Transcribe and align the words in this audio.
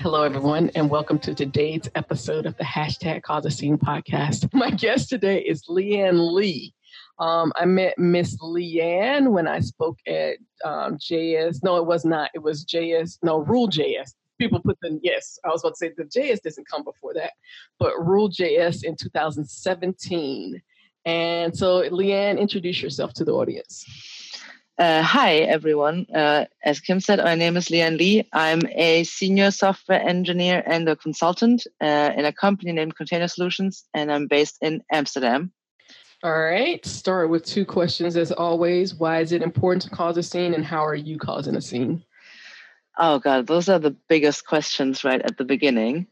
Hello, 0.00 0.22
everyone, 0.22 0.70
and 0.76 0.88
welcome 0.88 1.18
to 1.18 1.34
today's 1.34 1.90
episode 1.96 2.46
of 2.46 2.56
the 2.56 2.62
hashtag 2.62 3.22
Cause 3.22 3.44
a 3.46 3.50
Scene 3.50 3.76
podcast. 3.76 4.48
My 4.54 4.70
guest 4.70 5.08
today 5.08 5.40
is 5.40 5.64
Leanne 5.64 6.32
Lee. 6.32 6.72
Um, 7.18 7.52
I 7.56 7.64
met 7.64 7.98
Miss 7.98 8.36
Leanne 8.36 9.32
when 9.32 9.48
I 9.48 9.58
spoke 9.58 9.98
at 10.06 10.36
um, 10.64 10.98
JS. 10.98 11.64
No, 11.64 11.78
it 11.78 11.86
was 11.86 12.04
not. 12.04 12.30
It 12.32 12.38
was 12.38 12.64
JS. 12.64 13.18
No, 13.24 13.42
RuhrJS. 13.42 14.12
People 14.38 14.60
put 14.60 14.78
the 14.82 15.00
yes. 15.02 15.36
I 15.44 15.48
was 15.48 15.62
about 15.62 15.70
to 15.70 15.76
say 15.78 15.92
the 15.96 16.04
JS 16.04 16.42
doesn't 16.42 16.68
come 16.68 16.84
before 16.84 17.12
that, 17.14 17.32
but 17.80 17.92
RuhrJS 17.94 18.84
in 18.84 18.94
2017. 18.94 20.62
And 21.06 21.58
so, 21.58 21.90
Leanne, 21.90 22.38
introduce 22.38 22.80
yourself 22.80 23.14
to 23.14 23.24
the 23.24 23.32
audience. 23.32 23.84
Uh, 24.78 25.02
hi, 25.02 25.38
everyone. 25.38 26.06
Uh, 26.14 26.44
as 26.64 26.78
Kim 26.78 27.00
said, 27.00 27.18
my 27.18 27.34
name 27.34 27.56
is 27.56 27.66
Leanne 27.66 27.98
Lee. 27.98 28.28
I'm 28.32 28.60
a 28.76 29.02
senior 29.02 29.50
software 29.50 30.00
engineer 30.00 30.62
and 30.64 30.88
a 30.88 30.94
consultant 30.94 31.66
uh, 31.80 32.12
in 32.16 32.24
a 32.24 32.32
company 32.32 32.70
named 32.70 32.94
Container 32.94 33.26
Solutions, 33.26 33.84
and 33.92 34.12
I'm 34.12 34.28
based 34.28 34.58
in 34.62 34.84
Amsterdam. 34.92 35.50
All 36.22 36.40
right. 36.40 36.84
Start 36.86 37.28
with 37.28 37.44
two 37.44 37.64
questions 37.64 38.16
as 38.16 38.30
always. 38.30 38.94
Why 38.94 39.18
is 39.18 39.32
it 39.32 39.42
important 39.42 39.82
to 39.82 39.90
cause 39.90 40.16
a 40.16 40.22
scene, 40.22 40.54
and 40.54 40.64
how 40.64 40.86
are 40.86 40.94
you 40.94 41.18
causing 41.18 41.56
a 41.56 41.60
scene? 41.60 42.04
Oh, 42.96 43.18
God, 43.18 43.48
those 43.48 43.68
are 43.68 43.80
the 43.80 43.96
biggest 44.08 44.46
questions 44.46 45.02
right 45.02 45.20
at 45.20 45.38
the 45.38 45.44
beginning. 45.44 46.06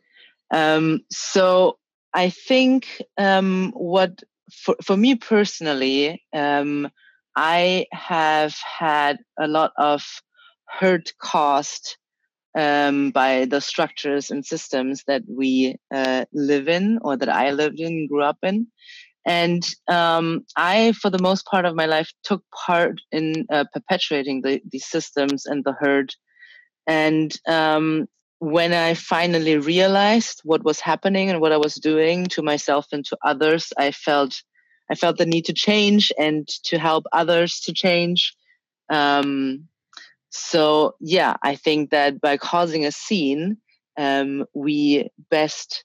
Um, 0.50 1.04
so 1.12 1.78
I 2.12 2.30
think 2.30 3.00
um, 3.16 3.70
what, 3.76 4.24
for, 4.52 4.74
for 4.82 4.96
me 4.96 5.14
personally, 5.14 6.24
um, 6.32 6.91
I 7.36 7.86
have 7.92 8.56
had 8.78 9.18
a 9.38 9.46
lot 9.46 9.72
of 9.76 10.02
hurt 10.66 11.12
caused 11.20 11.96
um, 12.56 13.10
by 13.10 13.44
the 13.44 13.60
structures 13.60 14.30
and 14.30 14.44
systems 14.44 15.04
that 15.06 15.22
we 15.28 15.76
uh, 15.94 16.24
live 16.32 16.68
in 16.68 16.98
or 17.02 17.16
that 17.16 17.28
I 17.28 17.50
lived 17.50 17.78
in, 17.78 18.08
grew 18.08 18.22
up 18.22 18.38
in. 18.42 18.68
And 19.26 19.68
um, 19.88 20.46
I, 20.56 20.92
for 20.92 21.10
the 21.10 21.20
most 21.20 21.44
part 21.46 21.66
of 21.66 21.74
my 21.74 21.86
life, 21.86 22.10
took 22.22 22.42
part 22.66 23.00
in 23.12 23.44
uh, 23.52 23.64
perpetuating 23.72 24.40
the, 24.42 24.62
these 24.70 24.86
systems 24.86 25.44
and 25.44 25.64
the 25.64 25.72
hurt. 25.72 26.14
And 26.86 27.36
um, 27.46 28.06
when 28.38 28.72
I 28.72 28.94
finally 28.94 29.58
realized 29.58 30.40
what 30.44 30.64
was 30.64 30.80
happening 30.80 31.28
and 31.28 31.40
what 31.40 31.52
I 31.52 31.56
was 31.56 31.74
doing 31.74 32.26
to 32.26 32.42
myself 32.42 32.86
and 32.92 33.04
to 33.06 33.18
others, 33.24 33.72
I 33.76 33.90
felt 33.90 34.42
I 34.90 34.94
felt 34.94 35.18
the 35.18 35.26
need 35.26 35.44
to 35.46 35.52
change 35.52 36.12
and 36.18 36.46
to 36.64 36.78
help 36.78 37.06
others 37.12 37.60
to 37.60 37.72
change. 37.72 38.34
Um, 38.88 39.68
so 40.30 40.94
yeah, 41.00 41.36
I 41.42 41.56
think 41.56 41.90
that 41.90 42.20
by 42.20 42.36
causing 42.36 42.84
a 42.84 42.92
scene, 42.92 43.58
um, 43.96 44.44
we 44.54 45.08
best 45.30 45.84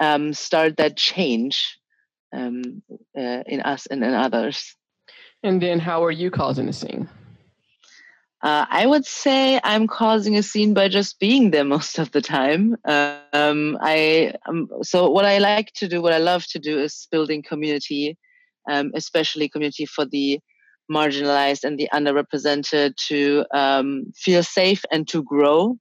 um, 0.00 0.32
start 0.32 0.76
that 0.78 0.96
change 0.96 1.78
um, 2.32 2.82
uh, 3.16 3.42
in 3.46 3.60
us 3.60 3.86
and 3.86 4.02
in 4.02 4.14
others. 4.14 4.74
And 5.42 5.60
then, 5.60 5.80
how 5.80 6.04
are 6.04 6.10
you 6.10 6.30
causing 6.30 6.68
a 6.68 6.72
scene? 6.72 7.08
Uh, 8.42 8.66
I 8.68 8.86
would 8.86 9.04
say 9.04 9.60
I'm 9.62 9.86
causing 9.86 10.36
a 10.36 10.42
scene 10.42 10.74
by 10.74 10.88
just 10.88 11.20
being 11.20 11.50
there 11.50 11.64
most 11.64 11.98
of 11.98 12.10
the 12.10 12.20
time. 12.20 12.76
Um, 12.84 13.78
I 13.80 14.34
um, 14.48 14.68
so 14.82 15.08
what 15.10 15.24
I 15.24 15.38
like 15.38 15.72
to 15.74 15.88
do, 15.88 16.02
what 16.02 16.12
I 16.12 16.18
love 16.18 16.46
to 16.48 16.58
do, 16.58 16.80
is 16.80 17.06
building 17.10 17.42
community 17.42 18.18
um, 18.70 18.92
especially 18.94 19.48
community 19.48 19.86
for 19.86 20.04
the 20.04 20.40
marginalized 20.90 21.64
and 21.64 21.78
the 21.78 21.88
underrepresented 21.92 22.96
to 22.96 23.44
um, 23.52 24.04
feel 24.14 24.42
safe 24.42 24.84
and 24.90 25.08
to 25.08 25.22
grow. 25.22 25.76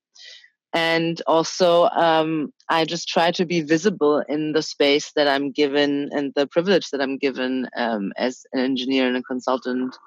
And 0.74 1.22
also, 1.28 1.90
um, 1.90 2.54
I 2.70 2.86
just 2.86 3.10
try 3.10 3.32
to 3.32 3.46
be 3.46 3.62
visible 3.62 4.24
in 4.30 4.54
the 4.54 4.62
space 4.62 5.12
that 5.18 5.28
I'm 5.28 5.52
given 5.52 6.10
and 6.14 6.32
the 6.36 6.48
privilege 6.48 6.90
that 6.92 7.02
I'm 7.02 7.18
given 7.18 7.68
um, 7.76 8.14
as 8.18 8.46
an 8.54 8.62
engineer 8.62 9.08
and 9.08 9.18
a 9.18 9.24
consultant. 9.24 9.98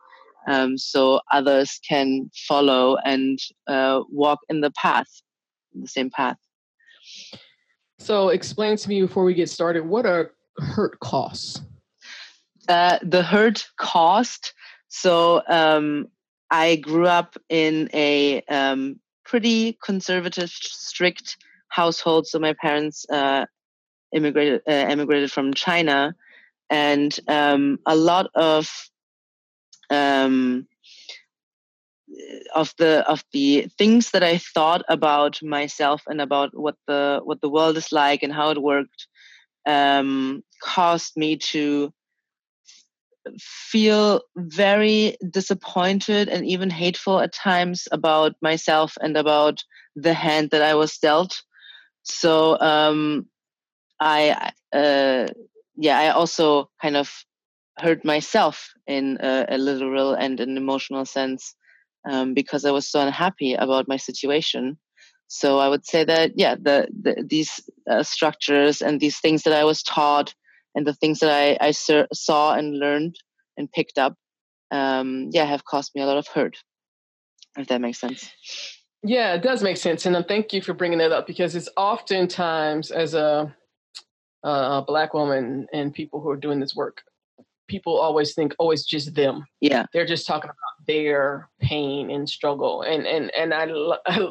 Um, 0.49 0.79
so 0.79 1.21
others 1.31 1.81
can 1.87 2.31
follow 2.49 2.97
and 3.05 3.39
uh, 3.67 4.01
walk 4.11 4.41
in 4.49 4.61
the 4.63 4.71
path, 4.71 5.09
the 5.75 5.89
same 5.89 6.11
path. 6.11 6.37
So, 7.99 8.29
explain 8.29 8.77
to 8.77 8.89
me 8.89 9.01
before 9.01 9.25
we 9.25 9.35
get 9.35 9.49
started 9.49 9.87
what 9.87 10.05
are 10.05 10.33
hurt 10.59 10.99
costs? 11.01 11.61
Uh, 12.69 12.99
the 13.03 13.23
hurt 13.23 13.69
cost. 13.77 14.55
So 14.89 15.43
um, 15.49 16.09
I 16.51 16.77
grew 16.77 17.07
up 17.07 17.37
in 17.49 17.91
a 17.93 18.43
um, 18.43 19.01
pretty 19.25 19.79
conservative, 19.85 20.51
strict 20.51 21.37
household. 21.69 22.27
So 22.27 22.39
my 22.39 22.55
parents 22.55 23.05
uh, 23.11 23.47
immigrated 24.15 24.63
uh, 24.69 25.27
from 25.29 25.55
China, 25.55 26.15
and 26.71 27.19
um, 27.29 27.79
a 27.87 27.97
lot 27.97 28.31
of 28.35 28.71
um, 29.91 30.67
of 32.55 32.73
the 32.79 33.05
of 33.09 33.25
the 33.33 33.69
things 33.79 34.13
that 34.13 34.23
I 34.23 34.39
thought 34.39 34.83
about 34.89 35.43
myself 35.43 36.03
and 36.07 36.21
about 36.21 36.51
what 36.57 36.77
the 36.87 37.21
what 37.25 37.41
the 37.41 37.51
world 37.51 37.77
is 37.77 37.93
like 37.93 38.23
and 38.23 38.33
how 38.33 38.51
it 38.51 38.63
worked 38.63 39.09
um, 39.67 40.43
caused 40.63 41.17
me 41.17 41.37
to 41.37 41.93
feel 43.39 44.23
very 44.37 45.17
disappointed 45.31 46.29
and 46.29 46.47
even 46.47 46.71
hateful 46.71 47.21
at 47.21 47.33
times 47.33 47.89
about 47.93 48.35
myself 48.41 48.97
and 49.01 49.17
about 49.17 49.65
the 49.97 50.15
hand 50.15 50.51
that 50.51 50.63
I 50.63 50.75
was 50.75 50.99
dealt. 50.99 51.43
So 52.03 52.59
um, 52.61 53.27
I, 54.01 54.53
uh, 54.73 55.27
yeah, 55.77 55.99
I 55.99 56.11
also 56.11 56.71
kind 56.81 56.97
of 56.97 57.25
hurt 57.79 58.05
myself 58.05 58.73
in 58.87 59.19
a, 59.21 59.47
a 59.49 59.59
literal 59.59 60.15
and 60.15 60.39
an 60.41 60.57
emotional 60.57 61.05
sense 61.05 61.55
um, 62.09 62.35
because 62.35 62.65
I 62.65 62.71
was 62.71 62.87
so 62.87 63.01
unhappy 63.01 63.55
about 63.55 63.89
my 63.89 63.97
situation. 63.97 64.79
So 65.27 65.59
I 65.59 65.69
would 65.69 65.87
say 65.87 66.05
that 66.05 66.33
yeah, 66.37 66.55
the, 66.55 66.89
the 67.03 67.25
these 67.27 67.61
uh, 67.91 68.03
structures 68.03 68.83
and 68.83 69.01
these 69.01 69.19
things 69.19 69.43
that 69.45 69.55
I 69.55 69.65
was 69.65 69.83
taught 69.83 70.35
and 70.75 70.87
the 70.87 70.95
things 70.95 71.21
that 71.21 71.31
I, 71.31 71.57
I 71.61 71.71
ser- 71.71 72.09
saw 72.13 72.55
and 72.55 72.79
learned 72.79 73.17
and 73.57 73.71
picked 73.71 73.99
up, 73.99 74.15
um, 74.71 75.31
yeah, 75.33 75.45
have 75.45 75.65
caused 75.65 75.93
me 75.95 76.03
a 76.03 76.07
lot 76.07 76.19
of 76.19 76.27
hurt. 76.27 76.57
If 77.57 77.69
that 77.69 77.81
makes 77.81 78.01
sense. 78.01 78.31
Yeah, 79.05 79.35
it 79.35 79.43
does 79.43 79.63
make 79.63 79.77
sense, 79.77 80.07
and 80.07 80.27
thank 80.27 80.53
you 80.53 80.63
for 80.63 80.73
bringing 80.73 80.99
that 80.99 81.13
up 81.13 81.27
because 81.27 81.55
it's 81.55 81.69
oftentimes 81.77 82.91
as 82.91 83.13
a, 83.13 83.55
a 84.43 84.83
black 84.87 85.13
woman 85.13 85.67
and 85.73 85.93
people 85.93 86.21
who 86.21 86.31
are 86.31 86.37
doing 86.37 86.59
this 86.59 86.75
work, 86.75 87.03
people 87.69 87.99
always 87.99 88.35
think, 88.35 88.55
oh, 88.59 88.71
it's 88.71 88.87
just 88.87 89.15
them. 89.15 89.45
Yeah, 89.61 89.85
they're 89.93 90.07
just 90.07 90.27
talking 90.27 90.49
about 90.49 90.87
their 90.87 91.51
pain 91.61 92.11
and 92.11 92.27
struggle, 92.27 92.81
and 92.81 93.07
and 93.07 93.31
and 93.37 93.53
I, 93.53 93.67
I 94.07 94.27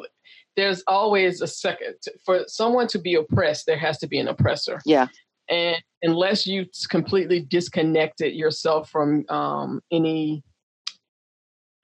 there's 0.56 0.84
always 0.88 1.42
a 1.42 1.48
second 1.48 1.96
for 2.26 2.44
someone 2.48 2.88
to 2.88 3.00
be 3.00 3.14
oppressed. 3.14 3.68
There 3.68 3.78
has 3.78 4.00
to 4.00 4.08
be 4.08 4.18
an 4.18 4.28
oppressor. 4.28 4.82
Yeah, 4.86 5.08
and 5.50 5.82
unless 6.02 6.46
you 6.48 6.66
completely 6.90 7.42
disconnected 7.42 8.34
yourself 8.34 8.90
from 8.90 9.26
um, 9.30 9.82
any 9.92 10.44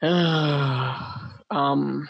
uh, 0.02 1.18
um, 1.52 2.10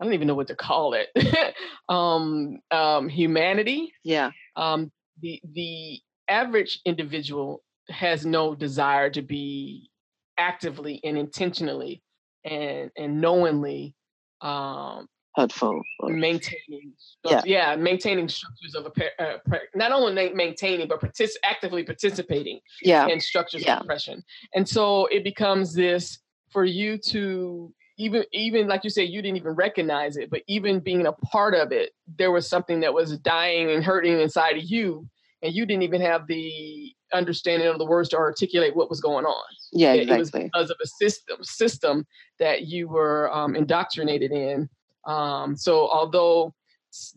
I 0.00 0.04
don't 0.04 0.14
even 0.14 0.26
know 0.26 0.34
what 0.34 0.48
to 0.48 0.56
call 0.56 0.94
it. 0.94 1.08
um, 1.88 2.58
um, 2.70 3.08
humanity. 3.08 3.92
Yeah. 4.02 4.30
Um, 4.56 4.90
the 5.20 5.40
the 5.52 6.00
average 6.28 6.80
individual 6.84 7.62
has 7.90 8.26
no 8.26 8.54
desire 8.54 9.10
to 9.10 9.22
be 9.22 9.90
actively 10.38 11.00
and 11.04 11.16
intentionally 11.16 12.02
and 12.44 12.90
and 12.96 13.20
knowingly 13.20 13.94
um, 14.40 15.06
hurtful. 15.34 15.82
Maintaining, 16.02 16.92
yeah. 17.24 17.42
yeah, 17.44 17.76
maintaining 17.76 18.28
structures 18.28 18.74
of 18.74 18.86
a 18.86 19.22
uh, 19.22 19.58
not 19.74 19.92
only 19.92 20.32
maintaining 20.32 20.88
but 20.88 21.00
partic- 21.00 21.36
actively 21.44 21.82
participating 21.84 22.60
yeah. 22.82 23.06
in 23.06 23.20
structures 23.20 23.64
yeah. 23.64 23.76
of 23.76 23.82
oppression, 23.82 24.22
and 24.54 24.68
so 24.68 25.06
it 25.06 25.24
becomes 25.24 25.74
this 25.74 26.18
for 26.50 26.64
you 26.64 26.96
to 26.98 27.72
even 27.98 28.24
even 28.32 28.66
like 28.66 28.84
you 28.84 28.90
say 28.90 29.04
you 29.04 29.22
didn't 29.22 29.36
even 29.36 29.52
recognize 29.52 30.16
it, 30.16 30.30
but 30.30 30.42
even 30.46 30.80
being 30.80 31.06
a 31.06 31.12
part 31.12 31.54
of 31.54 31.72
it, 31.72 31.92
there 32.18 32.32
was 32.32 32.48
something 32.48 32.80
that 32.80 32.92
was 32.92 33.18
dying 33.18 33.70
and 33.70 33.84
hurting 33.84 34.20
inside 34.20 34.56
of 34.56 34.64
you, 34.64 35.08
and 35.42 35.54
you 35.54 35.66
didn't 35.66 35.82
even 35.82 36.00
have 36.00 36.26
the 36.26 36.92
understanding 37.12 37.68
of 37.68 37.78
the 37.78 37.84
words 37.84 38.08
to 38.08 38.16
articulate 38.16 38.74
what 38.74 38.90
was 38.90 39.00
going 39.00 39.24
on. 39.24 39.44
Yeah, 39.72 39.92
exactly. 39.92 40.14
It 40.14 40.18
was 40.18 40.30
because 40.30 40.70
of 40.70 40.76
a 40.82 40.86
system 40.86 41.36
system 41.42 42.06
that 42.38 42.62
you 42.66 42.88
were 42.88 43.32
um, 43.32 43.54
indoctrinated 43.54 44.32
in. 44.32 44.68
Um, 45.06 45.56
so 45.56 45.88
although 45.90 46.54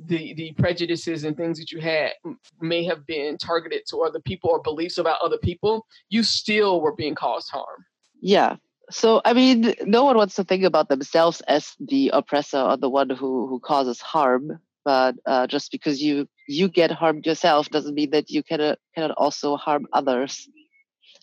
the 0.05 0.33
the 0.33 0.53
prejudices 0.53 1.23
and 1.23 1.37
things 1.37 1.59
that 1.59 1.71
you 1.71 1.79
had 1.79 2.13
may 2.59 2.83
have 2.83 3.05
been 3.05 3.37
targeted 3.37 3.83
to 3.89 4.01
other 4.01 4.19
people 4.19 4.49
or 4.49 4.61
beliefs 4.61 4.97
about 4.97 5.21
other 5.21 5.37
people, 5.37 5.85
you 6.09 6.23
still 6.23 6.81
were 6.81 6.95
being 6.95 7.15
caused 7.15 7.49
harm. 7.51 7.85
Yeah. 8.21 8.55
So 8.89 9.21
I 9.25 9.33
mean, 9.33 9.75
no 9.85 10.03
one 10.03 10.17
wants 10.17 10.35
to 10.35 10.43
think 10.43 10.63
about 10.63 10.89
themselves 10.89 11.41
as 11.41 11.75
the 11.79 12.09
oppressor 12.13 12.59
or 12.59 12.77
the 12.77 12.89
one 12.89 13.09
who 13.09 13.47
who 13.47 13.59
causes 13.59 14.01
harm. 14.01 14.59
But 14.83 15.15
uh, 15.25 15.47
just 15.47 15.71
because 15.71 16.01
you 16.01 16.27
you 16.47 16.69
get 16.69 16.91
harmed 16.91 17.25
yourself 17.25 17.69
doesn't 17.69 17.93
mean 17.93 18.11
that 18.11 18.29
you 18.29 18.41
cannot 18.41 18.79
cannot 18.95 19.11
also 19.11 19.57
harm 19.57 19.87
others. 19.93 20.49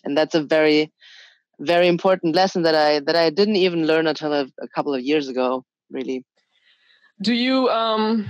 And 0.04 0.16
that's 0.16 0.34
a 0.34 0.42
very 0.42 0.92
very 1.60 1.88
important 1.88 2.34
lesson 2.36 2.62
that 2.62 2.74
I 2.74 3.00
that 3.00 3.16
I 3.16 3.30
didn't 3.30 3.56
even 3.56 3.86
learn 3.86 4.06
until 4.06 4.32
a, 4.32 4.46
a 4.60 4.68
couple 4.68 4.94
of 4.94 5.02
years 5.02 5.28
ago. 5.28 5.64
Really. 5.90 6.24
Do 7.20 7.32
you? 7.34 7.68
Um, 7.68 8.26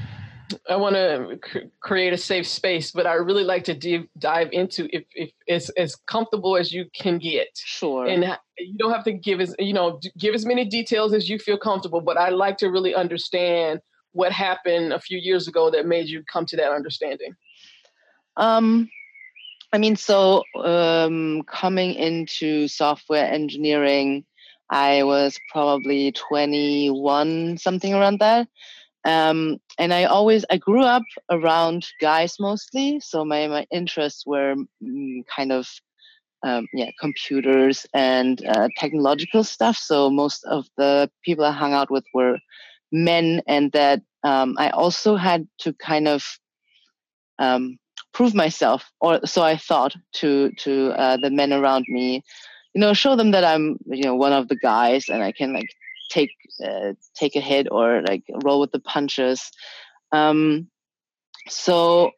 I 0.69 0.76
want 0.76 0.94
to 0.94 1.38
c- 1.52 1.70
create 1.81 2.12
a 2.12 2.19
safe 2.19 2.46
space, 2.46 2.90
but 2.90 3.06
I 3.06 3.14
really 3.14 3.44
like 3.44 3.64
to 3.64 3.75
div- 3.75 4.08
dive 4.19 4.50
into 4.52 4.88
if 4.94 5.04
if 5.14 5.31
it's 5.46 5.70
as 5.70 5.96
comfortable 5.96 6.56
as 6.56 6.72
you 6.72 6.86
can 6.94 7.19
get. 7.19 7.48
Sure. 7.56 8.06
and 8.06 8.25
you 8.58 8.76
don't 8.78 8.92
have 8.92 9.04
to 9.04 9.12
give 9.12 9.40
as 9.40 9.54
you 9.58 9.72
know 9.72 9.98
give 10.19 10.34
as 10.34 10.46
many 10.46 10.64
details 10.64 11.12
as 11.12 11.28
you 11.28 11.38
feel 11.40 11.58
comfortable 11.58 12.00
but 12.00 12.16
i 12.16 12.28
like 12.28 12.56
to 12.58 12.69
really 12.69 12.94
understand 12.94 13.81
what 14.12 14.31
happened 14.31 14.92
a 14.92 15.00
few 15.00 15.19
years 15.19 15.48
ago 15.48 15.70
that 15.72 15.86
made 15.86 16.06
you 16.06 16.22
come 16.32 16.46
to 16.46 16.56
that 16.56 16.70
understanding 16.70 17.34
Um, 18.36 18.88
I 19.72 19.78
mean, 19.78 19.96
so 19.96 20.44
um, 20.62 21.42
coming 21.48 21.94
into 21.94 22.69
software 22.69 23.26
engineering, 23.26 24.25
I 24.70 25.02
was 25.02 25.38
probably 25.50 26.12
21, 26.12 27.58
something 27.58 27.94
around 27.94 28.20
that. 28.20 28.49
Um, 29.05 29.58
and 29.78 29.93
I 29.93 30.05
always, 30.05 30.44
I 30.50 30.56
grew 30.56 30.82
up 30.82 31.02
around 31.31 31.87
guys 32.00 32.37
mostly. 32.40 33.00
So 33.00 33.25
my, 33.25 33.46
my 33.49 33.66
interests 33.70 34.25
were 34.26 34.55
mm, 34.82 35.22
kind 35.34 35.52
of, 35.52 35.69
um, 36.43 36.66
yeah, 36.72 36.90
computers 37.00 37.87
and 37.94 38.44
uh, 38.46 38.69
technological 38.78 39.44
stuff. 39.44 39.76
So 39.76 40.11
most 40.11 40.44
of 40.44 40.67
the 40.76 41.10
people 41.22 41.44
I 41.44 41.52
hung 41.52 41.72
out 41.72 41.90
with 41.90 42.05
were 42.14 42.38
men, 42.93 43.43
and 43.46 43.72
that 43.72 44.02
um, 44.22 44.55
I 44.58 44.70
also 44.70 45.17
had 45.17 45.46
to 45.60 45.72
kind 45.75 46.08
of 46.08 46.25
um, 47.38 47.78
prove 48.12 48.34
myself, 48.34 48.90
or 49.00 49.26
so 49.26 49.43
I 49.43 49.56
thought 49.56 49.96
to 50.14 50.50
to 50.58 50.90
uh, 50.93 51.17
the 51.17 51.31
men 51.31 51.52
around 51.52 51.87
me. 51.88 52.22
You 52.75 52.81
know, 52.81 52.93
show 52.93 53.17
them 53.17 53.31
that 53.32 53.44
I'm 53.44 53.79
you 53.87 54.05
know 54.05 54.17
one 54.17 54.32
of 54.32 54.49
the 54.49 54.56
guys, 54.56 55.09
and 55.09 55.23
I 55.23 55.32
can 55.32 55.53
like 55.53 55.69
take 56.11 56.31
uh, 56.65 56.94
take 57.15 57.37
a 57.37 57.41
hit 57.41 57.69
or 57.71 58.03
like 58.03 58.25
roll 58.43 58.61
with 58.61 58.73
the 58.73 58.81
punches. 58.81 59.50
Um, 60.12 60.69
so 61.49 62.11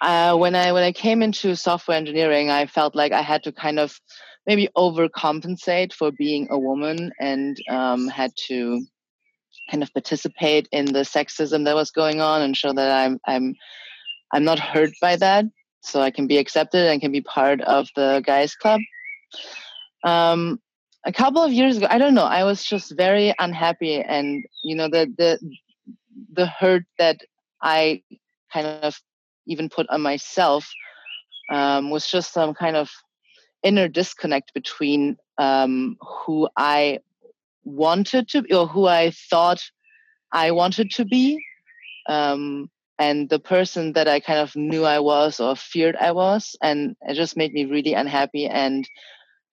uh, 0.00 0.36
when 0.36 0.54
I 0.54 0.72
when 0.72 0.84
I 0.84 0.92
came 0.92 1.22
into 1.22 1.56
software 1.56 1.96
engineering, 1.96 2.50
I 2.50 2.66
felt 2.66 2.94
like 2.94 3.12
I 3.12 3.22
had 3.22 3.42
to 3.44 3.52
kind 3.52 3.78
of 3.78 3.98
maybe 4.46 4.68
overcompensate 4.76 5.92
for 5.92 6.10
being 6.10 6.48
a 6.50 6.58
woman 6.58 7.12
and 7.20 7.60
um, 7.68 8.08
had 8.08 8.32
to 8.46 8.84
kind 9.70 9.82
of 9.82 9.92
participate 9.92 10.68
in 10.72 10.86
the 10.86 11.00
sexism 11.00 11.64
that 11.64 11.74
was 11.74 11.90
going 11.90 12.20
on 12.20 12.42
and 12.42 12.56
show 12.56 12.72
that 12.72 12.90
I'm 12.90 13.18
I'm 13.26 13.54
I'm 14.32 14.44
not 14.44 14.58
hurt 14.58 14.90
by 15.00 15.16
that, 15.16 15.44
so 15.82 16.00
I 16.00 16.10
can 16.10 16.26
be 16.26 16.38
accepted 16.38 16.86
and 16.86 17.00
can 17.00 17.12
be 17.12 17.20
part 17.20 17.60
of 17.62 17.88
the 17.96 18.22
guys 18.24 18.54
club. 18.54 18.80
Um, 20.04 20.60
a 21.04 21.12
couple 21.12 21.42
of 21.42 21.52
years 21.52 21.76
ago, 21.76 21.86
I 21.88 21.98
don't 21.98 22.14
know, 22.14 22.24
I 22.24 22.44
was 22.44 22.64
just 22.64 22.96
very 22.96 23.34
unhappy, 23.38 24.00
and 24.00 24.44
you 24.64 24.76
know 24.76 24.88
the 24.88 25.12
the 25.16 25.38
the 26.32 26.46
hurt 26.46 26.84
that 26.98 27.20
I 27.62 28.02
kind 28.52 28.66
of 28.66 29.00
even 29.46 29.68
put 29.68 29.88
on 29.88 30.02
myself 30.02 30.70
um, 31.50 31.90
was 31.90 32.06
just 32.06 32.32
some 32.32 32.54
kind 32.54 32.76
of 32.76 32.90
inner 33.62 33.88
disconnect 33.88 34.52
between 34.54 35.16
um, 35.38 35.96
who 36.00 36.48
I 36.56 37.00
wanted 37.64 38.28
to 38.28 38.42
be 38.42 38.54
or 38.54 38.66
who 38.66 38.86
I 38.86 39.10
thought 39.30 39.62
I 40.32 40.50
wanted 40.50 40.90
to 40.92 41.04
be 41.04 41.42
um, 42.08 42.70
and 42.98 43.28
the 43.28 43.38
person 43.38 43.92
that 43.92 44.08
I 44.08 44.18
kind 44.18 44.40
of 44.40 44.56
knew 44.56 44.84
I 44.84 44.98
was 44.98 45.38
or 45.38 45.54
feared 45.54 45.94
I 45.96 46.12
was. 46.12 46.56
And 46.60 46.96
it 47.02 47.14
just 47.14 47.36
made 47.36 47.52
me 47.52 47.64
really 47.64 47.94
unhappy. 47.94 48.46
And 48.46 48.88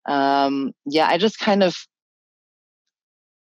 um, 0.08 0.74
yeah, 0.86 1.08
I 1.08 1.18
just 1.18 1.40
kind 1.40 1.64
of, 1.64 1.76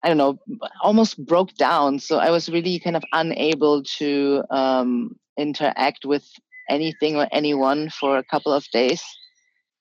I 0.02 0.08
don't 0.08 0.17
know, 0.17 0.38
almost 0.82 1.25
broke 1.25 1.55
down. 1.55 1.99
So 1.99 2.19
I 2.19 2.31
was 2.31 2.49
really 2.49 2.79
kind 2.79 2.97
of 2.97 3.05
unable 3.12 3.82
to 3.99 4.43
um, 4.50 5.17
interact 5.38 6.05
with 6.05 6.25
anything 6.69 7.17
or 7.17 7.29
anyone 7.32 7.91
for 7.91 8.17
a 8.17 8.25
couple 8.25 8.52
of 8.52 8.64
days. 8.73 9.02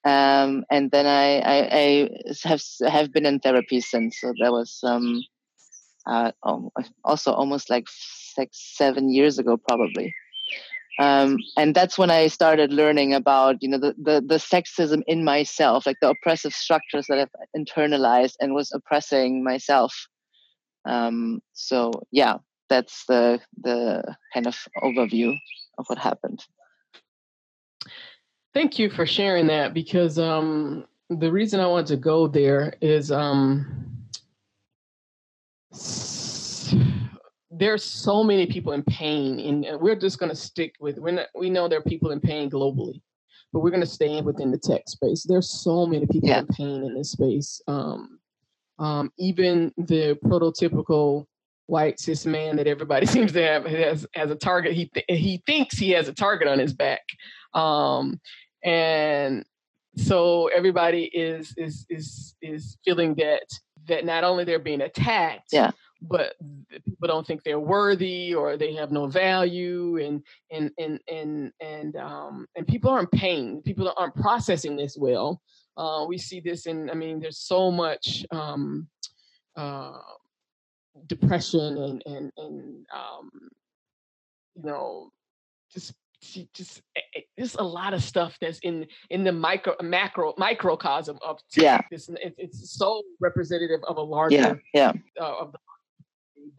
Um, 0.04 0.64
and 0.70 0.90
then 0.90 1.06
I, 1.06 1.38
I, 1.40 1.68
I 1.72 2.08
have 2.44 2.62
have 2.88 3.12
been 3.12 3.26
in 3.26 3.38
therapy 3.38 3.80
since. 3.80 4.18
So 4.20 4.32
that 4.40 4.50
was 4.50 4.80
um, 4.82 5.22
uh, 6.06 6.32
also 7.04 7.32
almost 7.32 7.68
like 7.68 7.84
six, 7.88 8.76
seven 8.76 9.12
years 9.12 9.38
ago, 9.38 9.56
probably. 9.56 10.14
Um, 11.00 11.38
and 11.56 11.74
that's 11.74 11.96
when 11.96 12.10
I 12.10 12.26
started 12.26 12.72
learning 12.72 13.14
about, 13.14 13.62
you 13.62 13.68
know, 13.70 13.78
the, 13.78 13.94
the, 13.96 14.20
the 14.20 14.36
sexism 14.36 15.02
in 15.06 15.24
myself, 15.24 15.86
like 15.86 15.96
the 16.02 16.10
oppressive 16.10 16.52
structures 16.52 17.06
that 17.08 17.18
I've 17.18 17.48
internalized 17.56 18.34
and 18.38 18.54
was 18.54 18.70
oppressing 18.72 19.42
myself. 19.42 19.94
Um, 20.84 21.40
so 21.54 21.90
yeah, 22.12 22.36
that's 22.70 23.04
the 23.06 23.40
the 23.60 24.16
kind 24.32 24.46
of 24.46 24.56
overview 24.82 25.36
of 25.76 25.84
what 25.88 25.98
happened. 25.98 26.44
thank 28.54 28.78
you 28.78 28.88
for 28.90 29.04
sharing 29.04 29.46
that 29.48 29.74
because 29.74 30.18
um, 30.18 30.86
the 31.10 31.30
reason 31.30 31.60
i 31.60 31.66
wanted 31.66 31.86
to 31.86 31.96
go 31.96 32.26
there 32.26 32.72
is 32.80 33.10
um, 33.12 33.66
there's 37.60 37.84
so 37.84 38.24
many 38.24 38.46
people 38.46 38.72
in 38.72 38.82
pain 38.82 39.38
and 39.66 39.80
we're 39.80 39.94
just 39.94 40.18
going 40.18 40.30
to 40.30 40.36
stick 40.36 40.74
with 40.80 40.98
we're 40.98 41.12
not, 41.12 41.26
we 41.38 41.50
know 41.50 41.68
there 41.68 41.78
are 41.78 41.82
people 41.82 42.10
in 42.10 42.18
pain 42.20 42.50
globally 42.50 43.00
but 43.52 43.60
we're 43.60 43.70
going 43.70 43.82
to 43.82 43.86
stay 43.86 44.16
in 44.16 44.24
within 44.24 44.50
the 44.50 44.58
tech 44.58 44.82
space 44.88 45.24
there's 45.28 45.48
so 45.50 45.86
many 45.86 46.06
people 46.06 46.28
Yeah. 46.28 46.40
in 46.40 46.46
pain 46.48 46.82
in 46.84 46.94
this 46.94 47.12
space 47.12 47.60
um, 47.68 48.18
um, 48.78 49.12
even 49.18 49.72
the 49.76 50.18
prototypical 50.24 51.26
white 51.66 52.00
cis 52.00 52.24
man 52.26 52.56
that 52.56 52.66
everybody 52.66 53.06
seems 53.14 53.32
to 53.32 53.42
have 53.42 53.64
has, 53.66 54.06
has 54.14 54.30
a 54.30 54.36
target 54.36 54.72
he, 54.72 54.86
th- 54.86 55.06
he 55.08 55.42
thinks 55.46 55.76
he 55.76 55.90
has 55.90 56.08
a 56.08 56.14
target 56.14 56.48
on 56.48 56.58
his 56.58 56.72
back 56.72 57.02
um, 57.54 58.18
and 58.64 59.44
so 59.96 60.46
everybody 60.48 61.04
is 61.12 61.52
is 61.56 61.84
is 61.90 62.34
is 62.40 62.76
feeling 62.84 63.14
that 63.16 63.42
that 63.88 64.04
not 64.04 64.22
only 64.24 64.44
they're 64.44 64.58
being 64.58 64.80
attacked 64.82 65.48
Yeah. 65.52 65.72
But 66.02 66.34
people 66.70 67.08
don't 67.08 67.26
think 67.26 67.42
they're 67.42 67.60
worthy 67.60 68.34
or 68.34 68.56
they 68.56 68.74
have 68.74 68.90
no 68.90 69.06
value 69.06 69.98
and 69.98 70.22
and 70.50 70.70
and 70.78 71.00
and 71.08 71.52
and 71.60 71.96
um 71.96 72.46
and 72.56 72.66
people 72.66 72.90
are 72.90 73.00
in 73.00 73.06
pain 73.06 73.60
people 73.62 73.92
aren't 73.96 74.14
processing 74.16 74.76
this 74.76 74.96
well 74.98 75.40
uh, 75.76 76.04
we 76.08 76.16
see 76.18 76.40
this 76.40 76.66
in 76.66 76.90
i 76.90 76.94
mean 76.94 77.20
there's 77.20 77.38
so 77.38 77.70
much 77.70 78.24
um 78.30 78.88
uh 79.56 79.98
depression 81.06 81.76
and 81.78 82.02
and 82.06 82.32
and 82.36 82.86
um 82.94 83.30
you 84.54 84.62
know 84.62 85.10
just 85.72 85.92
just 86.52 86.82
eh, 86.96 87.00
eh, 87.16 87.20
there's 87.36 87.54
a 87.54 87.62
lot 87.62 87.94
of 87.94 88.02
stuff 88.02 88.36
that's 88.40 88.58
in 88.58 88.86
in 89.08 89.24
the 89.24 89.32
micro 89.32 89.74
macro 89.80 90.34
microcosm 90.36 91.18
of 91.26 91.38
tech. 91.50 91.62
Yeah. 91.62 91.80
It's, 91.90 92.10
it's 92.36 92.76
so 92.76 93.02
representative 93.20 93.80
of 93.88 93.96
a 93.96 94.02
larger 94.02 94.36
Yeah, 94.36 94.54
yeah, 94.74 94.92
uh, 95.18 95.38
of 95.40 95.52
the 95.52 95.58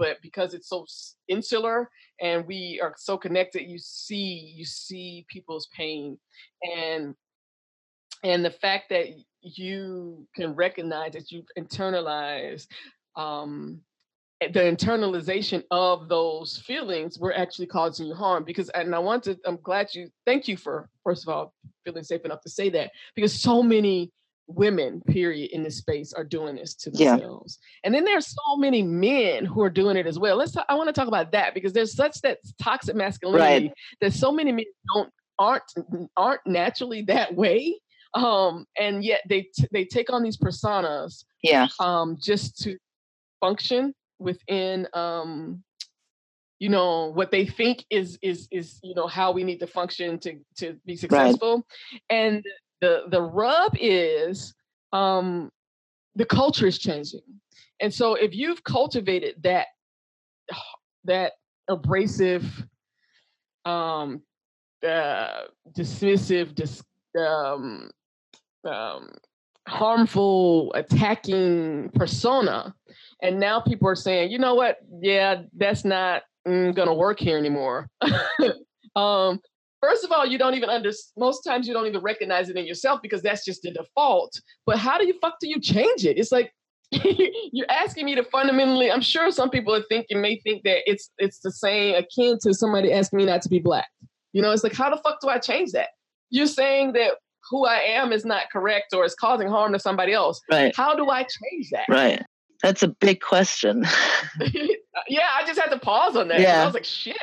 but 0.02 0.20
because 0.24 0.56
it's 0.56 0.68
so 0.68 0.84
insular 1.28 1.88
and 2.22 2.48
we 2.48 2.80
are 2.82 2.96
so 2.98 3.16
connected 3.16 3.70
you 3.70 3.78
see 3.78 4.52
you 4.58 4.66
see 4.66 5.24
people's 5.30 5.68
pain. 5.78 6.18
And 6.64 7.14
and 8.24 8.44
the 8.44 8.50
fact 8.50 8.90
that 8.90 9.06
you 9.42 10.28
can 10.36 10.56
recognize 10.56 11.14
that 11.14 11.32
you've 11.32 11.46
internalized 11.56 12.66
um 13.16 13.80
eh, 14.42 14.50
the 14.52 14.62
internalization 14.62 15.64
of 15.70 16.10
those 16.10 16.58
feelings 16.58 17.20
were 17.20 17.36
actually 17.38 17.68
causing 17.68 18.08
you 18.08 18.16
harm 18.16 18.44
because 18.44 18.70
and 18.70 18.96
i 18.96 19.00
want 19.00 19.24
to 19.24 19.38
i'm 19.46 19.60
glad 19.62 19.94
you 19.94 20.10
thank 20.26 20.48
you 20.48 20.58
for 20.58 20.90
first 21.04 21.28
of 21.28 21.30
all 21.34 21.54
feeling 21.86 22.04
safe 22.04 22.26
enough 22.26 22.42
to 22.42 22.50
say 22.50 22.70
that 22.70 22.90
because 23.16 23.40
so 23.40 23.62
many 23.62 24.12
women 24.48 25.02
period 25.08 25.52
in 25.52 25.64
this 25.64 25.78
space 25.78 26.14
are 26.14 26.24
doing 26.24 26.56
this 26.56 26.74
to 26.76 26.92
Yeah. 26.94 27.12
themselves. 27.12 27.60
And 27.84 27.94
then 27.94 28.04
there's 28.04 28.28
so 28.28 28.58
many 28.58 28.84
men 28.84 29.46
who 29.46 29.62
are 29.62 29.70
doing 29.70 29.96
it 29.98 30.08
as 30.08 30.20
well. 30.20 30.36
Let's 30.38 30.52
talk, 30.52 30.66
i 30.70 30.76
want 30.76 30.88
to 30.88 30.94
talk 30.94 31.08
about 31.08 31.32
that 31.32 31.54
because 31.54 31.74
there's 31.74 31.94
such 31.96 32.20
that 32.22 32.40
toxic 32.62 32.96
masculinity 32.96 33.72
that 34.02 34.14
so 34.14 34.32
many 34.32 34.52
men 34.52 34.66
don't 34.94 35.10
aren't 35.40 35.64
aren't 36.18 36.42
naturally 36.46 37.02
that 37.04 37.34
way. 37.36 37.80
Um 38.14 38.66
and 38.78 39.04
yet 39.04 39.22
they 39.30 39.44
t- 39.44 39.68
they 39.72 39.86
take 39.86 40.12
on 40.12 40.22
these 40.22 40.38
personas 40.38 41.24
yeah. 41.44 41.68
um 41.80 42.18
just 42.22 42.58
to 42.64 42.78
function 43.40 43.94
within 44.20 44.88
um 44.94 45.64
you 46.60 46.70
know 46.70 47.08
what 47.08 47.32
they 47.32 47.46
think 47.46 47.86
is 47.90 48.20
is 48.22 48.48
is 48.52 48.80
you 48.84 48.94
know 48.94 49.08
how 49.08 49.32
we 49.32 49.44
need 49.44 49.60
to 49.60 49.68
function 49.68 50.20
to 50.20 50.38
to 50.58 50.78
be 50.86 50.96
successful. 50.96 51.56
Right. 51.56 52.02
and 52.10 52.46
the 52.82 53.04
the 53.08 53.22
rub 53.22 53.76
is 53.80 54.54
um 54.92 55.50
the 56.16 56.26
culture 56.26 56.68
is 56.68 56.78
changing. 56.78 57.22
And 57.80 57.94
so 57.94 58.16
if 58.16 58.36
you've 58.36 58.64
cultivated 58.64 59.36
that 59.44 59.68
that 61.06 61.34
abrasive 61.70 62.66
um 63.66 64.22
uh 64.86 65.42
dismissive 65.72 66.56
dis, 66.56 66.84
um 67.18 67.90
um 68.66 69.10
harmful 69.68 70.74
attacking 70.74 71.90
persona 71.94 72.74
and 73.22 73.40
now 73.40 73.62
people 73.62 73.88
are 73.88 73.96
saying 73.96 74.32
you 74.32 74.40
know 74.40 74.56
what? 74.56 74.78
Yeah 75.02 75.44
that's 75.56 75.86
not 75.86 76.24
mm, 76.48 76.76
gonna 76.76 76.94
work 76.94 77.20
here 77.20 77.38
anymore. 77.38 77.88
Um 78.94 79.40
first 79.82 80.04
of 80.04 80.12
all 80.12 80.26
you 80.26 80.38
don't 80.38 80.54
even 80.54 80.70
under 80.70 80.92
most 81.18 81.42
times 81.42 81.68
you 81.68 81.74
don't 81.74 81.88
even 81.88 82.02
recognize 82.02 82.50
it 82.50 82.56
in 82.56 82.66
yourself 82.66 83.00
because 83.02 83.22
that's 83.22 83.44
just 83.44 83.62
the 83.64 83.72
default 83.72 84.32
but 84.66 84.78
how 84.78 84.98
do 84.98 85.06
you 85.06 85.14
fuck 85.22 85.36
do 85.42 85.50
you 85.50 85.60
change 85.60 86.06
it 86.06 86.18
it's 86.18 86.32
like 86.32 86.52
you're 86.92 87.70
asking 87.70 88.06
me 88.06 88.16
to 88.16 88.24
fundamentally 88.24 88.92
i'm 88.92 89.02
sure 89.02 89.32
some 89.32 89.50
people 89.50 89.74
are 89.74 89.84
thinking 89.90 90.22
may 90.22 90.40
think 90.42 90.64
that 90.64 90.80
it's 90.86 91.10
it's 91.18 91.40
the 91.40 91.52
same 91.52 91.96
akin 91.96 92.38
to 92.42 92.54
somebody 92.54 92.92
asking 92.92 93.18
me 93.18 93.26
not 93.26 93.42
to 93.42 93.50
be 93.50 93.60
black 93.60 93.88
you 94.34 94.42
know 94.42 94.52
it's 94.52 94.64
like 94.64 94.74
how 94.74 94.90
the 94.90 95.02
fuck 95.02 95.20
do 95.22 95.30
i 95.30 95.38
change 95.38 95.72
that 95.72 95.90
you're 96.30 96.48
saying 96.48 96.94
that 96.94 97.14
who 97.50 97.66
I 97.66 97.78
am 97.80 98.12
is 98.12 98.26
not 98.26 98.44
correct 98.52 98.94
or 98.94 99.06
is 99.06 99.14
causing 99.14 99.48
harm 99.48 99.74
to 99.74 99.80
somebody 99.80 100.14
else. 100.14 100.42
Right. 100.50 100.76
How 100.76 100.96
do 100.96 101.10
I 101.10 101.24
change 101.24 101.70
that? 101.72 101.86
Right. 101.90 102.24
That's 102.64 102.84
a 102.84 102.88
big 102.88 103.22
question. 103.22 103.86
yeah, 105.10 105.28
I 105.36 105.46
just 105.46 105.60
had 105.60 105.70
to 105.72 105.80
pause 105.80 106.16
on 106.16 106.28
that. 106.30 106.40
Yeah. 106.40 106.62
I 106.62 106.66
was 106.66 106.74
like, 106.74 106.86
shit. 106.86 107.18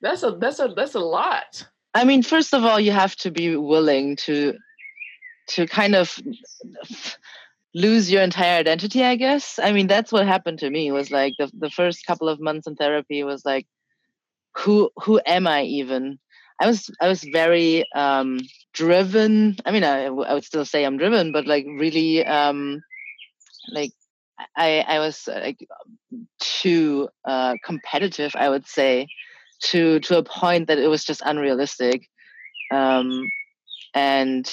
That's 0.00 0.22
a 0.22 0.32
that's 0.32 0.60
a 0.60 0.68
that's 0.76 0.94
a 0.94 1.00
lot. 1.00 1.66
I 1.94 2.04
mean, 2.04 2.22
first 2.22 2.52
of 2.52 2.64
all, 2.64 2.78
you 2.78 2.92
have 2.92 3.16
to 3.16 3.30
be 3.30 3.56
willing 3.56 4.16
to 4.16 4.54
to 5.48 5.66
kind 5.66 5.94
of 5.94 6.18
lose 7.74 8.10
your 8.10 8.22
entire 8.22 8.58
identity, 8.58 9.04
I 9.04 9.16
guess. 9.16 9.58
I 9.62 9.72
mean, 9.72 9.86
that's 9.86 10.12
what 10.12 10.26
happened 10.26 10.58
to 10.60 10.70
me. 10.70 10.92
Was 10.92 11.10
like 11.10 11.34
the 11.38 11.50
the 11.58 11.70
first 11.70 12.06
couple 12.06 12.28
of 12.28 12.40
months 12.40 12.66
in 12.66 12.76
therapy 12.76 13.22
was 13.24 13.44
like 13.44 13.66
who 14.56 14.90
who 14.96 15.20
am 15.26 15.46
I 15.46 15.62
even? 15.62 16.18
I 16.60 16.66
was 16.66 16.90
I 17.00 17.08
was 17.08 17.22
very 17.22 17.84
um, 17.94 18.40
driven. 18.72 19.56
I 19.64 19.72
mean, 19.72 19.84
I, 19.84 20.04
I 20.06 20.34
would 20.34 20.44
still 20.44 20.64
say 20.64 20.84
I'm 20.84 20.96
driven, 20.96 21.32
but 21.32 21.46
like 21.46 21.66
really, 21.66 22.24
um, 22.24 22.82
like 23.72 23.92
I 24.56 24.80
I 24.86 24.98
was 24.98 25.28
like 25.28 25.66
too 26.40 27.08
uh, 27.24 27.54
competitive. 27.64 28.32
I 28.34 28.48
would 28.48 28.66
say 28.66 29.06
to 29.64 30.00
to 30.00 30.18
a 30.18 30.22
point 30.22 30.68
that 30.68 30.78
it 30.78 30.88
was 30.88 31.04
just 31.04 31.22
unrealistic, 31.24 32.08
um, 32.70 33.30
and 33.94 34.50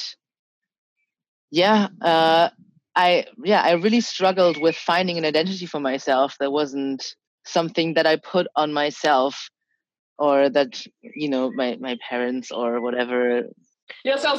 yeah. 1.51 1.87
Uh, 2.01 2.49
I 2.95 3.25
yeah, 3.43 3.61
I 3.61 3.71
really 3.73 4.01
struggled 4.01 4.61
with 4.61 4.75
finding 4.75 5.17
an 5.17 5.25
identity 5.25 5.65
for 5.65 5.79
myself 5.79 6.35
that 6.39 6.51
wasn't 6.51 7.15
something 7.45 7.95
that 7.95 8.05
I 8.05 8.17
put 8.17 8.47
on 8.55 8.71
myself 8.71 9.49
or 10.17 10.49
that 10.49 10.85
you 11.01 11.29
know 11.29 11.51
my 11.51 11.77
my 11.79 11.97
parents 12.07 12.51
or 12.51 12.81
whatever 12.81 13.43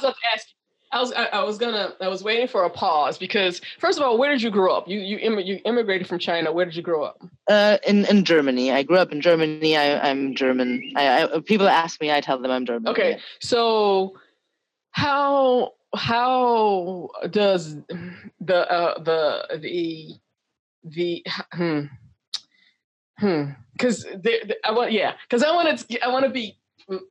going 0.02 0.14
to 0.14 0.28
ask 0.34 0.46
I 0.94 1.00
was 1.00 1.12
I, 1.12 1.24
I, 1.24 1.42
was 1.42 1.58
gonna 1.58 1.94
I 2.00 2.08
was 2.08 2.22
waiting 2.22 2.46
for 2.46 2.64
a 2.64 2.70
pause 2.70 3.18
because 3.18 3.60
first 3.78 3.98
of 3.98 4.04
all, 4.04 4.16
where 4.16 4.30
did 4.30 4.40
you 4.40 4.50
grow 4.50 4.74
up? 4.74 4.88
You 4.88 5.00
you 5.00 5.18
Im- 5.18 5.40
you 5.40 5.60
immigrated 5.64 6.06
from 6.06 6.18
China. 6.18 6.52
Where 6.52 6.64
did 6.64 6.76
you 6.76 6.82
grow 6.82 7.02
up? 7.02 7.22
Uh, 7.50 7.78
in 7.86 8.04
in 8.06 8.24
Germany. 8.24 8.70
I 8.70 8.84
grew 8.84 8.96
up 8.96 9.12
in 9.12 9.20
Germany. 9.20 9.76
I 9.76 10.08
I'm 10.08 10.34
German. 10.34 10.92
I, 10.96 11.24
I 11.24 11.40
people 11.40 11.68
ask 11.68 12.00
me, 12.00 12.12
I 12.12 12.20
tell 12.20 12.38
them 12.38 12.50
I'm 12.50 12.64
German. 12.64 12.88
Okay, 12.88 13.10
yeah. 13.10 13.18
so 13.40 14.16
how 14.92 15.72
how 15.94 17.10
does 17.30 17.76
the 18.40 18.72
uh, 18.72 19.02
the 19.02 19.58
the 19.58 20.14
the 20.84 21.26
hmm, 21.52 21.86
Hmm. 23.18 23.50
Because 23.72 24.06
I 24.64 24.72
want, 24.72 24.92
yeah. 24.92 25.14
Because 25.28 25.42
I 25.42 25.52
want 25.52 25.78
to, 25.78 26.04
I 26.04 26.08
want 26.08 26.24
to 26.24 26.30
be, 26.30 26.56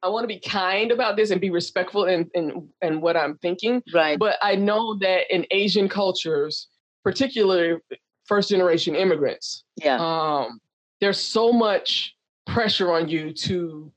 I 0.03 0.09
want 0.09 0.23
to 0.23 0.27
be 0.27 0.39
kind 0.39 0.91
about 0.91 1.15
this 1.15 1.31
and 1.31 1.41
be 1.41 1.49
respectful 1.49 2.05
in, 2.05 2.29
in 2.33 2.69
in 2.81 3.01
what 3.01 3.17
I'm 3.17 3.37
thinking. 3.37 3.81
Right. 3.93 4.19
But 4.19 4.37
I 4.41 4.55
know 4.55 4.97
that 4.99 5.33
in 5.33 5.45
Asian 5.51 5.89
cultures, 5.89 6.67
particularly 7.03 7.79
first 8.25 8.49
generation 8.49 8.95
immigrants, 8.95 9.63
yeah, 9.75 9.97
um, 9.99 10.59
there's 11.01 11.19
so 11.19 11.51
much 11.51 12.15
pressure 12.45 12.91
on 12.91 13.07
you 13.07 13.33
to, 13.33 13.91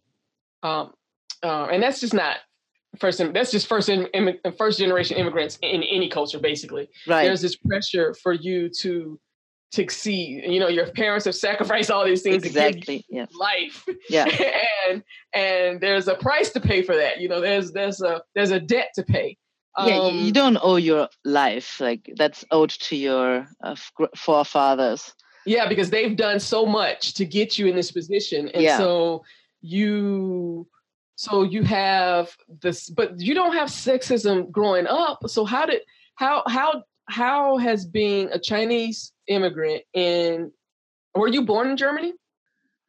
um, 0.63 0.93
uh, 1.43 1.67
and 1.67 1.83
that's 1.83 2.01
just 2.01 2.15
not 2.15 2.39
first. 2.99 3.19
That's 3.19 3.51
just 3.51 3.67
first 3.67 3.89
in, 3.89 4.09
first 4.57 4.79
generation 4.79 5.17
immigrants 5.17 5.59
in 5.63 5.83
any 5.83 6.09
culture, 6.09 6.39
basically. 6.39 6.89
Right. 7.07 7.25
There's 7.25 7.43
this 7.43 7.57
pressure 7.57 8.15
for 8.23 8.33
you 8.33 8.69
to 8.81 9.21
succeed. 9.73 10.45
You 10.47 10.61
know, 10.61 10.69
your 10.69 10.87
parents 10.93 11.25
have 11.25 11.35
sacrificed 11.35 11.91
all 11.91 12.05
these 12.05 12.23
things 12.23 12.45
exactly. 12.45 12.99
to 12.99 13.05
give 13.05 13.05
yeah. 13.09 13.27
life. 13.39 13.87
Yeah. 14.09 14.25
and 14.89 15.03
and 15.35 15.81
there's 15.81 16.09
a 16.09 16.15
price 16.15 16.51
to 16.51 16.61
pay 16.61 16.83
for 16.83 16.97
that. 16.97 17.21
You 17.21 17.29
know, 17.29 17.41
there's 17.41 17.73
there's 17.73 18.01
a 18.01 18.23
there's 18.35 18.51
a 18.51 18.61
debt 18.61 18.91
to 18.95 19.03
pay. 19.03 19.37
Yeah, 19.79 19.99
um, 19.99 20.17
you 20.17 20.33
don't 20.33 20.57
owe 20.63 20.77
your 20.77 21.09
life. 21.25 21.81
Like 21.81 22.11
that's 22.17 22.45
owed 22.51 22.71
to 22.71 22.97
your 22.97 23.47
uh, 23.63 23.77
forefathers. 24.17 25.13
Yeah, 25.45 25.69
because 25.69 25.91
they've 25.91 26.17
done 26.17 26.41
so 26.41 26.65
much 26.65 27.15
to 27.15 27.27
get 27.27 27.59
you 27.59 27.67
in 27.67 27.77
this 27.77 27.93
position, 27.93 28.49
and 28.49 28.63
yeah. 28.63 28.79
so 28.79 29.23
you 29.61 30.67
so 31.17 31.43
you 31.43 31.63
have 31.63 32.37
this 32.61 32.91
but 32.91 33.19
you 33.21 33.35
don't 33.35 33.55
have 33.55 33.69
sexism 33.69 34.51
growing 34.51 34.87
up 34.87 35.19
so 35.27 35.45
how 35.45 35.67
did 35.67 35.81
how 36.15 36.43
how 36.47 36.83
how 37.09 37.57
has 37.57 37.87
being 37.87 38.29
a 38.33 38.39
chinese 38.39 39.13
immigrant 39.29 39.83
in 39.95 40.53
were 41.15 41.29
you 41.29 41.45
born 41.45 41.71
in 41.71 41.77
Germany? 41.77 42.13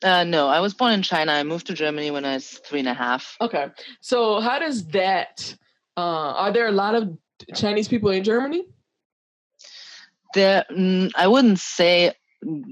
Uh, 0.04 0.24
no, 0.24 0.48
I 0.48 0.60
was 0.60 0.74
born 0.74 0.94
in 0.94 1.02
China. 1.02 1.32
I 1.32 1.44
moved 1.44 1.68
to 1.68 1.74
Germany 1.74 2.12
when 2.12 2.26
I 2.26 2.36
was 2.36 2.50
three 2.66 2.80
and 2.80 2.88
a 2.88 2.94
half. 2.94 3.36
Okay. 3.42 3.68
So 4.02 4.40
how 4.42 4.60
does 4.60 4.86
that 4.88 5.56
uh, 5.96 6.34
are 6.34 6.52
there 6.52 6.68
a 6.68 6.72
lot 6.72 6.94
of 6.94 7.18
Chinese 7.56 7.88
people 7.88 8.12
in 8.12 8.24
Germany? 8.24 8.66
There 10.34 10.66
mm, 10.72 11.12
I 11.16 11.28
wouldn't 11.28 11.60
say 11.60 12.14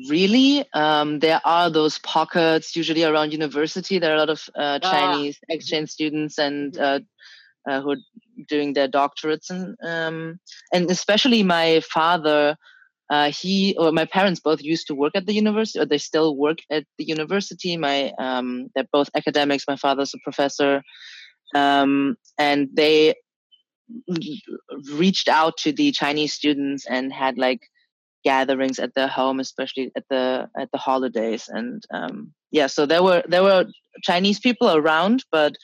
really. 0.10 0.66
Um, 0.74 1.20
there 1.20 1.42
are 1.44 1.70
those 1.70 1.98
pockets 2.00 2.76
usually 2.76 3.04
around 3.04 3.32
university. 3.32 3.98
There 3.98 4.12
are 4.12 4.16
a 4.16 4.20
lot 4.20 4.30
of 4.30 4.50
uh, 4.56 4.80
ah. 4.84 4.92
Chinese 4.92 5.40
ah. 5.44 5.54
exchange 5.54 5.90
students 5.90 6.38
and 6.38 6.74
mm-hmm. 6.74 7.04
uh, 7.68 7.72
uh, 7.72 7.82
who 7.82 7.92
are 7.92 7.98
doing 8.48 8.74
their 8.74 8.88
doctorates 8.88 9.50
and 9.50 9.76
um, 9.84 10.40
and 10.74 10.90
especially 10.92 11.42
my 11.42 11.80
father 11.80 12.56
uh, 13.10 13.32
he 13.32 13.76
or 13.78 13.92
my 13.92 14.06
parents 14.06 14.40
both 14.40 14.62
used 14.62 14.88
to 14.88 14.96
work 14.96 15.14
at 15.16 15.28
the 15.28 15.34
university 15.34 15.80
or 15.80 15.86
they 15.86 15.98
still 15.98 16.36
work 16.36 16.58
at 16.72 16.86
the 16.98 17.06
university. 17.06 17.78
My 17.78 18.12
um, 18.18 18.70
they're 18.74 18.88
both 18.92 19.10
academics. 19.16 19.66
My 19.68 19.76
father's 19.76 20.14
a 20.14 20.18
professor. 20.24 20.82
Um, 21.54 22.16
and 22.40 22.70
they 22.74 23.16
reached 24.94 25.28
out 25.28 25.58
to 25.58 25.72
the 25.72 25.92
chinese 25.92 26.34
students 26.34 26.88
and 26.90 27.14
had 27.14 27.38
like 27.38 27.62
gatherings 28.24 28.80
at 28.80 28.96
their 28.96 29.08
home 29.08 29.40
especially 29.40 29.92
at 29.96 30.04
the 30.10 30.50
at 30.60 30.72
the 30.72 30.80
holidays. 30.80 31.48
And 31.48 31.84
um, 31.94 32.34
yeah 32.52 32.66
so 32.66 32.88
there 32.88 33.04
were 33.04 33.22
there 33.28 33.44
were 33.44 33.66
chinese 34.02 34.40
people 34.40 34.76
around 34.76 35.24
but 35.32 35.56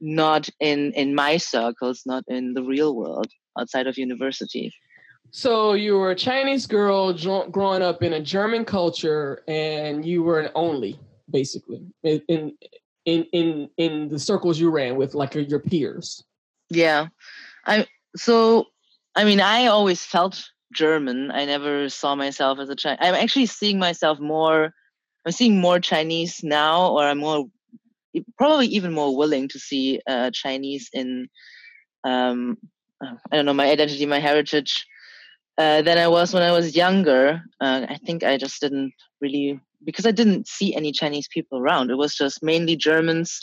not 0.00 0.48
in 0.58 0.92
in 0.94 1.14
my 1.14 1.36
circles 1.36 2.02
not 2.04 2.24
in 2.26 2.54
the 2.54 2.64
real 2.64 2.96
world 2.96 3.28
outside 3.56 3.86
of 3.86 3.96
university 3.96 4.72
so 5.34 5.72
you 5.72 5.96
were 5.96 6.10
a 6.10 6.14
Chinese 6.14 6.66
girl 6.66 7.14
growing 7.50 7.80
up 7.80 8.02
in 8.02 8.12
a 8.12 8.20
German 8.20 8.66
culture, 8.66 9.42
and 9.48 10.04
you 10.04 10.22
were 10.22 10.38
an 10.38 10.50
only, 10.54 11.00
basically, 11.30 11.80
in 12.02 12.52
in 13.06 13.24
in 13.32 13.70
in 13.78 14.08
the 14.10 14.18
circles 14.18 14.60
you 14.60 14.70
ran 14.70 14.96
with, 14.96 15.14
like 15.14 15.34
your 15.34 15.58
peers. 15.58 16.22
Yeah, 16.68 17.06
I 17.66 17.86
so 18.14 18.66
I 19.16 19.24
mean 19.24 19.40
I 19.40 19.66
always 19.66 20.04
felt 20.04 20.44
German. 20.74 21.30
I 21.30 21.46
never 21.46 21.88
saw 21.88 22.14
myself 22.14 22.58
as 22.58 22.68
a 22.68 22.76
Chinese. 22.76 22.98
I'm 23.00 23.14
actually 23.14 23.46
seeing 23.46 23.78
myself 23.78 24.20
more. 24.20 24.74
I'm 25.24 25.32
seeing 25.32 25.58
more 25.58 25.80
Chinese 25.80 26.44
now, 26.44 26.88
or 26.88 27.04
I'm 27.04 27.18
more 27.18 27.46
probably 28.36 28.66
even 28.66 28.92
more 28.92 29.16
willing 29.16 29.48
to 29.48 29.58
see 29.58 29.98
uh, 30.06 30.30
Chinese 30.30 30.90
in 30.92 31.28
um, 32.04 32.58
I 33.02 33.36
don't 33.36 33.46
know 33.46 33.54
my 33.54 33.70
identity, 33.70 34.04
my 34.04 34.18
heritage 34.18 34.86
uh, 35.58 35.82
than 35.82 35.98
I 35.98 36.08
was 36.08 36.32
when 36.32 36.42
I 36.42 36.52
was 36.52 36.76
younger. 36.76 37.42
Uh, 37.60 37.86
I 37.88 37.98
think 38.04 38.22
I 38.24 38.36
just 38.36 38.60
didn't 38.60 38.92
really 39.20 39.60
because 39.84 40.06
I 40.06 40.12
didn't 40.12 40.46
see 40.46 40.74
any 40.74 40.92
Chinese 40.92 41.28
people 41.28 41.58
around. 41.58 41.90
It 41.90 41.96
was 41.96 42.14
just 42.14 42.42
mainly 42.42 42.76
Germans 42.76 43.40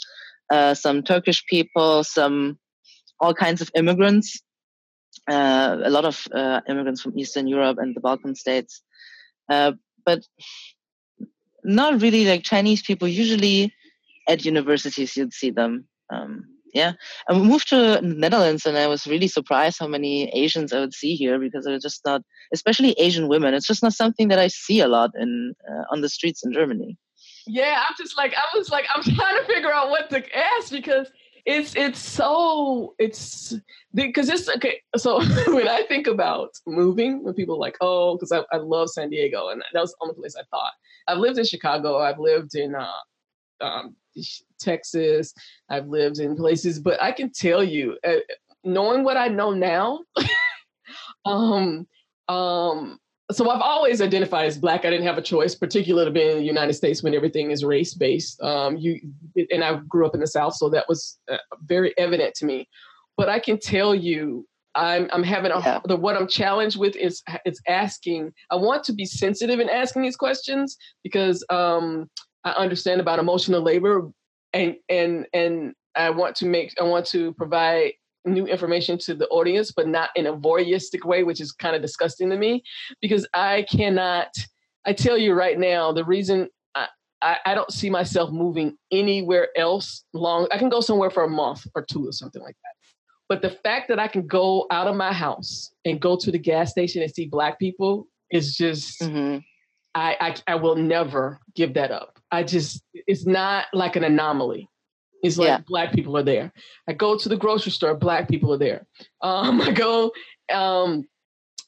uh, 0.50 0.74
some 0.74 1.02
Turkish 1.02 1.44
people, 1.46 2.02
some 2.02 2.58
all 3.20 3.32
kinds 3.32 3.60
of 3.60 3.70
immigrants, 3.74 4.42
uh, 5.30 5.78
a 5.84 5.90
lot 5.90 6.04
of 6.04 6.26
uh, 6.34 6.60
immigrants 6.68 7.00
from 7.00 7.16
Eastern 7.18 7.46
Europe 7.46 7.78
and 7.78 7.94
the 7.94 8.00
Balkan 8.00 8.34
states, 8.34 8.82
but 9.48 10.26
not 11.62 12.02
really 12.02 12.24
like 12.24 12.42
Chinese 12.42 12.82
people. 12.82 13.06
Usually 13.06 13.72
at 14.28 14.44
universities, 14.44 15.16
you'd 15.16 15.32
see 15.32 15.50
them. 15.50 15.86
Um, 16.12 16.46
yeah, 16.72 16.92
I 17.28 17.38
moved 17.38 17.68
to 17.70 18.00
Netherlands 18.02 18.66
and 18.66 18.76
I 18.76 18.86
was 18.86 19.06
really 19.06 19.28
surprised 19.28 19.78
how 19.78 19.86
many 19.86 20.28
Asians 20.30 20.72
I 20.72 20.80
would 20.80 20.94
see 20.94 21.14
here 21.14 21.38
because 21.38 21.64
they're 21.64 21.78
just 21.78 22.04
not, 22.04 22.22
especially 22.52 22.92
Asian 22.92 23.28
women. 23.28 23.54
It's 23.54 23.66
just 23.66 23.82
not 23.82 23.92
something 23.92 24.28
that 24.28 24.38
I 24.38 24.48
see 24.48 24.80
a 24.80 24.88
lot 24.88 25.10
in 25.18 25.54
uh, 25.68 25.84
on 25.92 26.00
the 26.00 26.08
streets 26.08 26.44
in 26.44 26.52
Germany. 26.52 26.96
Yeah, 27.46 27.82
I'm 27.88 27.94
just 27.98 28.16
like 28.16 28.34
I 28.34 28.56
was 28.56 28.70
like 28.70 28.86
I'm 28.94 29.02
trying 29.14 29.40
to 29.40 29.44
figure 29.46 29.72
out 29.72 29.90
what 29.90 30.10
to 30.10 30.36
ask 30.36 30.70
because 30.70 31.10
it's 31.46 31.74
it's 31.74 31.98
so 31.98 32.94
it's 32.98 33.54
because 33.94 34.28
it's 34.28 34.48
okay. 34.48 34.80
So 34.96 35.18
when 35.52 35.68
I 35.68 35.82
think 35.82 36.06
about 36.06 36.50
moving, 36.66 37.24
when 37.24 37.34
people 37.34 37.58
like, 37.58 37.76
oh, 37.80 38.16
because 38.16 38.32
I, 38.32 38.42
I 38.54 38.58
love 38.58 38.90
San 38.90 39.10
Diego 39.10 39.48
and 39.48 39.62
that 39.72 39.80
was 39.80 39.90
the 39.92 39.96
only 40.02 40.14
place 40.14 40.36
I 40.36 40.44
thought. 40.50 40.72
I've 41.08 41.18
lived 41.18 41.38
in 41.38 41.44
Chicago. 41.44 41.98
I've 41.98 42.18
lived 42.18 42.54
in 42.54 42.74
uh, 42.74 42.86
um, 43.60 43.96
Texas. 44.58 45.32
I've 45.68 45.88
lived 45.88 46.18
in 46.18 46.36
places, 46.36 46.78
but 46.78 47.00
I 47.02 47.12
can 47.12 47.30
tell 47.32 47.62
you, 47.62 47.96
uh, 48.06 48.16
knowing 48.64 49.04
what 49.04 49.16
I 49.16 49.28
know 49.28 49.52
now, 49.52 50.00
um, 51.24 51.86
um, 52.28 52.98
so 53.32 53.48
I've 53.48 53.60
always 53.60 54.00
identified 54.00 54.46
as 54.46 54.58
black. 54.58 54.84
I 54.84 54.90
didn't 54.90 55.06
have 55.06 55.18
a 55.18 55.22
choice, 55.22 55.54
particularly 55.54 56.10
being 56.10 56.30
in 56.30 56.38
the 56.38 56.44
United 56.44 56.74
States 56.74 57.02
when 57.02 57.14
everything 57.14 57.50
is 57.50 57.64
race 57.64 57.94
based. 57.94 58.40
Um, 58.42 58.76
you 58.76 59.00
and 59.50 59.62
I 59.62 59.76
grew 59.88 60.06
up 60.06 60.14
in 60.14 60.20
the 60.20 60.26
South, 60.26 60.54
so 60.54 60.68
that 60.70 60.88
was 60.88 61.18
uh, 61.30 61.36
very 61.64 61.96
evident 61.96 62.34
to 62.36 62.46
me. 62.46 62.68
But 63.16 63.28
I 63.28 63.38
can 63.38 63.58
tell 63.58 63.94
you, 63.94 64.46
I'm 64.74 65.08
I'm 65.12 65.22
having 65.22 65.52
a 65.52 65.60
yeah. 65.60 65.80
the 65.84 65.96
what 65.96 66.16
I'm 66.16 66.26
challenged 66.26 66.78
with 66.78 66.96
is 66.96 67.22
is 67.44 67.60
asking. 67.68 68.32
I 68.50 68.56
want 68.56 68.84
to 68.84 68.92
be 68.92 69.04
sensitive 69.04 69.60
in 69.60 69.68
asking 69.68 70.02
these 70.02 70.16
questions 70.16 70.76
because 71.04 71.44
um, 71.50 72.10
I 72.44 72.50
understand 72.52 73.00
about 73.00 73.18
emotional 73.18 73.62
labor, 73.62 74.10
and 74.52 74.76
and 74.88 75.26
and 75.32 75.74
I 75.94 76.10
want 76.10 76.36
to 76.36 76.46
make 76.46 76.74
I 76.80 76.84
want 76.84 77.06
to 77.06 77.32
provide 77.34 77.92
new 78.24 78.46
information 78.46 78.98
to 78.98 79.14
the 79.14 79.26
audience, 79.28 79.72
but 79.72 79.88
not 79.88 80.10
in 80.14 80.26
a 80.26 80.36
voyeuristic 80.36 81.04
way, 81.04 81.24
which 81.24 81.40
is 81.40 81.52
kind 81.52 81.74
of 81.74 81.82
disgusting 81.82 82.30
to 82.30 82.36
me, 82.36 82.62
because 83.00 83.26
I 83.34 83.66
cannot. 83.70 84.28
I 84.86 84.94
tell 84.94 85.18
you 85.18 85.34
right 85.34 85.58
now, 85.58 85.92
the 85.92 86.04
reason 86.04 86.48
I, 86.74 86.88
I, 87.20 87.36
I 87.44 87.54
don't 87.54 87.70
see 87.70 87.90
myself 87.90 88.30
moving 88.30 88.78
anywhere 88.90 89.48
else 89.56 90.04
long. 90.14 90.48
I 90.50 90.58
can 90.58 90.70
go 90.70 90.80
somewhere 90.80 91.10
for 91.10 91.24
a 91.24 91.28
month 91.28 91.66
or 91.74 91.84
two 91.84 92.08
or 92.08 92.12
something 92.12 92.40
like 92.40 92.56
that. 92.64 92.70
But 93.28 93.42
the 93.42 93.50
fact 93.50 93.88
that 93.88 93.98
I 93.98 94.08
can 94.08 94.26
go 94.26 94.66
out 94.70 94.86
of 94.86 94.96
my 94.96 95.12
house 95.12 95.72
and 95.84 96.00
go 96.00 96.16
to 96.16 96.32
the 96.32 96.38
gas 96.38 96.70
station 96.70 97.02
and 97.02 97.14
see 97.14 97.26
black 97.26 97.58
people 97.58 98.08
is 98.30 98.56
just 98.56 99.00
mm-hmm. 99.00 99.38
I, 99.94 100.16
I 100.20 100.52
I 100.52 100.54
will 100.54 100.76
never 100.76 101.40
give 101.54 101.74
that 101.74 101.90
up. 101.90 102.19
I 102.30 102.42
just 102.42 102.82
it's 102.94 103.26
not 103.26 103.66
like 103.72 103.96
an 103.96 104.04
anomaly. 104.04 104.68
It's 105.22 105.36
like 105.36 105.48
yeah. 105.48 105.58
black 105.66 105.92
people 105.92 106.16
are 106.16 106.22
there. 106.22 106.52
I 106.88 106.92
go 106.92 107.16
to 107.16 107.28
the 107.28 107.36
grocery 107.36 107.72
store, 107.72 107.94
black 107.94 108.28
people 108.28 108.52
are 108.52 108.58
there. 108.58 108.86
Um, 109.20 109.60
I 109.60 109.72
go 109.72 110.12
um, 110.52 111.04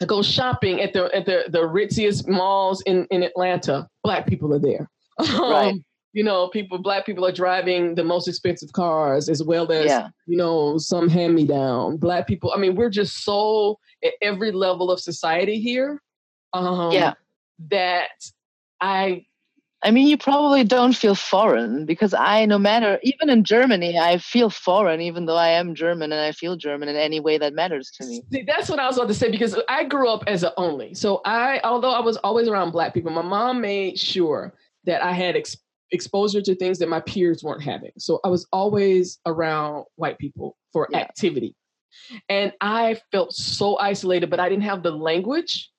I 0.00 0.06
go 0.06 0.22
shopping 0.22 0.80
at 0.80 0.92
the 0.92 1.14
at 1.14 1.26
the 1.26 1.44
the 1.48 1.60
ritziest 1.60 2.28
malls 2.28 2.82
in 2.82 3.06
in 3.10 3.22
Atlanta. 3.22 3.88
Black 4.02 4.26
people 4.26 4.52
are 4.54 4.60
there. 4.60 4.88
Um, 5.18 5.52
right. 5.52 5.74
You 6.14 6.24
know, 6.24 6.48
people 6.48 6.78
black 6.78 7.06
people 7.06 7.24
are 7.24 7.32
driving 7.32 7.94
the 7.94 8.02
most 8.04 8.28
expensive 8.28 8.72
cars 8.72 9.28
as 9.28 9.42
well 9.42 9.70
as 9.70 9.86
yeah. 9.86 10.08
you 10.26 10.36
know 10.36 10.78
some 10.78 11.08
hand 11.08 11.34
me 11.34 11.46
down. 11.46 11.98
Black 11.98 12.26
people. 12.26 12.52
I 12.54 12.58
mean, 12.58 12.74
we're 12.74 12.90
just 12.90 13.22
so 13.22 13.78
at 14.02 14.12
every 14.22 14.52
level 14.52 14.90
of 14.90 15.00
society 15.00 15.60
here. 15.60 16.00
Um, 16.54 16.92
yeah. 16.92 17.14
That 17.70 18.10
I 18.80 19.26
I 19.84 19.90
mean, 19.90 20.06
you 20.06 20.16
probably 20.16 20.62
don't 20.62 20.92
feel 20.92 21.16
foreign 21.16 21.84
because 21.86 22.14
I, 22.14 22.46
no 22.46 22.56
matter, 22.56 23.00
even 23.02 23.28
in 23.28 23.42
Germany, 23.42 23.98
I 23.98 24.18
feel 24.18 24.48
foreign, 24.48 25.00
even 25.00 25.26
though 25.26 25.36
I 25.36 25.48
am 25.48 25.74
German 25.74 26.12
and 26.12 26.20
I 26.20 26.30
feel 26.30 26.56
German 26.56 26.88
in 26.88 26.94
any 26.94 27.18
way 27.18 27.36
that 27.38 27.52
matters 27.52 27.90
to 27.98 28.06
me. 28.06 28.22
See, 28.32 28.44
that's 28.46 28.68
what 28.68 28.78
I 28.78 28.86
was 28.86 28.96
about 28.96 29.08
to 29.08 29.14
say 29.14 29.30
because 29.30 29.58
I 29.68 29.82
grew 29.84 30.08
up 30.08 30.22
as 30.28 30.44
an 30.44 30.52
only. 30.56 30.94
So 30.94 31.20
I, 31.24 31.60
although 31.64 31.90
I 31.90 32.00
was 32.00 32.16
always 32.18 32.46
around 32.46 32.70
Black 32.70 32.94
people, 32.94 33.10
my 33.10 33.22
mom 33.22 33.60
made 33.60 33.98
sure 33.98 34.54
that 34.84 35.02
I 35.02 35.12
had 35.12 35.36
ex- 35.36 35.56
exposure 35.90 36.42
to 36.42 36.54
things 36.54 36.78
that 36.78 36.88
my 36.88 37.00
peers 37.00 37.42
weren't 37.42 37.62
having. 37.62 37.92
So 37.98 38.20
I 38.24 38.28
was 38.28 38.46
always 38.52 39.18
around 39.26 39.84
white 39.96 40.18
people 40.18 40.56
for 40.72 40.86
yeah. 40.90 40.98
activity. 40.98 41.56
And 42.28 42.52
I 42.60 43.00
felt 43.10 43.32
so 43.32 43.78
isolated, 43.78 44.30
but 44.30 44.38
I 44.38 44.48
didn't 44.48 44.64
have 44.64 44.84
the 44.84 44.92
language 44.92 45.70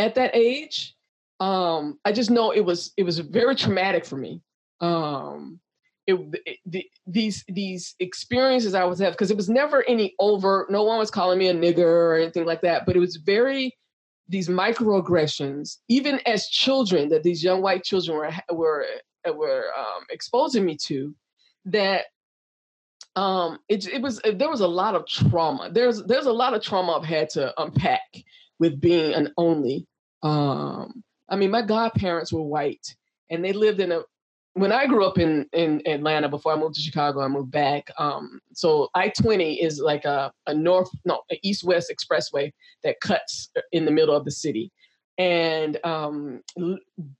at 0.00 0.16
that 0.16 0.32
age 0.34 0.94
um, 1.40 1.98
I 2.04 2.12
just 2.12 2.30
know 2.30 2.52
it 2.52 2.64
was 2.64 2.92
it 2.96 3.02
was 3.02 3.18
very 3.18 3.54
traumatic 3.54 4.04
for 4.04 4.16
me. 4.16 4.42
Um, 4.80 5.60
it, 6.06 6.14
it 6.46 6.58
the, 6.66 6.86
these 7.06 7.44
these 7.48 7.94
experiences 7.98 8.74
I 8.74 8.84
was 8.84 8.98
having 8.98 9.12
because 9.12 9.30
it 9.30 9.36
was 9.36 9.48
never 9.48 9.84
any 9.88 10.14
overt. 10.18 10.70
No 10.70 10.84
one 10.84 10.98
was 10.98 11.10
calling 11.10 11.38
me 11.38 11.48
a 11.48 11.54
nigger 11.54 11.78
or 11.78 12.16
anything 12.16 12.44
like 12.44 12.60
that. 12.62 12.86
But 12.86 12.96
it 12.96 13.00
was 13.00 13.16
very 13.16 13.76
these 14.28 14.48
microaggressions, 14.48 15.78
even 15.88 16.20
as 16.26 16.48
children, 16.48 17.08
that 17.10 17.22
these 17.22 17.42
young 17.42 17.62
white 17.62 17.84
children 17.84 18.16
were 18.16 18.32
were 18.52 18.86
were 19.26 19.66
um, 19.76 20.04
exposing 20.10 20.64
me 20.64 20.76
to. 20.86 21.14
That 21.66 22.04
um, 23.16 23.58
it 23.68 23.88
it 23.88 24.02
was 24.02 24.20
there 24.24 24.50
was 24.50 24.60
a 24.60 24.68
lot 24.68 24.94
of 24.94 25.06
trauma. 25.06 25.70
There's 25.72 26.02
there's 26.04 26.26
a 26.26 26.32
lot 26.32 26.54
of 26.54 26.62
trauma 26.62 26.92
I've 26.92 27.04
had 27.04 27.30
to 27.30 27.52
unpack 27.60 28.02
with 28.58 28.80
being 28.80 29.14
an 29.14 29.32
only. 29.36 29.86
Um, 30.22 31.02
I 31.34 31.36
mean, 31.36 31.50
my 31.50 31.62
godparents 31.62 32.32
were 32.32 32.42
white 32.42 32.94
and 33.28 33.44
they 33.44 33.52
lived 33.52 33.80
in 33.80 33.90
a 33.90 34.02
when 34.52 34.70
I 34.70 34.86
grew 34.86 35.04
up 35.04 35.18
in, 35.18 35.46
in 35.52 35.82
Atlanta 35.84 36.28
before 36.28 36.52
I 36.52 36.56
moved 36.56 36.76
to 36.76 36.80
Chicago, 36.80 37.22
I 37.22 37.26
moved 37.26 37.50
back. 37.50 37.90
Um, 37.98 38.40
so 38.52 38.88
I 38.94 39.08
twenty 39.08 39.60
is 39.60 39.80
like 39.80 40.04
a, 40.04 40.32
a 40.46 40.54
north, 40.54 40.90
no, 41.04 41.22
east 41.42 41.64
west 41.64 41.92
expressway 41.92 42.52
that 42.84 43.00
cuts 43.00 43.50
in 43.72 43.84
the 43.84 43.90
middle 43.90 44.14
of 44.14 44.24
the 44.24 44.30
city. 44.30 44.70
And 45.18 45.84
um, 45.84 46.40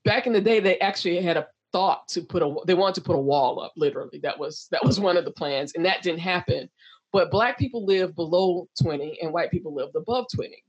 back 0.05 0.29
in 0.29 0.33
the 0.33 0.41
day, 0.41 0.61
they 0.61 0.79
actually 0.79 1.21
had 1.21 1.37
a 1.37 1.49
thought 1.73 2.07
to 2.11 2.23
put 2.23 2.41
a 2.41 2.55
they 2.69 2.75
wanted 2.75 2.95
to 2.97 3.01
put 3.01 3.17
a 3.17 3.21
wall 3.21 3.61
up. 3.61 3.73
Literally, 3.77 4.21
that 4.23 4.39
was 4.39 4.69
that 4.71 4.85
was 4.85 5.01
one 5.01 5.17
of 5.17 5.25
the 5.25 5.33
plans, 5.33 5.73
and 5.75 5.85
that 5.85 6.03
didn't 6.03 6.21
happen. 6.21 6.71
But 7.13 7.33
black 7.33 7.59
people 7.59 7.85
live 7.85 8.15
below 8.15 8.69
twenty, 8.81 9.19
and 9.21 9.33
white 9.33 9.51
people 9.51 9.75
lived 9.75 9.97
above 9.97 10.27
twenty. 10.33 10.64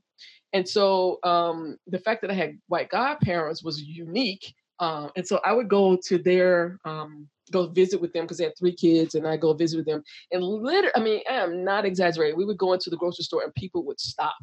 And 0.56 0.68
so 0.68 1.20
um, 1.24 1.76
the 1.86 2.00
fact 2.00 2.22
that 2.22 2.32
I 2.32 2.34
had 2.34 2.58
white 2.70 2.90
godparents 2.90 3.62
was 3.62 3.84
unique. 3.84 4.54
Uh, 4.80 5.10
and 5.18 5.28
so 5.28 5.42
I 5.44 5.52
would 5.52 5.68
go 5.68 5.98
to 6.06 6.18
their, 6.18 6.80
um, 6.86 7.28
go 7.52 7.68
visit 7.68 8.00
with 8.00 8.14
them 8.14 8.24
because 8.24 8.38
they 8.38 8.46
had 8.46 8.58
three 8.58 8.74
kids 8.74 9.16
and 9.16 9.28
I 9.28 9.36
go 9.36 9.54
visit 9.54 9.76
with 9.76 9.86
them. 9.86 10.02
And 10.32 10.42
literally, 10.42 10.94
I 10.96 11.00
mean, 11.02 11.20
I 11.30 11.34
am 11.34 11.66
not 11.66 11.84
exaggerating. 11.84 12.38
We 12.38 12.46
would 12.46 12.58
go 12.58 12.72
into 12.72 12.90
the 12.90 12.96
grocery 12.96 13.26
store 13.26 13.44
and 13.44 13.54
people 13.54 13.84
would 13.84 14.00
stop 14.00 14.38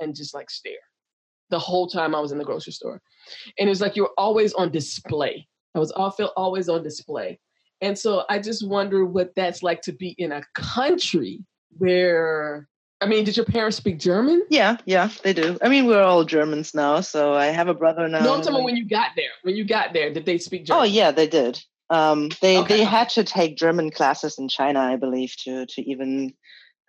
and 0.00 0.16
just 0.16 0.34
like 0.34 0.50
stare 0.50 0.74
the 1.50 1.60
whole 1.60 1.86
time 1.86 2.12
I 2.16 2.20
was 2.20 2.32
in 2.32 2.38
the 2.38 2.44
grocery 2.44 2.72
store. 2.72 3.00
And 3.56 3.68
it 3.68 3.70
was 3.70 3.80
like 3.80 3.94
you're 3.94 4.10
always 4.18 4.52
on 4.54 4.72
display. 4.72 5.46
I 5.76 5.78
was 5.78 5.92
all 5.92 6.10
felt 6.10 6.32
always 6.36 6.68
on 6.68 6.82
display. 6.82 7.38
And 7.80 7.96
so 7.96 8.24
I 8.28 8.40
just 8.40 8.66
wonder 8.66 9.04
what 9.04 9.32
that's 9.36 9.62
like 9.62 9.80
to 9.82 9.92
be 9.92 10.16
in 10.18 10.32
a 10.32 10.42
country 10.54 11.44
where 11.78 12.68
I 13.02 13.06
mean, 13.06 13.24
did 13.24 13.36
your 13.36 13.46
parents 13.46 13.76
speak 13.76 13.98
German? 13.98 14.44
Yeah, 14.48 14.76
yeah, 14.86 15.10
they 15.22 15.32
do. 15.32 15.58
I 15.60 15.68
mean, 15.68 15.86
we're 15.86 16.02
all 16.02 16.24
Germans 16.24 16.74
now, 16.74 17.00
so 17.00 17.34
I 17.34 17.46
have 17.46 17.68
a 17.68 17.74
brother 17.74 18.06
now. 18.08 18.20
No, 18.20 18.34
I'm 18.34 18.42
talking 18.42 18.62
when 18.62 18.76
you 18.76 18.88
got 18.88 19.10
there. 19.16 19.30
When 19.42 19.56
you 19.56 19.64
got 19.64 19.92
there, 19.92 20.12
did 20.12 20.24
they 20.24 20.38
speak 20.38 20.66
German? 20.66 20.80
Oh 20.80 20.84
yeah, 20.84 21.10
they 21.10 21.26
did. 21.26 21.62
Um, 21.90 22.30
they 22.40 22.58
okay. 22.58 22.78
they 22.78 22.84
had 22.84 23.10
to 23.10 23.24
take 23.24 23.56
German 23.56 23.90
classes 23.90 24.38
in 24.38 24.48
China, 24.48 24.80
I 24.80 24.96
believe, 24.96 25.34
to 25.44 25.66
to 25.66 25.82
even 25.82 26.32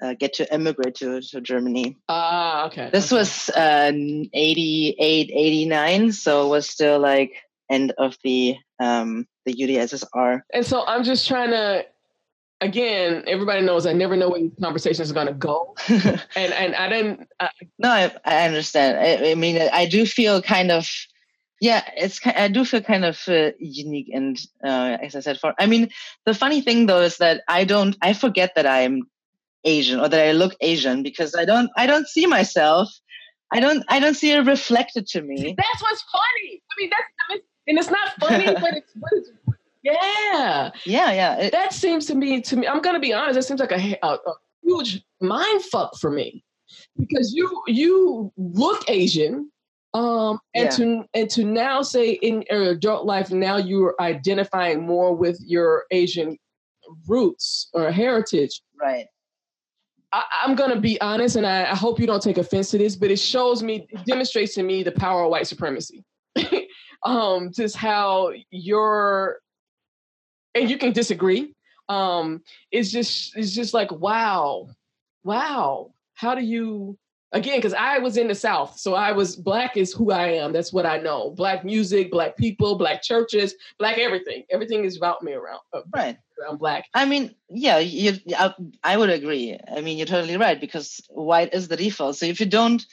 uh, 0.03 0.13
get 0.13 0.33
to 0.33 0.53
immigrate 0.53 0.95
to, 0.95 1.21
to 1.21 1.41
Germany. 1.41 1.97
Ah, 2.09 2.63
uh, 2.63 2.67
okay. 2.67 2.89
This 2.91 3.11
okay. 3.11 3.19
was 3.19 3.49
uh, 3.49 3.91
88, 3.93 5.31
89, 5.33 6.11
so 6.11 6.45
it 6.45 6.49
was 6.49 6.69
still 6.69 6.99
like 6.99 7.33
end 7.71 7.93
of 7.97 8.17
the 8.23 8.57
um, 8.79 9.27
the 9.45 9.53
UdSSR. 9.53 10.41
And 10.53 10.65
so 10.65 10.85
I'm 10.85 11.03
just 11.03 11.27
trying 11.27 11.51
to 11.51 11.85
again, 12.61 13.23
everybody 13.27 13.61
knows 13.61 13.85
I 13.85 13.93
never 13.93 14.15
know 14.15 14.29
where 14.29 14.39
these 14.39 14.51
conversations 14.61 15.11
are 15.11 15.13
going 15.13 15.27
to 15.27 15.33
go, 15.33 15.75
and 15.89 16.23
and 16.35 16.75
I 16.75 16.89
didn't. 16.89 17.27
Uh, 17.39 17.49
no, 17.79 17.89
I, 17.89 18.11
I 18.25 18.45
understand. 18.45 18.97
I, 18.97 19.31
I, 19.31 19.35
mean, 19.35 19.57
I 19.71 19.85
do 19.85 20.05
feel 20.05 20.41
kind 20.41 20.71
of, 20.71 20.89
yeah, 21.61 21.83
it's. 21.95 22.19
I 22.25 22.47
do 22.47 22.65
feel 22.65 22.81
kind 22.81 23.05
of 23.05 23.19
uh, 23.27 23.51
unique, 23.59 24.09
and 24.13 24.39
uh, 24.63 24.97
as 25.01 25.15
I 25.15 25.19
said, 25.19 25.39
for 25.39 25.53
I 25.59 25.65
mean, 25.65 25.89
the 26.25 26.33
funny 26.33 26.61
thing 26.61 26.85
though 26.85 27.01
is 27.01 27.17
that 27.17 27.41
I 27.47 27.63
don't. 27.63 27.95
I 28.01 28.13
forget 28.13 28.53
that 28.55 28.65
I'm 28.65 29.03
Asian 29.63 29.99
or 29.99 30.09
that 30.09 30.25
I 30.25 30.31
look 30.31 30.55
Asian 30.61 31.03
because 31.03 31.35
I 31.35 31.45
don't. 31.45 31.69
I 31.77 31.85
don't 31.85 32.07
see 32.07 32.25
myself. 32.25 32.89
I 33.51 33.59
don't. 33.59 33.83
I 33.89 33.99
don't 33.99 34.15
see 34.15 34.31
it 34.31 34.45
reflected 34.45 35.07
to 35.07 35.21
me. 35.21 35.55
That's 35.57 35.81
what's 35.81 36.03
funny. 36.11 36.61
I 36.71 36.73
mean, 36.79 36.89
that's. 36.89 37.03
I 37.29 37.33
mean, 37.33 37.41
and 37.67 37.79
it's 37.79 37.89
not 37.89 38.09
funny, 38.19 38.45
but 38.61 38.73
it's, 38.73 38.91
but 38.95 39.09
it's 39.13 39.29
Yeah. 39.83 40.71
Yeah, 40.85 41.11
yeah. 41.11 41.35
It, 41.37 41.51
that 41.51 41.73
seems 41.73 42.05
to 42.07 42.15
me 42.15 42.41
to 42.41 42.55
me. 42.55 42.67
I'm 42.67 42.81
gonna 42.81 42.99
be 42.99 43.13
honest. 43.13 43.35
That 43.35 43.43
seems 43.43 43.59
like 43.59 43.71
a, 43.71 43.97
a, 44.01 44.13
a 44.13 44.33
huge 44.63 45.03
mind 45.21 45.63
fuck 45.65 45.97
for 45.99 46.09
me 46.09 46.43
because 46.97 47.33
you 47.33 47.61
you 47.67 48.31
look 48.37 48.89
Asian, 48.89 49.51
um, 49.93 50.39
and 50.55 50.65
Yeah. 50.65 50.69
to 50.77 51.03
and 51.13 51.29
to 51.31 51.43
now 51.43 51.81
say 51.81 52.11
in 52.11 52.43
your 52.49 52.71
adult 52.71 53.05
life 53.05 53.29
now 53.31 53.57
you're 53.57 53.95
identifying 53.99 54.85
more 54.85 55.13
with 55.13 55.37
your 55.45 55.83
Asian 55.91 56.37
roots 57.07 57.69
or 57.73 57.91
heritage. 57.91 58.61
right. 58.79 59.05
I, 60.13 60.23
I'm 60.43 60.55
gonna 60.55 60.79
be 60.79 60.99
honest, 61.01 61.35
and 61.35 61.45
I, 61.45 61.63
I 61.63 61.75
hope 61.75 61.99
you 61.99 62.05
don't 62.07 62.21
take 62.21 62.37
offense 62.37 62.69
to 62.71 62.77
this, 62.77 62.95
but 62.95 63.09
it 63.11 63.17
shows 63.19 63.63
me, 63.63 63.87
it 63.89 64.05
demonstrates 64.05 64.53
to 64.55 64.63
me 64.63 64.83
the 64.83 64.91
power 64.91 65.23
of 65.23 65.31
white 65.31 65.47
supremacy. 65.47 66.03
um, 67.03 67.51
just 67.51 67.75
how 67.75 68.31
your 68.51 69.39
and 70.55 70.69
you 70.69 70.77
can 70.77 70.91
disagree. 70.93 71.53
Um, 71.89 72.43
it's 72.71 72.91
just 72.91 73.35
it's 73.35 73.51
just 73.53 73.73
like 73.73 73.91
wow, 73.91 74.69
wow. 75.23 75.91
How 76.15 76.35
do 76.35 76.41
you 76.41 76.97
again? 77.31 77.57
Because 77.57 77.73
I 77.73 77.99
was 77.99 78.15
in 78.17 78.27
the 78.27 78.35
South, 78.35 78.77
so 78.79 78.93
I 78.93 79.11
was 79.11 79.35
black 79.35 79.75
is 79.77 79.91
who 79.93 80.11
I 80.11 80.27
am. 80.33 80.53
That's 80.53 80.71
what 80.71 80.85
I 80.85 80.97
know. 80.97 81.31
Black 81.31 81.65
music, 81.65 82.11
black 82.11 82.37
people, 82.37 82.75
black 82.77 83.01
churches, 83.01 83.55
black 83.79 83.97
everything. 83.97 84.43
Everything 84.49 84.85
is 84.85 84.95
about 84.97 85.23
me 85.23 85.33
around 85.33 85.59
uh, 85.73 85.81
Right. 85.93 86.17
around 86.41 86.57
black. 86.59 86.85
I 86.93 87.05
mean, 87.05 87.35
yeah, 87.49 87.79
you, 87.79 88.13
I, 88.37 88.53
I 88.83 88.95
would 88.97 89.09
agree. 89.09 89.57
I 89.75 89.81
mean, 89.81 89.97
you're 89.97 90.07
totally 90.07 90.37
right 90.37 90.59
because 90.59 91.01
white 91.09 91.53
is 91.53 91.67
the 91.67 91.75
default. 91.77 92.15
So 92.15 92.25
if 92.27 92.39
you 92.39 92.45
don't, 92.45 92.85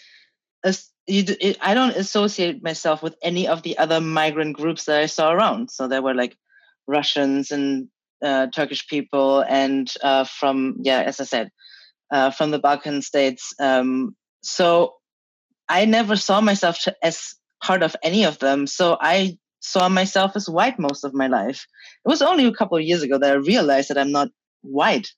as 0.64 0.88
you, 1.07 1.23
d- 1.25 1.57
I 1.61 1.75
don't 1.75 1.96
associate 1.96 2.62
myself 2.62 3.03
with 3.03 3.14
any 3.23 3.46
of 3.49 3.62
the 3.62 3.79
other 3.79 4.01
migrant 4.01 4.57
groups 4.57 4.85
that 4.87 5.01
I 5.01 5.07
saw 5.07 5.31
around. 5.31 5.70
So 5.70 5.87
there 5.88 6.03
were 6.03 6.14
like 6.14 6.37
Russians 6.87 7.51
and 7.51 7.88
uh, 8.23 8.49
Turkish 8.49 8.87
people, 8.88 9.40
and 9.40 9.90
uh, 10.03 10.25
from 10.25 10.77
yeah, 10.83 11.01
as 11.01 11.21
I 11.21 11.25
said, 11.25 11.51
uh, 12.11 12.31
from 12.31 12.51
the 12.51 12.59
Balkan 12.59 13.03
states. 13.03 13.53
Um, 13.61 14.14
so 14.43 14.95
I 15.69 15.85
never 15.85 16.16
saw 16.16 16.40
myself 16.40 16.85
as 17.03 17.35
part 17.62 17.83
of 17.83 17.95
any 18.03 18.25
of 18.25 18.38
them. 18.38 18.66
So 18.66 18.97
I 19.01 19.38
saw 19.61 19.88
myself 19.88 20.33
as 20.35 20.49
white 20.49 20.79
most 20.79 21.05
of 21.05 21.14
my 21.14 21.27
life. 21.27 21.66
It 22.05 22.09
was 22.09 22.23
only 22.23 22.47
a 22.47 22.53
couple 22.53 22.77
of 22.77 22.85
years 22.85 23.03
ago 23.03 23.19
that 23.19 23.31
I 23.31 23.37
realized 23.37 23.90
that 23.90 23.99
I'm 23.99 24.12
not 24.12 24.29
white, 24.62 25.09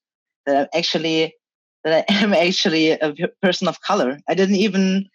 that 0.47 0.57
I'm 0.57 0.69
actually 0.79 1.35
that 1.85 2.05
I 2.09 2.15
am 2.23 2.33
actually 2.33 2.91
a 2.91 3.15
person 3.41 3.69
of 3.69 3.81
color. 3.81 4.19
I 4.29 4.35
didn't 4.35 4.57
even 4.57 5.09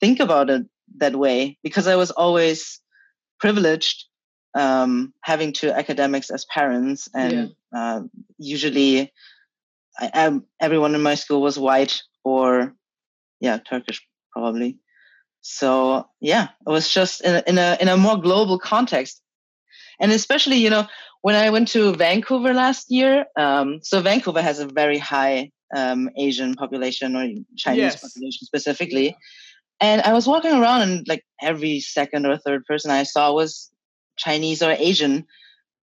think 0.00 0.20
about 0.20 0.50
it 0.50 0.62
that 0.98 1.16
way 1.16 1.58
because 1.62 1.86
I 1.86 1.96
was 1.96 2.10
always 2.10 2.80
privileged, 3.40 4.04
um, 4.54 5.12
having 5.22 5.52
two 5.52 5.70
academics 5.70 6.30
as 6.30 6.44
parents, 6.44 7.08
and 7.14 7.54
uh, 7.74 8.02
usually 8.38 9.12
I, 9.98 10.10
I, 10.14 10.40
everyone 10.60 10.94
in 10.94 11.02
my 11.02 11.14
school 11.14 11.42
was 11.42 11.58
white 11.58 12.02
or 12.24 12.74
yeah, 13.40 13.58
Turkish 13.58 14.06
probably. 14.32 14.78
So 15.40 16.08
yeah, 16.20 16.48
it 16.66 16.70
was 16.70 16.88
just 16.88 17.20
in 17.22 17.34
a, 17.34 17.42
in 17.46 17.58
a 17.58 17.76
in 17.80 17.88
a 17.88 17.96
more 17.96 18.16
global 18.16 18.58
context, 18.58 19.20
and 20.00 20.12
especially 20.12 20.56
you 20.56 20.70
know 20.70 20.86
when 21.22 21.34
I 21.34 21.50
went 21.50 21.68
to 21.68 21.92
Vancouver 21.94 22.54
last 22.54 22.90
year. 22.90 23.26
Um, 23.36 23.80
so 23.82 24.00
Vancouver 24.00 24.40
has 24.40 24.60
a 24.60 24.66
very 24.66 24.98
high 24.98 25.50
um, 25.76 26.10
Asian 26.16 26.54
population 26.54 27.16
or 27.16 27.26
Chinese 27.56 27.78
Yes. 27.78 28.00
population 28.00 28.46
specifically, 28.46 29.16
and 29.80 30.00
I 30.02 30.12
was 30.12 30.26
walking 30.26 30.52
around 30.52 30.82
and 30.82 31.08
like 31.08 31.24
every 31.42 31.80
second 31.80 32.24
or 32.24 32.38
third 32.38 32.64
person 32.64 32.90
I 32.90 33.02
saw 33.02 33.32
was 33.32 33.70
Chinese 34.16 34.62
or 34.62 34.72
Asian. 34.72 35.26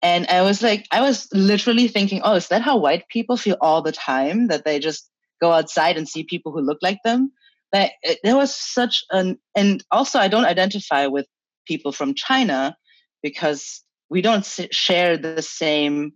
And 0.02 0.28
I 0.28 0.42
was 0.44 0.62
like, 0.62 0.86
I 0.92 1.02
was 1.02 1.28
literally 1.34 1.88
thinking, 1.88 2.22
oh, 2.24 2.36
is 2.36 2.50
that 2.50 2.62
how 2.62 2.78
white 2.78 3.08
people 3.10 3.38
feel 3.38 3.58
all 3.62 3.82
the 3.82 3.92
time? 3.92 4.48
That 4.48 4.64
they 4.64 4.80
just 4.80 5.10
go 5.42 5.52
outside 5.52 5.98
and 5.98 6.08
see 6.08 6.24
people 6.24 6.52
who 6.52 6.62
look 6.62 6.80
like 6.82 7.00
them? 7.04 7.32
That 7.72 7.92
it, 8.04 8.20
there 8.24 8.36
was 8.36 8.56
such 8.56 9.04
an, 9.12 9.38
and 9.56 9.84
also 9.92 10.20
I 10.20 10.28
don't 10.28 10.46
identify 10.46 11.08
with 11.08 11.26
people 11.68 11.92
from 11.92 12.14
China 12.14 12.78
because 13.24 13.84
we 14.10 14.22
don't 14.22 14.46
share 14.72 15.18
the 15.18 15.42
same 15.42 16.14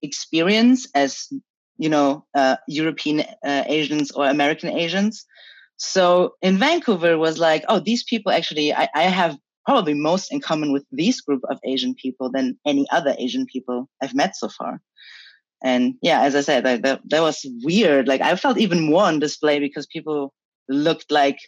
experience 0.00 0.88
as, 0.94 1.28
you 1.76 1.88
know, 1.88 2.24
uh, 2.34 2.56
European 2.68 3.20
uh, 3.20 3.64
Asians 3.66 4.12
or 4.12 4.26
American 4.26 4.70
Asians. 4.70 5.26
So 5.76 6.34
in 6.40 6.56
Vancouver 6.56 7.18
was 7.18 7.38
like, 7.38 7.64
oh, 7.68 7.80
these 7.80 8.04
people 8.04 8.32
actually, 8.32 8.72
I, 8.72 8.88
I 8.94 9.02
have 9.02 9.36
probably 9.64 9.94
most 9.94 10.32
in 10.32 10.40
common 10.40 10.72
with 10.72 10.84
these 10.92 11.20
group 11.20 11.42
of 11.50 11.58
Asian 11.64 11.94
people 11.94 12.30
than 12.30 12.58
any 12.66 12.86
other 12.90 13.14
Asian 13.18 13.46
people 13.46 13.88
I've 14.02 14.14
met 14.14 14.36
so 14.36 14.48
far. 14.48 14.80
And 15.62 15.94
yeah, 16.02 16.22
as 16.22 16.34
I 16.34 16.42
said, 16.42 16.64
that, 16.64 17.00
that 17.08 17.22
was 17.22 17.46
weird. 17.62 18.06
Like 18.06 18.20
I 18.20 18.36
felt 18.36 18.58
even 18.58 18.82
more 18.82 19.04
on 19.04 19.18
display 19.18 19.58
because 19.58 19.86
people 19.86 20.34
looked 20.68 21.10
like, 21.10 21.38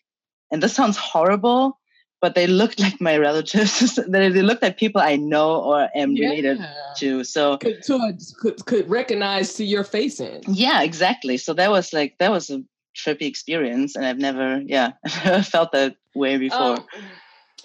and 0.51 0.63
this 0.63 0.73
sounds 0.73 0.97
horrible, 0.97 1.79
but 2.23 2.35
they 2.35 2.47
looked 2.47 2.81
like 2.87 3.01
my 3.01 3.19
relatives. 3.19 3.99
they, 4.09 4.31
they 4.31 4.43
looked 4.43 4.63
like 4.63 4.79
people 4.79 5.03
I 5.03 5.17
know 5.17 5.61
or 5.61 5.89
am 5.95 6.15
related 6.15 6.59
to. 6.99 7.25
So 7.25 7.59
Could, 7.59 7.83
to, 7.85 8.19
could 8.41 8.65
could 8.65 8.89
recognize 8.89 9.55
to 9.55 9.65
your 9.65 9.85
face 9.85 10.19
in. 10.21 10.41
yeah, 10.49 10.83
exactly. 10.83 11.37
So 11.37 11.53
that 11.55 11.71
was 11.71 11.93
like 11.93 12.17
that 12.19 12.31
was 12.31 12.49
a 12.49 12.65
trippy 12.97 13.27
experience, 13.27 13.95
and 13.97 14.07
I've 14.07 14.19
never, 14.19 14.63
yeah, 14.65 14.93
felt 15.43 15.73
that 15.73 15.97
way 16.15 16.39
before. 16.39 16.79
Um, 16.79 16.87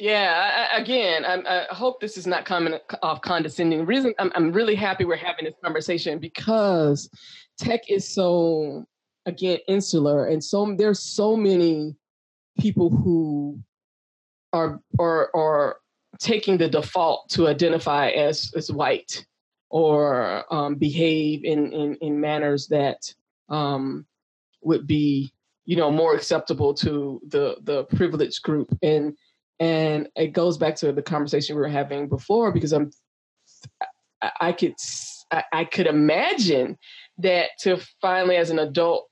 yeah, 0.01 0.67
I, 0.71 0.77
I- 0.77 0.81
again, 0.81 1.23
I'm, 1.25 1.45
I 1.45 1.65
hope 1.69 2.01
this 2.01 2.17
is 2.17 2.25
not 2.25 2.43
coming 2.43 2.73
off 3.03 3.21
condescending. 3.21 3.85
Reason 3.85 4.15
I'm, 4.17 4.31
I'm 4.33 4.51
really 4.51 4.73
happy 4.73 5.05
we're 5.05 5.15
having 5.15 5.45
this 5.45 5.53
conversation 5.63 6.17
because 6.17 7.07
tech 7.59 7.81
is 7.87 8.11
so, 8.11 8.85
again, 9.27 9.59
insular, 9.67 10.25
and 10.25 10.43
so 10.43 10.75
there's 10.75 10.99
so 10.99 11.37
many 11.37 11.95
people 12.59 12.89
who 12.89 13.59
are 14.53 14.81
are 14.99 15.29
are 15.35 15.77
taking 16.19 16.57
the 16.57 16.67
default 16.67 17.29
to 17.29 17.47
identify 17.47 18.09
as 18.09 18.51
as 18.55 18.71
white 18.71 19.23
or 19.69 20.43
um, 20.51 20.75
behave 20.75 21.43
in, 21.45 21.71
in 21.71 21.95
in 22.01 22.19
manners 22.19 22.67
that 22.67 23.13
um, 23.49 24.03
would 24.63 24.87
be 24.87 25.31
you 25.65 25.75
know 25.75 25.91
more 25.91 26.15
acceptable 26.15 26.73
to 26.73 27.21
the 27.27 27.57
the 27.61 27.83
privileged 27.83 28.41
group 28.41 28.75
and 28.81 29.15
and 29.61 30.09
it 30.15 30.33
goes 30.33 30.57
back 30.57 30.75
to 30.75 30.91
the 30.91 31.01
conversation 31.01 31.55
we 31.55 31.61
were 31.61 31.69
having 31.69 32.09
before 32.09 32.51
because 32.51 32.73
i'm 32.73 32.91
i, 34.21 34.31
I 34.41 34.51
could 34.51 34.73
I, 35.31 35.43
I 35.53 35.63
could 35.63 35.87
imagine 35.87 36.77
that 37.19 37.51
to 37.61 37.77
finally 38.01 38.35
as 38.35 38.49
an 38.49 38.59
adult 38.59 39.07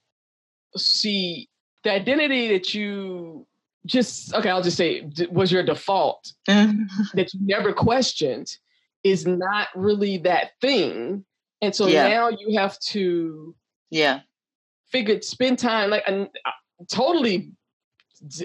see 0.75 1.47
the 1.85 1.93
identity 1.93 2.49
that 2.49 2.73
you 2.73 3.47
just 3.85 4.33
okay 4.33 4.49
i'll 4.49 4.61
just 4.61 4.75
say 4.75 5.09
was 5.31 5.51
your 5.51 5.63
default 5.63 6.33
that 6.47 7.33
you 7.33 7.39
never 7.45 7.71
questioned 7.71 8.51
is 9.03 9.25
not 9.25 9.67
really 9.75 10.17
that 10.19 10.51
thing. 10.61 11.25
And 11.61 11.75
so 11.75 11.87
Yeah. 11.87 12.09
now 12.09 12.29
you 12.29 12.57
have 12.57 12.77
to 12.79 13.55
yeah, 13.89 14.21
figure 14.91 15.21
spend 15.21 15.59
time 15.59 15.89
like 15.89 16.03
and 16.07 16.29
uh, 16.45 16.51
totally 16.89 17.51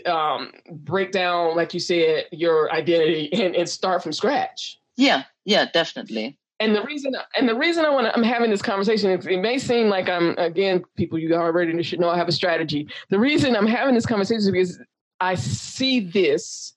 um 0.07 0.53
break 0.71 1.11
down 1.13 1.57
like 1.57 1.75
you 1.75 1.81
said 1.81 2.27
your 2.33 2.73
identity 2.73 3.33
and, 3.43 3.55
and 3.55 3.69
start 3.69 4.03
from 4.03 4.13
scratch. 4.13 4.79
Yeah, 4.97 5.25
yeah, 5.45 5.67
definitely. 5.73 6.39
and 6.61 6.75
the 6.75 6.83
reason 6.83 7.15
and 7.37 7.49
the 7.49 7.55
reason 7.55 7.85
i 7.85 7.91
want 7.91 8.07
to 8.07 8.15
i'm 8.17 8.23
having 8.23 8.51
this 8.51 8.63
conversation 8.63 9.11
it, 9.11 9.27
it 9.27 9.41
may 9.41 9.59
seem 9.59 9.89
like 9.89 10.09
i'm 10.09 10.39
again 10.39 10.85
people 10.97 11.19
you 11.19 11.35
already 11.35 11.83
should 11.83 11.99
know 11.99 12.09
i 12.09 12.17
have 12.17 12.29
a 12.29 12.33
strategy. 12.33 12.89
The 13.11 13.19
reason 13.19 13.57
i'm 13.57 13.67
having 13.67 13.95
this 13.95 14.07
conversation 14.07 14.39
is 14.41 14.51
because 14.51 14.81
i 15.21 15.35
see 15.35 16.01
this 16.01 16.75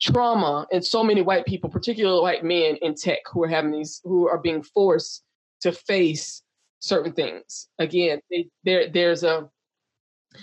trauma 0.00 0.66
in 0.70 0.80
so 0.82 1.02
many 1.04 1.20
white 1.20 1.44
people 1.46 1.68
particularly 1.68 2.22
white 2.22 2.44
men 2.44 2.76
in 2.76 2.94
tech 2.94 3.18
who 3.30 3.42
are 3.42 3.48
having 3.48 3.72
these 3.72 4.00
who 4.04 4.28
are 4.28 4.38
being 4.38 4.62
forced 4.62 5.24
to 5.60 5.72
face 5.72 6.42
certain 6.78 7.12
things. 7.12 7.68
Again 7.78 8.20
they, 8.30 8.48
there 8.64 8.88
there's 8.88 9.24
a 9.24 9.48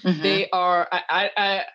Mhm. 0.04 0.22
they 0.24 0.50
are 0.52 0.88
I, 0.92 1.02
I, 1.10 1.32
I 1.38 1.66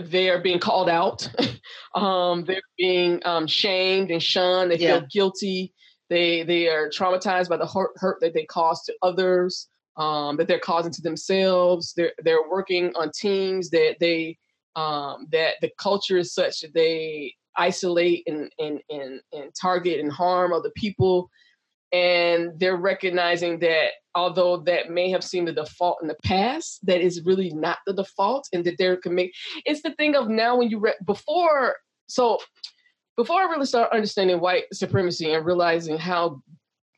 they 0.00 0.28
are 0.30 0.40
being 0.40 0.58
called 0.58 0.88
out. 0.88 1.28
Um 1.94 2.44
they're 2.44 2.60
being 2.76 3.20
um 3.24 3.46
shamed 3.46 4.10
and 4.10 4.20
shunned. 4.22 4.72
They 4.72 4.78
Yeah. 4.78 4.98
feel 4.98 5.06
guilty. 5.12 5.72
They 6.10 6.42
they 6.42 6.68
are 6.68 6.88
traumatized 6.90 7.48
by 7.48 7.56
the 7.56 7.66
hurt, 7.66 7.92
hurt 7.96 8.18
that 8.20 8.34
they 8.34 8.44
cause 8.46 8.82
to 8.84 8.94
others 9.02 9.68
um 9.96 10.36
that 10.36 10.48
they're 10.48 10.58
causing 10.58 10.90
to 10.92 11.02
themselves. 11.02 11.92
They're 11.96 12.12
they're 12.24 12.48
working 12.50 12.92
on 12.96 13.12
teams 13.12 13.70
that 13.70 13.96
they 14.00 14.36
um 14.74 15.28
that 15.30 15.54
the 15.62 15.70
culture 15.78 16.18
is 16.18 16.34
such 16.34 16.60
that 16.62 16.74
they 16.74 17.32
isolate 17.56 18.24
and 18.26 18.50
and 18.58 18.80
and, 18.90 19.20
and 19.32 19.52
target 19.60 20.00
and 20.00 20.10
harm 20.10 20.52
other 20.52 20.72
people 20.76 21.30
and 21.92 22.50
they're 22.58 22.76
recognizing 22.76 23.58
that 23.60 23.90
although 24.14 24.58
that 24.58 24.90
may 24.90 25.10
have 25.10 25.24
seemed 25.24 25.48
the 25.48 25.52
default 25.52 25.98
in 26.02 26.08
the 26.08 26.16
past 26.24 26.80
that 26.84 27.00
is 27.00 27.22
really 27.24 27.50
not 27.50 27.78
the 27.86 27.92
default 27.92 28.48
and 28.52 28.64
that 28.64 28.78
there 28.78 28.96
can 28.96 29.14
make 29.14 29.32
it's 29.64 29.82
the 29.82 29.94
thing 29.94 30.14
of 30.14 30.28
now 30.28 30.56
when 30.56 30.70
you 30.70 30.78
re- 30.78 30.94
before 31.04 31.76
so 32.06 32.38
before 33.16 33.40
I 33.40 33.44
really 33.44 33.66
started 33.66 33.94
understanding 33.94 34.40
white 34.40 34.64
supremacy 34.72 35.32
and 35.32 35.46
realizing 35.46 35.98
how 35.98 36.42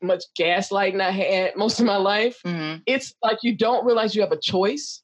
much 0.01 0.23
gaslighting 0.39 1.01
I 1.01 1.11
had 1.11 1.55
most 1.55 1.79
of 1.79 1.85
my 1.85 1.97
life, 1.97 2.39
mm-hmm. 2.45 2.79
it's 2.85 3.13
like 3.21 3.39
you 3.43 3.55
don't 3.55 3.85
realize 3.85 4.15
you 4.15 4.21
have 4.21 4.31
a 4.31 4.39
choice. 4.39 5.03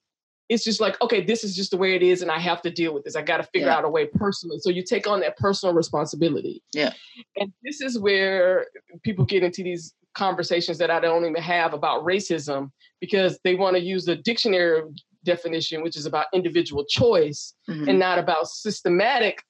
It's 0.53 0.63
just 0.63 0.79
like, 0.79 1.01
okay, 1.01 1.21
this 1.21 1.43
is 1.43 1.55
just 1.55 1.71
the 1.71 1.77
way 1.77 1.95
it 1.95 2.03
is, 2.03 2.21
and 2.21 2.31
I 2.31 2.39
have 2.39 2.61
to 2.61 2.69
deal 2.69 2.93
with 2.93 3.03
this. 3.03 3.15
I 3.15 3.21
got 3.21 3.37
to 3.37 3.43
figure 3.43 3.67
yeah. 3.67 3.77
out 3.77 3.85
a 3.85 3.89
way 3.89 4.05
personally. 4.05 4.59
So 4.59 4.69
you 4.69 4.83
take 4.83 5.07
on 5.07 5.19
that 5.21 5.37
personal 5.37 5.73
responsibility. 5.73 6.61
Yeah. 6.73 6.93
And 7.37 7.51
this 7.63 7.81
is 7.81 7.99
where 7.99 8.67
people 9.03 9.25
get 9.25 9.43
into 9.43 9.63
these 9.63 9.93
conversations 10.13 10.77
that 10.77 10.91
I 10.91 10.99
don't 10.99 11.25
even 11.25 11.41
have 11.41 11.73
about 11.73 12.05
racism 12.05 12.69
because 13.01 13.39
they 13.43 13.55
want 13.55 13.75
to 13.75 13.81
use 13.81 14.05
the 14.05 14.15
dictionary 14.15 14.83
definition, 15.23 15.81
which 15.81 15.97
is 15.97 16.05
about 16.05 16.27
individual 16.33 16.85
choice 16.85 17.53
mm-hmm. 17.69 17.89
and 17.89 17.99
not 17.99 18.19
about 18.19 18.47
systematic 18.47 19.41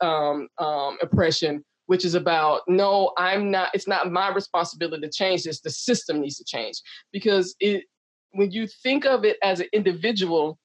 um, 0.00 0.48
um, 0.58 0.98
oppression, 1.02 1.64
which 1.86 2.04
is 2.04 2.14
about 2.14 2.62
no, 2.66 3.12
I'm 3.16 3.50
not. 3.50 3.70
It's 3.74 3.88
not 3.88 4.10
my 4.10 4.32
responsibility 4.32 5.02
to 5.02 5.12
change 5.12 5.44
this. 5.44 5.60
The 5.60 5.70
system 5.70 6.20
needs 6.20 6.36
to 6.38 6.44
change 6.44 6.76
because 7.12 7.54
it. 7.60 7.84
When 8.32 8.50
you 8.50 8.66
think 8.66 9.04
of 9.06 9.24
it 9.24 9.36
as 9.42 9.60
an 9.60 9.66
individual, 9.72 10.58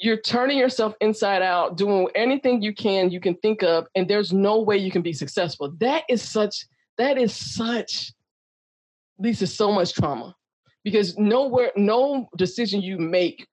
you're 0.00 0.20
turning 0.20 0.58
yourself 0.58 0.94
inside 1.00 1.42
out, 1.42 1.76
doing 1.76 2.08
anything 2.14 2.62
you 2.62 2.72
can 2.74 3.10
you 3.10 3.20
can 3.20 3.34
think 3.36 3.62
of, 3.62 3.86
and 3.94 4.08
there's 4.08 4.32
no 4.32 4.60
way 4.60 4.76
you 4.76 4.90
can 4.90 5.02
be 5.02 5.12
successful. 5.12 5.72
That 5.78 6.04
is 6.08 6.22
such. 6.22 6.66
That 6.98 7.18
is 7.18 7.34
such. 7.34 8.12
this 9.18 9.42
is 9.42 9.54
so 9.54 9.72
much 9.72 9.92
trauma 9.94 10.34
because 10.84 11.16
nowhere, 11.18 11.72
no 11.76 12.28
decision 12.36 12.80
you 12.80 12.98
make 12.98 13.46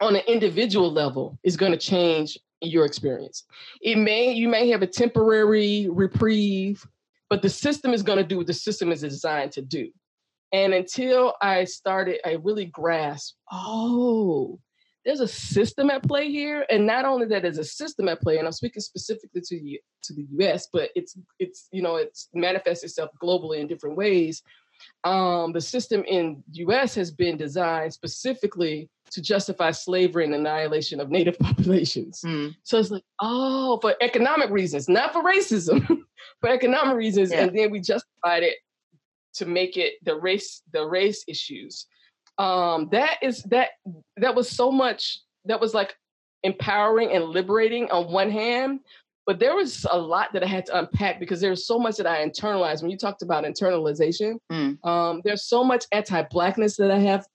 on 0.00 0.16
an 0.16 0.22
individual 0.26 0.90
level 0.90 1.38
is 1.42 1.56
going 1.56 1.72
to 1.72 1.78
change 1.78 2.38
your 2.60 2.84
experience. 2.84 3.44
It 3.80 3.96
may 3.96 4.32
you 4.32 4.48
may 4.48 4.68
have 4.70 4.82
a 4.82 4.86
temporary 4.86 5.88
reprieve, 5.90 6.86
but 7.28 7.42
the 7.42 7.48
system 7.48 7.92
is 7.92 8.02
going 8.02 8.18
to 8.18 8.24
do 8.24 8.38
what 8.38 8.46
the 8.46 8.54
system 8.54 8.92
is 8.92 9.00
designed 9.00 9.52
to 9.52 9.62
do. 9.62 9.90
And 10.52 10.74
until 10.74 11.34
I 11.40 11.64
started, 11.64 12.18
I 12.24 12.38
really 12.42 12.66
grasped, 12.66 13.36
oh, 13.52 14.58
there's 15.04 15.20
a 15.20 15.28
system 15.28 15.90
at 15.90 16.02
play 16.02 16.30
here, 16.30 16.66
and 16.70 16.86
not 16.86 17.04
only 17.04 17.26
that, 17.26 17.42
there's 17.42 17.58
a 17.58 17.64
system 17.64 18.08
at 18.08 18.20
play. 18.20 18.38
And 18.38 18.46
I'm 18.46 18.52
speaking 18.52 18.82
specifically 18.82 19.40
to 19.40 19.60
the 19.60 19.80
to 20.02 20.14
the 20.14 20.26
U.S., 20.38 20.68
but 20.72 20.90
it's 20.94 21.16
it's 21.38 21.68
you 21.72 21.82
know 21.82 21.96
it's 21.96 22.28
manifests 22.34 22.84
itself 22.84 23.10
globally 23.22 23.60
in 23.60 23.66
different 23.66 23.96
ways 23.96 24.42
um, 25.04 25.52
the 25.52 25.60
system 25.60 26.04
in 26.06 26.42
U.S. 26.52 26.94
has 26.94 27.10
been 27.10 27.36
designed 27.36 27.92
specifically 27.92 28.88
to 29.10 29.22
justify 29.22 29.70
slavery 29.70 30.24
and 30.24 30.34
annihilation 30.34 31.00
of 31.00 31.10
Native 31.10 31.38
populations. 31.40 32.20
Mm. 32.24 32.54
So 32.62 32.78
it's 32.78 32.90
like, 32.90 33.04
oh, 33.20 33.78
for 33.80 33.94
economic 34.00 34.50
reasons, 34.50 34.88
not 34.88 35.12
for 35.12 35.22
racism, 35.22 35.86
for 36.40 36.50
economic 36.50 36.96
reasons, 36.96 37.30
yeah. 37.30 37.44
and 37.44 37.58
then 37.58 37.70
we 37.70 37.80
justified 37.80 38.42
it 38.42 38.56
to 39.34 39.46
make 39.46 39.76
it 39.76 39.94
the 40.04 40.14
race 40.14 40.62
the 40.72 40.84
race 40.84 41.24
issues. 41.28 41.86
Um, 42.38 42.88
that 42.92 43.16
is 43.22 43.42
that 43.44 43.70
that 44.16 44.34
was 44.34 44.48
so 44.48 44.70
much 44.70 45.20
that 45.44 45.60
was 45.60 45.74
like 45.74 45.94
empowering 46.42 47.12
and 47.12 47.24
liberating 47.24 47.90
on 47.90 48.12
one 48.12 48.30
hand, 48.30 48.80
but 49.26 49.38
there 49.38 49.54
was 49.54 49.86
a 49.90 49.98
lot 49.98 50.32
that 50.32 50.42
I 50.42 50.46
had 50.46 50.66
to 50.66 50.78
unpack 50.78 51.20
because 51.20 51.40
there's 51.40 51.66
so 51.66 51.78
much 51.78 51.96
that 51.98 52.06
I 52.06 52.26
internalized. 52.26 52.82
When 52.82 52.90
you 52.90 52.96
talked 52.96 53.22
about 53.22 53.44
internalization, 53.44 54.38
mm. 54.50 54.84
um, 54.86 55.20
there's 55.24 55.44
so 55.44 55.62
much 55.62 55.84
anti-blackness 55.92 56.76
that 56.76 56.90
I 56.90 56.98
have. 56.98 57.26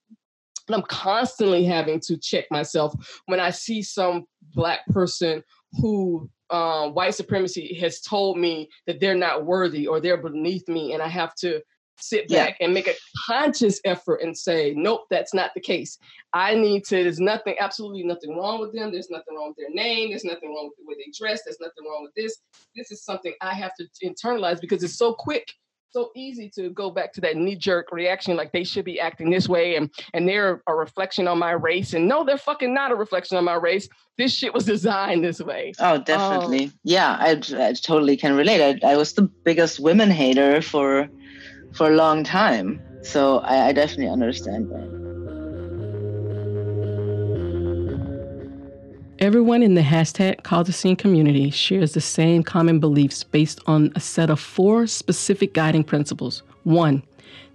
And 0.66 0.74
I'm 0.74 0.82
constantly 0.82 1.64
having 1.64 2.00
to 2.00 2.16
check 2.16 2.46
myself 2.50 2.92
when 3.26 3.38
I 3.38 3.50
see 3.50 3.82
some 3.82 4.24
black 4.54 4.84
person 4.86 5.44
who 5.80 6.28
uh, 6.50 6.88
white 6.90 7.14
supremacy 7.14 7.74
has 7.80 8.00
told 8.00 8.38
me 8.38 8.68
that 8.86 8.98
they're 8.98 9.14
not 9.14 9.44
worthy 9.44 9.86
or 9.86 10.00
they're 10.00 10.16
beneath 10.16 10.68
me, 10.68 10.92
and 10.92 11.02
I 11.02 11.08
have 11.08 11.34
to 11.36 11.60
sit 11.98 12.28
back 12.28 12.56
yeah. 12.58 12.64
and 12.64 12.74
make 12.74 12.88
a 12.88 12.94
conscious 13.26 13.80
effort 13.84 14.20
and 14.22 14.36
say, 14.36 14.74
nope, 14.76 15.02
that's 15.10 15.34
not 15.34 15.52
the 15.54 15.60
case. 15.60 15.98
I 16.32 16.54
need 16.54 16.84
to, 16.86 17.02
there's 17.02 17.20
nothing, 17.20 17.54
absolutely 17.60 18.04
nothing 18.04 18.36
wrong 18.36 18.60
with 18.60 18.74
them. 18.74 18.92
There's 18.92 19.10
nothing 19.10 19.36
wrong 19.36 19.48
with 19.48 19.56
their 19.56 19.74
name. 19.74 20.10
There's 20.10 20.24
nothing 20.24 20.54
wrong 20.54 20.68
with 20.68 20.76
the 20.78 20.84
way 20.86 20.94
they 20.98 21.12
dress. 21.16 21.42
There's 21.44 21.60
nothing 21.60 21.84
wrong 21.88 22.02
with 22.02 22.14
this. 22.14 22.36
This 22.74 22.90
is 22.90 23.04
something 23.04 23.32
I 23.40 23.54
have 23.54 23.72
to 23.78 23.86
internalize 24.04 24.60
because 24.60 24.82
it's 24.82 24.98
so 24.98 25.14
quick 25.14 25.46
so 25.96 26.10
easy 26.14 26.50
to 26.54 26.68
go 26.70 26.90
back 26.90 27.10
to 27.10 27.22
that 27.22 27.36
knee-jerk 27.36 27.90
reaction 27.90 28.36
like 28.36 28.52
they 28.52 28.64
should 28.64 28.84
be 28.84 29.00
acting 29.00 29.30
this 29.30 29.48
way 29.48 29.76
and 29.76 29.90
and 30.12 30.28
they're 30.28 30.62
a 30.66 30.74
reflection 30.74 31.26
on 31.26 31.38
my 31.38 31.52
race 31.52 31.94
and 31.94 32.06
no 32.06 32.22
they're 32.22 32.36
fucking 32.36 32.74
not 32.74 32.92
a 32.92 32.94
reflection 32.94 33.38
on 33.38 33.44
my 33.44 33.54
race 33.54 33.88
this 34.18 34.30
shit 34.30 34.52
was 34.52 34.64
designed 34.74 35.24
this 35.24 35.40
way 35.40 35.72
oh 35.78 35.96
definitely 35.96 36.66
um, 36.66 36.72
yeah 36.84 37.16
I, 37.18 37.40
I, 37.56 37.72
totally 37.72 38.14
can 38.18 38.36
relate 38.36 38.60
I, 38.60 38.92
I 38.92 38.96
was 38.98 39.14
the 39.14 39.22
biggest 39.22 39.80
women 39.80 40.10
hater 40.10 40.60
for 40.60 41.08
for 41.76 41.92
a 41.92 41.94
long 41.94 42.24
time. 42.24 42.80
So 43.02 43.38
I, 43.40 43.68
I 43.68 43.72
definitely 43.72 44.08
understand 44.08 44.70
that. 44.70 44.96
Everyone 49.18 49.62
in 49.62 49.74
the 49.74 49.80
hashtag 49.82 50.42
Cause 50.42 50.68
a 50.68 50.72
Scene 50.72 50.96
community 50.96 51.50
shares 51.50 51.94
the 51.94 52.02
same 52.02 52.42
common 52.42 52.80
beliefs 52.80 53.24
based 53.24 53.60
on 53.66 53.90
a 53.94 54.00
set 54.00 54.28
of 54.28 54.38
four 54.38 54.86
specific 54.86 55.54
guiding 55.54 55.84
principles. 55.84 56.42
One, 56.64 57.02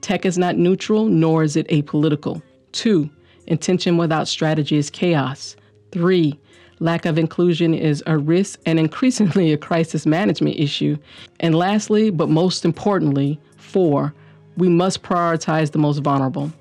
tech 0.02 0.26
is 0.26 0.40
not 0.40 0.58
neutral, 0.58 1.06
nor 1.06 1.44
is 1.44 1.56
it 1.56 1.68
apolitical. 1.68 2.42
Two, 2.72 3.10
intention 3.46 3.98
without 3.98 4.28
strategy 4.28 4.78
is 4.78 4.90
chaos. 4.90 5.56
Three, 5.92 6.40
lack 6.80 7.06
of 7.06 7.20
inclusion 7.20 7.76
is 7.76 8.04
a 8.08 8.18
risk 8.18 8.60
and 8.66 8.80
increasingly 8.80 9.54
a 9.54 9.58
crisis 9.58 10.08
management 10.08 10.58
issue. 10.58 10.98
And 11.42 11.54
lastly, 11.54 12.10
but 12.10 12.30
most 12.30 12.66
importantly, 12.66 13.40
Four, 13.72 14.14
we 14.58 14.68
must 14.68 15.02
prioritize 15.02 15.72
the 15.72 15.78
most 15.78 16.00
vulnerable. 16.00 16.52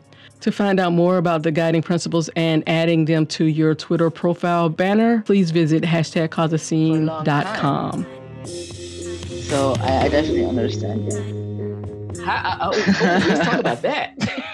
To 0.43 0.53
find 0.53 0.79
out 0.79 0.93
more 0.93 1.19
about 1.19 1.43
the 1.43 1.51
guiding 1.51 1.83
principles 1.83 2.31
and 2.37 2.63
adding 2.69 3.07
them 3.07 3.27
to 3.27 3.45
your 3.47 3.75
Twitter 3.75 4.11
profile 4.11 4.69
banner, 4.69 5.23
please 5.23 5.51
visit 5.51 5.83
hashtag 5.83 6.29
causethescene.com. 6.29 8.07
So 8.47 9.75
I, 9.81 10.03
I, 10.03 10.09
definitely 10.09 10.45
understand 10.45 11.11
that. 11.11 12.23
How, 12.25 12.59
oh, 12.61 12.71
oh, 12.73 13.25
let's 13.27 13.45
talk 13.45 13.59
about 13.59 13.83
that. 13.83 14.47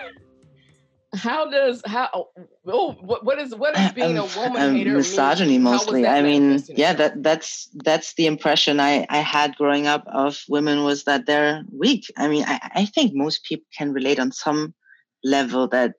how 1.17 1.51
does 1.51 1.83
how 1.87 2.29
oh 2.67 2.93
what, 3.01 3.25
what 3.25 3.39
is 3.39 3.55
what 3.55 3.77
is 3.79 3.93
being 3.93 4.19
um, 4.19 4.29
a 4.29 4.39
woman 4.39 4.63
um, 4.63 4.75
hater 4.75 4.93
misogyny 4.93 5.53
mean? 5.53 5.63
mostly. 5.63 6.07
i 6.07 6.23
mean 6.23 6.63
yeah 6.69 6.93
that 6.93 7.23
that's 7.23 7.69
that's 7.85 8.15
the 8.15 8.27
impression 8.27 8.79
i 8.81 9.07
i 9.09 9.19
had 9.19 9.57
growing 9.57 9.87
up 9.87 10.05
of 10.07 10.39
women 10.49 10.85
was 10.85 11.05
that 11.05 11.27
they're 11.27 11.63
weak. 11.73 12.05
I 12.17 12.29
mean 12.29 12.45
i, 12.47 12.61
I 12.75 12.85
think 12.87 13.15
most 13.15 13.45
people 13.45 13.67
can 13.77 13.93
relate 13.93 14.19
on 14.19 14.33
some 14.33 14.75
level 15.25 15.69
that 15.69 15.95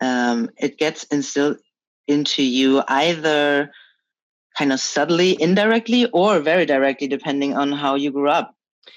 um 0.00 0.50
it 0.58 0.78
gets 0.78 1.04
instilled 1.04 1.58
into 2.06 2.42
you 2.42 2.82
either 2.88 3.70
kind 4.56 4.72
of 4.72 4.78
subtly 4.78 5.40
indirectly 5.40 6.06
or 6.12 6.38
very 6.38 6.66
directly 6.66 7.08
depending 7.08 7.56
on 7.56 7.72
how 7.72 7.94
you 7.94 8.12
grew 8.12 8.28
up 8.28 8.53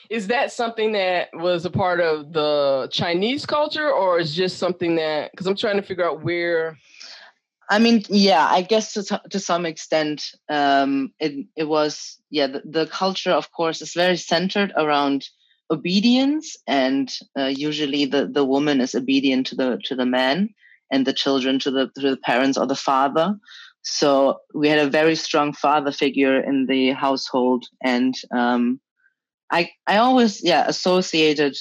is 0.10 0.28
that 0.28 0.52
something 0.52 0.94
that 0.94 1.30
was 1.34 1.66
a 1.66 1.70
part 1.70 2.00
of 2.00 2.34
the 2.34 2.88
Chinese 2.92 3.46
culture, 3.46 3.90
or 3.90 4.20
is 4.20 4.36
just 4.36 4.58
something 4.58 4.96
that? 4.96 5.32
Because 5.32 5.48
I'm 5.48 5.56
trying 5.56 5.78
to 5.78 5.82
figure 5.82 6.06
out 6.06 6.24
where. 6.24 6.78
I 7.70 7.80
mean, 7.80 8.04
yeah, 8.08 8.48
I 8.50 8.62
guess 8.62 8.94
to 8.94 9.22
to 9.30 9.40
some 9.40 9.66
extent, 9.66 10.32
um, 10.50 11.12
it 11.20 11.46
it 11.56 11.66
was 11.66 12.20
yeah. 12.30 12.48
The, 12.48 12.62
the 12.66 12.88
culture, 12.88 13.32
of 13.32 13.52
course, 13.52 13.82
is 13.82 13.94
very 13.94 14.18
centered 14.18 14.72
around 14.78 15.28
obedience, 15.70 16.56
and 16.66 17.14
uh, 17.38 17.46
usually 17.46 18.06
the 18.06 18.26
the 18.26 18.46
woman 18.46 18.80
is 18.80 18.96
obedient 18.96 19.48
to 19.48 19.56
the 19.56 19.82
to 19.84 19.96
the 19.96 20.06
man, 20.06 20.50
and 20.92 21.06
the 21.06 21.14
children 21.14 21.60
to 21.60 21.72
the 21.72 21.92
to 21.96 22.10
the 22.12 22.18
parents 22.18 22.58
or 22.58 22.68
the 22.68 22.76
father. 22.76 23.38
So 23.82 24.40
we 24.54 24.68
had 24.70 24.80
a 24.80 24.90
very 24.90 25.16
strong 25.16 25.54
father 25.54 25.92
figure 25.92 26.40
in 26.40 26.66
the 26.68 26.92
household, 26.92 27.66
and 27.82 28.14
um, 28.32 28.80
I 29.52 29.70
I 29.88 29.98
always 29.98 30.44
yeah 30.44 30.66
associated 30.68 31.56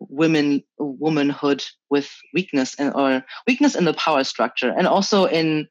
women 0.00 0.62
womanhood 0.78 1.64
with 1.90 2.10
weakness 2.32 2.74
and 2.78 2.94
or 2.94 3.24
weakness 3.46 3.74
in 3.74 3.84
the 3.84 3.94
power 3.94 4.24
structure 4.24 4.72
and 4.76 4.86
also 4.86 5.24
in 5.24 5.66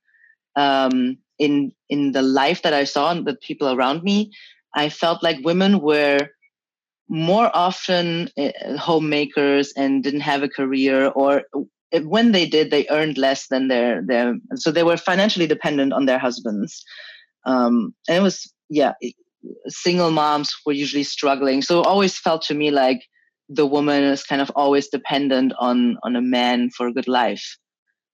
um, 0.55 1.17
in 1.39 1.71
in 1.89 2.11
the 2.11 2.21
life 2.21 2.61
that 2.63 2.73
I 2.73 2.83
saw 2.83 3.11
and 3.11 3.25
the 3.25 3.35
people 3.35 3.69
around 3.69 4.03
me, 4.03 4.31
I 4.75 4.89
felt 4.89 5.23
like 5.23 5.45
women 5.45 5.79
were 5.79 6.29
more 7.09 7.49
often 7.53 8.29
uh, 8.37 8.77
homemakers 8.77 9.71
and 9.77 10.03
didn't 10.03 10.21
have 10.21 10.43
a 10.43 10.49
career 10.49 11.07
or 11.07 11.43
when 12.01 12.33
they 12.33 12.45
did 12.45 12.69
they 12.69 12.85
earned 12.89 13.17
less 13.17 13.47
than 13.47 13.69
their 13.69 14.01
their 14.05 14.35
so 14.55 14.71
they 14.71 14.83
were 14.83 14.97
financially 14.97 15.47
dependent 15.47 15.93
on 15.93 16.05
their 16.05 16.19
husbands. 16.19 16.83
Um, 17.45 17.93
and 18.09 18.17
it 18.17 18.21
was 18.21 18.51
yeah 18.69 18.93
single 19.67 20.11
moms 20.11 20.53
were 20.65 20.73
usually 20.73 21.03
struggling. 21.03 21.61
So 21.61 21.81
it 21.81 21.87
always 21.87 22.17
felt 22.17 22.43
to 22.43 22.53
me 22.53 22.71
like 22.71 23.03
the 23.49 23.65
woman 23.65 24.03
is 24.03 24.23
kind 24.23 24.41
of 24.41 24.51
always 24.55 24.89
dependent 24.89 25.53
on 25.57 25.97
on 26.03 26.15
a 26.15 26.21
man 26.21 26.69
for 26.69 26.87
a 26.87 26.93
good 26.93 27.07
life. 27.07 27.57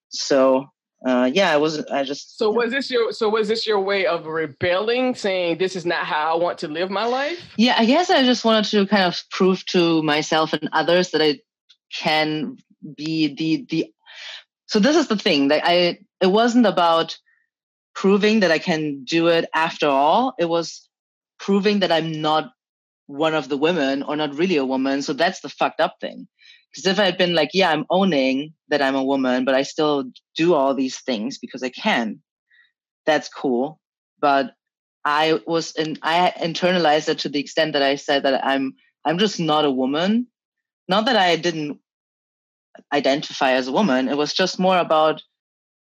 So 0.10 0.68
uh, 1.06 1.30
yeah, 1.34 1.52
I 1.52 1.58
was. 1.58 1.86
I 1.88 2.04
just. 2.04 2.38
So 2.38 2.50
was 2.50 2.72
this 2.72 2.90
your? 2.90 3.12
So 3.12 3.28
was 3.28 3.50
this 3.50 3.68
your 3.68 3.82
way 3.82 4.06
of 4.06 4.26
rebelling, 4.26 5.16
saying 5.16 5.58
this 5.58 5.76
is 5.76 5.86
not 5.86 6.06
how 6.06 6.34
I 6.34 6.42
want 6.42 6.60
to 6.60 6.70
live 6.70 6.90
my 6.90 7.06
life? 7.06 7.40
Yeah, 7.58 7.76
I 7.78 7.86
guess 7.86 8.10
I 8.10 8.24
just 8.24 8.46
wanted 8.46 8.66
to 8.72 8.88
kind 8.88 9.04
of 9.04 9.22
prove 9.30 9.66
to 9.68 10.02
myself 10.04 10.54
and 10.54 10.70
others 10.72 11.12
that 11.12 11.22
I 11.22 11.40
can 11.94 12.56
be 12.96 13.36
the 13.36 13.66
the. 13.70 13.94
So 14.68 14.80
this 14.80 14.96
is 14.96 15.08
the 15.08 15.18
thing 15.18 15.50
that 15.50 15.64
I. 15.66 16.00
It 16.22 16.28
wasn't 16.28 16.68
about 16.68 17.18
proving 17.94 18.40
that 18.40 18.52
I 18.52 18.60
can 18.60 19.04
do 19.04 19.28
it 19.28 19.50
after 19.54 19.88
all. 19.88 20.36
It 20.40 20.48
was 20.48 20.88
proving 21.44 21.80
that 21.80 21.92
I'm 21.92 22.22
not 22.22 22.52
one 23.08 23.36
of 23.36 23.50
the 23.50 23.58
women 23.58 24.02
or 24.02 24.16
not 24.16 24.34
really 24.34 24.56
a 24.56 24.66
woman. 24.66 25.02
So 25.02 25.12
that's 25.12 25.42
the 25.42 25.50
fucked 25.50 25.82
up 25.82 25.98
thing. 26.00 26.28
Because 26.72 26.88
if 26.88 27.00
I 27.00 27.06
had 27.06 27.18
been 27.18 27.36
like, 27.36 27.50
yeah, 27.54 27.70
I'm 27.70 27.86
owning 27.90 28.54
that 28.70 28.82
I'm 28.82 28.96
a 28.96 29.04
woman, 29.04 29.44
but 29.44 29.54
I 29.54 29.64
still 29.64 30.06
do 30.38 30.54
all 30.54 30.74
these 30.74 31.00
things 31.02 31.38
because 31.38 31.62
I 31.62 31.70
can, 31.70 32.22
that's 33.06 33.28
cool. 33.28 33.80
But 34.22 34.54
I 35.04 35.42
was 35.46 35.76
and 35.76 36.00
I 36.02 36.34
internalized 36.38 37.10
it 37.10 37.20
to 37.20 37.30
the 37.30 37.42
extent 37.42 37.74
that 37.74 37.84
I 37.84 37.96
said 37.96 38.24
that 38.24 38.46
I'm 38.46 38.74
I'm 39.04 39.18
just 39.18 39.38
not 39.38 39.66
a 39.66 39.72
woman. 39.72 40.28
Not 40.88 41.06
that 41.06 41.18
I 41.18 41.36
didn't 41.36 41.80
identify 42.94 43.52
as 43.52 43.68
a 43.68 43.74
woman. 43.74 44.08
It 44.08 44.18
was 44.18 44.34
just 44.34 44.60
more 44.60 44.78
about 44.78 45.22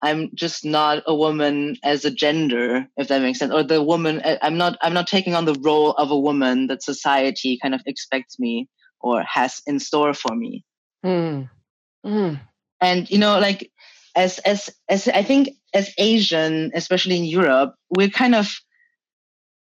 I'm 0.01 0.29
just 0.35 0.63
not 0.63 1.03
a 1.07 1.15
woman 1.15 1.77
as 1.83 2.05
a 2.05 2.11
gender, 2.11 2.87
if 2.97 3.07
that 3.07 3.21
makes 3.21 3.39
sense. 3.39 3.51
Or 3.51 3.63
the 3.63 3.81
woman 3.81 4.21
I'm 4.41 4.57
not 4.57 4.77
I'm 4.81 4.93
not 4.93 5.07
taking 5.07 5.35
on 5.35 5.45
the 5.45 5.59
role 5.61 5.91
of 5.91 6.11
a 6.11 6.19
woman 6.19 6.67
that 6.67 6.83
society 6.83 7.57
kind 7.61 7.73
of 7.73 7.81
expects 7.85 8.37
me 8.39 8.69
or 8.99 9.23
has 9.23 9.61
in 9.65 9.79
store 9.79 10.13
for 10.13 10.35
me. 10.35 10.63
Mm. 11.05 11.49
Mm. 12.05 12.39
And 12.79 13.09
you 13.09 13.17
know, 13.17 13.39
like 13.39 13.71
as 14.15 14.39
as 14.39 14.69
as 14.87 15.07
I 15.07 15.23
think 15.23 15.49
as 15.73 15.93
Asian, 15.97 16.71
especially 16.75 17.17
in 17.17 17.25
Europe, 17.25 17.73
we're 17.89 18.09
kind 18.09 18.35
of 18.35 18.53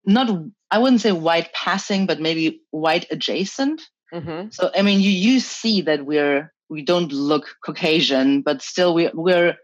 not 0.05 0.29
I 0.71 0.79
wouldn't 0.79 1.01
say 1.01 1.11
white 1.13 1.53
passing, 1.53 2.05
but 2.05 2.19
maybe 2.19 2.61
white 2.71 3.05
adjacent. 3.11 3.81
Mm-hmm. 4.13 4.49
So 4.51 4.71
I 4.75 4.81
mean, 4.81 4.99
you 4.99 5.11
you 5.11 5.39
see 5.39 5.81
that 5.81 6.05
we're 6.05 6.51
we 6.69 6.81
don't 6.81 7.11
look 7.11 7.55
Caucasian, 7.63 8.41
but 8.41 8.61
still 8.61 8.93
we 8.93 9.09
we're 9.13 9.55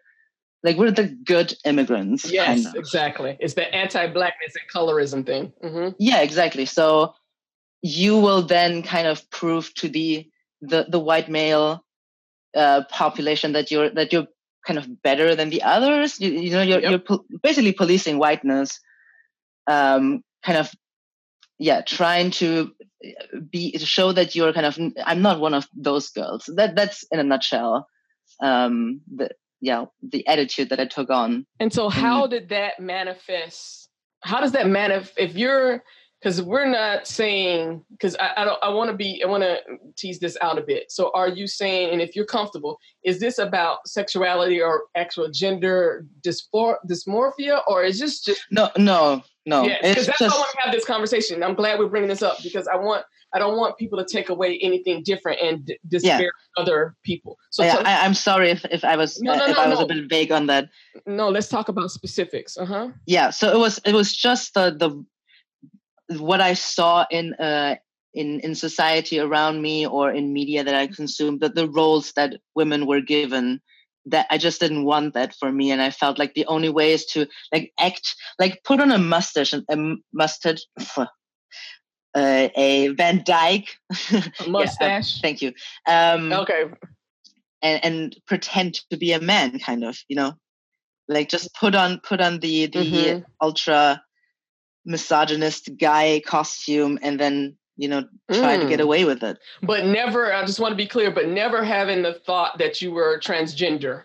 like 0.63 0.77
we're 0.77 0.91
the 0.91 1.07
good 1.07 1.53
immigrants. 1.65 2.31
Yes, 2.31 2.63
kind 2.63 2.67
of. 2.67 2.75
exactly. 2.75 3.37
It's 3.39 3.53
the 3.53 3.73
anti-blackness 3.73 4.53
and 4.55 4.63
colorism 4.73 5.25
thing. 5.25 5.51
Mm-hmm. 5.63 5.95
Yeah, 5.99 6.21
exactly. 6.21 6.65
So 6.65 7.13
you 7.81 8.17
will 8.17 8.41
then 8.43 8.81
kind 8.83 9.07
of 9.07 9.29
prove 9.29 9.73
to 9.75 9.89
the 9.89 10.27
the 10.61 10.85
the 10.89 10.99
white 10.99 11.29
male 11.29 11.83
uh, 12.55 12.83
population 12.89 13.53
that 13.53 13.71
you're 13.71 13.89
that 13.89 14.13
you're 14.13 14.27
kind 14.65 14.79
of 14.79 15.01
better 15.03 15.35
than 15.35 15.49
the 15.49 15.63
others. 15.63 16.19
You, 16.19 16.31
you 16.31 16.51
know, 16.51 16.61
you're 16.61 16.79
Yep. 16.79 16.89
you're 16.89 16.99
po- 16.99 17.25
basically 17.41 17.73
policing 17.73 18.17
whiteness. 18.17 18.79
Um, 19.67 20.23
kind 20.45 20.57
of, 20.57 20.71
yeah, 21.59 21.81
trying 21.81 22.31
to 22.31 22.71
be 23.51 23.71
to 23.73 23.85
show 23.85 24.13
that 24.13 24.35
you're 24.35 24.53
kind 24.53 24.65
of. 24.65 24.79
I'm 25.05 25.21
not 25.21 25.41
one 25.41 25.53
of 25.53 25.67
those 25.75 26.09
girls. 26.09 26.49
That 26.55 26.75
that's 26.75 27.03
in 27.11 27.19
a 27.19 27.23
nutshell. 27.23 27.87
Um, 28.41 29.01
the 29.13 29.29
yeah, 29.63 29.85
the 30.01 30.27
attitude 30.27 30.67
that 30.69 30.81
I 30.81 30.85
took 30.85 31.09
on. 31.09 31.45
And 31.61 31.71
so, 31.71 31.87
mm-hmm. 31.87 31.97
how 31.97 32.27
did 32.27 32.49
that 32.49 32.81
manifest? 32.81 33.87
How 34.21 34.41
does 34.41 34.51
that 34.51 34.67
manifest? 34.67 35.13
If 35.17 35.37
you're, 35.37 35.81
because 36.19 36.41
we're 36.41 36.67
not 36.69 37.07
saying, 37.07 37.81
because 37.91 38.17
I, 38.17 38.41
I 38.41 38.45
don't, 38.45 38.61
I 38.61 38.69
want 38.69 38.91
to 38.91 38.97
be, 38.97 39.23
I 39.23 39.27
want 39.27 39.43
to 39.43 39.59
tease 39.95 40.19
this 40.19 40.37
out 40.41 40.57
a 40.57 40.61
bit. 40.61 40.91
So, 40.91 41.11
are 41.15 41.29
you 41.29 41.47
saying, 41.47 41.91
and 41.93 42.01
if 42.01 42.13
you're 42.13 42.25
comfortable, 42.25 42.77
is 43.05 43.21
this 43.21 43.37
about 43.37 43.87
sexuality 43.87 44.61
or 44.61 44.83
actual 44.95 45.31
gender 45.31 46.05
dysphor- 46.19 46.79
dysmorphia, 46.85 47.61
or 47.65 47.85
is 47.85 48.01
this 48.01 48.19
just? 48.19 48.41
No, 48.51 48.69
no, 48.77 49.23
no. 49.45 49.63
Yes, 49.63 49.79
because 49.81 50.07
it's 50.09 50.19
that's 50.19 50.33
why 50.33 50.37
I 50.37 50.39
want 50.39 50.51
to 50.51 50.61
have 50.65 50.73
this 50.73 50.85
conversation. 50.85 51.41
I'm 51.41 51.55
glad 51.55 51.79
we're 51.79 51.87
bringing 51.87 52.09
this 52.09 52.21
up 52.21 52.43
because 52.43 52.67
I 52.67 52.75
want, 52.75 53.05
I 53.33 53.39
don't 53.39 53.57
want 53.57 53.77
people 53.77 53.97
to 53.97 54.05
take 54.05 54.29
away 54.29 54.59
anything 54.61 55.03
different 55.03 55.39
and 55.41 55.65
d- 55.65 55.77
disparage 55.87 56.29
other 56.57 56.95
people. 57.03 57.37
So, 57.49 57.63
yeah, 57.63 57.71
tell- 57.73 57.87
I, 57.87 58.05
I'm 58.05 58.13
sorry 58.13 58.51
if, 58.51 58.63
if 58.65 58.83
I 58.83 58.95
was 58.95 59.19
No, 59.21 59.35
no, 59.35 59.45
uh, 59.45 59.47
if 59.49 59.57
no, 59.57 59.63
I 59.63 59.67
was 59.67 59.79
a 59.79 59.85
bit 59.85 60.09
vague 60.09 60.31
on 60.31 60.47
that. 60.47 60.69
no, 61.05 61.29
let's 61.29 61.49
talk 61.49 61.67
about 61.69 61.91
specifics. 61.91 62.57
Uh 62.57 62.65
huh. 62.65 62.89
yeah 63.07 63.29
so 63.29 63.51
it 63.51 63.57
was 63.57 63.79
it 63.85 63.93
was 63.93 64.15
just 64.15 64.53
the 64.53 64.71
the 64.71 64.89
what 66.19 66.41
i 66.41 66.53
saw 66.53 67.05
in 67.09 67.33
uh 67.35 67.75
in 68.13 68.39
in 68.41 68.55
society 68.55 69.19
around 69.19 69.61
me 69.61 69.87
or 69.87 70.11
in 70.11 70.33
media 70.33 70.63
that 70.63 70.75
i 70.75 70.87
consumed 70.87 71.39
that 71.41 71.55
the 71.55 71.67
roles 71.69 72.11
that 72.13 72.35
women 72.55 72.85
were 72.85 73.01
given 73.01 73.59
that 74.05 74.27
i 74.29 74.37
just 74.37 74.59
didn't 74.59 74.85
want 74.85 75.13
that 75.13 75.33
for 75.35 75.51
me 75.51 75.71
and 75.71 75.81
i 75.81 75.89
felt 75.89 76.19
like 76.19 76.33
the 76.33 76.45
only 76.47 76.69
way 76.69 76.93
is 76.93 77.05
to 77.05 77.25
like 77.53 77.71
act 77.79 78.15
like 78.39 78.61
put 78.63 78.79
on 78.79 78.91
a 78.91 78.97
mustache 78.97 79.53
and 79.53 79.63
a 79.69 79.95
mustache 80.13 80.63
uh, 82.15 82.49
a 82.55 82.87
van 82.89 83.23
dyke 83.25 83.69
mustache. 84.47 85.21
thank 85.21 85.41
you 85.41 85.51
um 85.87 86.31
okay. 86.33 86.63
and 87.61 87.83
and 87.83 88.15
pretend 88.27 88.75
to 88.89 88.97
be 88.97 89.11
a 89.13 89.19
man 89.21 89.59
kind 89.59 89.83
of 89.83 89.97
you 90.09 90.15
know 90.15 90.33
like 91.07 91.29
just 91.29 91.53
put 91.55 91.75
on 91.75 91.99
put 91.99 92.21
on 92.21 92.39
the 92.39 92.67
the 92.67 92.79
Mhm. 92.79 93.25
ultra 93.41 94.01
misogynist 94.85 95.69
guy 95.79 96.21
costume 96.25 96.99
and 97.01 97.19
then 97.19 97.55
you 97.77 97.87
know 97.87 98.03
try 98.31 98.57
to 98.57 98.65
get 98.67 98.79
Mm. 98.79 98.83
away 98.83 99.05
with 99.05 99.23
it 99.23 99.37
But 99.61 99.85
never, 99.85 100.33
I 100.33 100.45
just 100.45 100.59
want 100.59 100.71
to 100.73 100.75
be 100.75 100.85
clear, 100.85 101.09
but 101.09 101.27
never 101.27 101.63
having 101.63 102.03
the 102.03 102.13
thought 102.13 102.57
that 102.59 102.81
you 102.81 102.91
were 102.91 103.19
transgender 103.19 104.03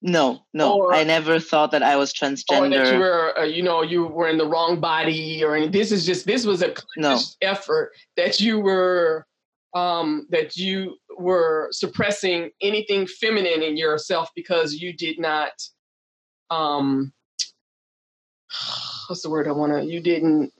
no 0.00 0.40
no 0.54 0.74
Or- 0.78 0.94
i 0.94 1.02
never 1.02 1.40
thought 1.40 1.72
that 1.72 1.82
i 1.82 1.96
was 1.96 2.12
transgender. 2.12 2.66
or 2.66 2.84
that 2.84 2.92
you 2.92 2.98
were, 3.00 3.38
uh, 3.38 3.44
you 3.44 3.62
know, 3.62 3.82
you 3.82 4.06
were 4.06 4.28
in 4.28 4.38
the 4.38 4.46
wrong 4.46 4.78
body 4.80 5.42
or. 5.42 5.66
This 5.66 5.90
is 5.90 6.06
just, 6.06 6.24
this 6.26 6.46
was 6.46 6.62
a 6.62 6.72
No. 6.96 7.18
effort 7.42 7.92
that 8.16 8.40
you 8.40 8.60
were, 8.60 9.26
um, 9.74 10.26
that 10.30 10.56
you 10.56 10.96
were 11.18 11.68
suppressing 11.72 12.50
anything 12.62 13.06
feminine 13.08 13.62
in 13.62 13.76
yourself 13.76 14.30
because 14.36 14.74
you 14.74 14.92
did 14.92 15.18
not, 15.18 15.50
um, 16.50 17.12
what's 19.08 19.22
the 19.22 19.30
word 19.30 19.48
I 19.48 19.52
want 19.52 19.72
to, 19.72 19.84
you 19.84 20.00
didn't, 20.00 20.52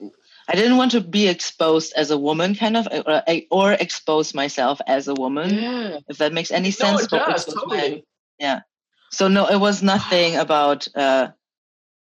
i 0.49 0.55
didn't 0.55 0.77
want 0.77 0.91
to 0.91 1.01
be 1.01 1.27
exposed 1.27 1.93
as 1.95 2.11
a 2.11 2.17
woman 2.17 2.55
kind 2.55 2.75
of 2.75 2.87
or, 3.07 3.23
or 3.51 3.73
expose 3.73 4.33
myself 4.33 4.81
as 4.87 5.07
a 5.07 5.13
woman 5.13 5.49
yeah. 5.53 5.97
if 6.09 6.17
that 6.17 6.33
makes 6.33 6.51
any 6.51 6.71
sense 6.71 7.09
No, 7.11 7.17
it 7.19 7.25
does, 7.25 7.45
which 7.47 7.55
was 7.55 7.65
my- 7.67 7.77
totally. 7.79 8.05
So 9.11 9.27
no 9.27 9.45
it 9.47 9.59
was 9.59 9.81
nothing 9.81 10.35
about 10.35 10.87
uh 10.95 11.27